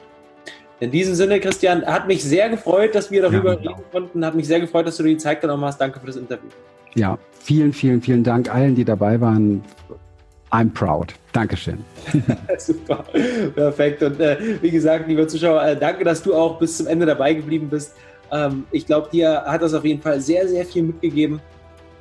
In 0.80 0.92
diesem 0.92 1.16
Sinne, 1.16 1.40
Christian, 1.40 1.86
hat 1.86 2.08
mich 2.08 2.24
sehr 2.24 2.50
gefreut, 2.50 2.94
dass 2.94 3.10
wir 3.10 3.24
darüber 3.24 3.54
ja, 3.54 3.56
genau. 3.56 3.72
reden 3.72 3.84
konnten. 3.92 4.26
Hat 4.26 4.36
mich 4.36 4.48
sehr 4.48 4.60
gefreut, 4.60 4.88
dass 4.88 4.98
du 4.98 5.04
dir 5.04 5.10
die 5.10 5.18
Zeit 5.18 5.42
genommen 5.42 5.66
hast. 5.66 5.82
Danke 5.82 6.00
für 6.00 6.08
das 6.08 6.16
Interview. 6.16 6.50
Ja, 6.96 7.18
vielen, 7.40 7.74
vielen, 7.74 8.02
vielen 8.02 8.24
Dank 8.24 8.54
allen, 8.54 8.76
die 8.76 8.86
dabei 8.86 9.20
waren. 9.20 9.64
I'm 10.52 10.72
proud. 10.74 11.14
Dankeschön. 11.34 11.84
Super, 12.58 13.04
perfekt. 13.54 14.02
Und 14.02 14.20
äh, 14.20 14.38
wie 14.62 14.72
gesagt, 14.72 15.08
liebe 15.08 15.28
Zuschauer, 15.28 15.64
äh, 15.64 15.76
danke, 15.78 16.04
dass 16.04 16.24
du 16.24 16.34
auch 16.34 16.58
bis 16.58 16.78
zum 16.78 16.88
Ende 16.88 17.06
dabei 17.06 17.34
geblieben 17.34 17.70
bist. 17.70 17.94
Ähm, 18.32 18.66
ich 18.72 18.86
glaube, 18.86 19.10
dir 19.12 19.44
hat 19.46 19.62
das 19.62 19.74
auf 19.74 19.84
jeden 19.84 20.02
Fall 20.02 20.20
sehr, 20.22 20.48
sehr 20.48 20.66
viel 20.66 20.84
mitgegeben, 20.84 21.42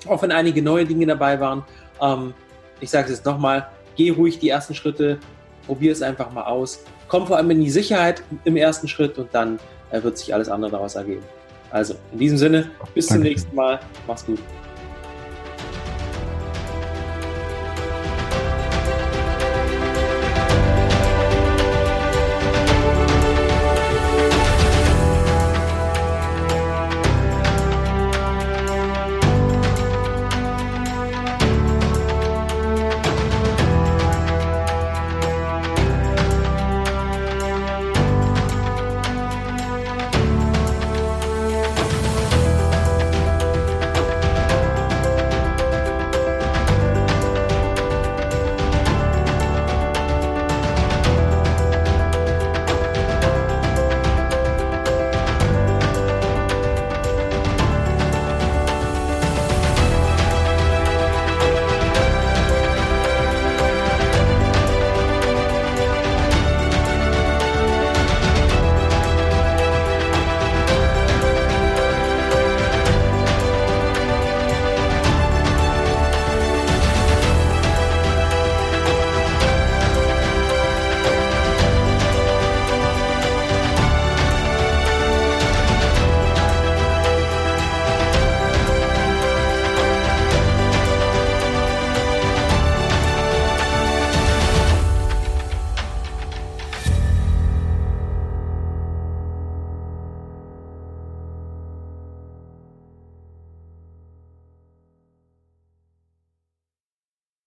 auch 0.07 0.23
wenn 0.23 0.33
einige 0.33 0.63
neue 0.63 0.85
Dinge 0.85 1.07
dabei 1.07 1.39
waren. 1.41 1.65
Ähm, 2.01 2.35
ich 2.81 2.91
sage 2.91 3.07
es 3.07 3.19
jetzt 3.19 3.27
nochmal, 3.27 3.69
geh 3.97 4.11
ruhig 4.11 4.39
die 4.39 4.49
ersten 4.49 4.75
Schritte, 4.75 5.19
probier 5.67 5.93
es 5.93 6.03
einfach 6.03 6.31
mal 6.33 6.45
aus. 6.45 6.85
Komm 7.09 7.27
vor 7.27 7.37
allem 7.37 7.51
in 7.51 7.61
die 7.61 7.71
Sicherheit 7.71 8.23
im 8.45 8.57
ersten 8.57 8.89
Schritt 8.89 9.19
und 9.19 9.29
dann 9.33 9.59
äh, 9.91 10.03
wird 10.03 10.19
sich 10.19 10.33
alles 10.33 10.49
andere 10.49 10.71
daraus 10.71 10.95
ergeben. 10.95 11.23
Also, 11.71 11.95
in 12.13 12.19
diesem 12.19 12.39
Sinne, 12.39 12.71
bis 12.95 13.07
Dankeschön. 13.07 13.09
zum 13.09 13.23
nächsten 13.23 13.57
Mal. 13.57 13.81
Mach's 14.07 14.25
gut. 14.25 14.39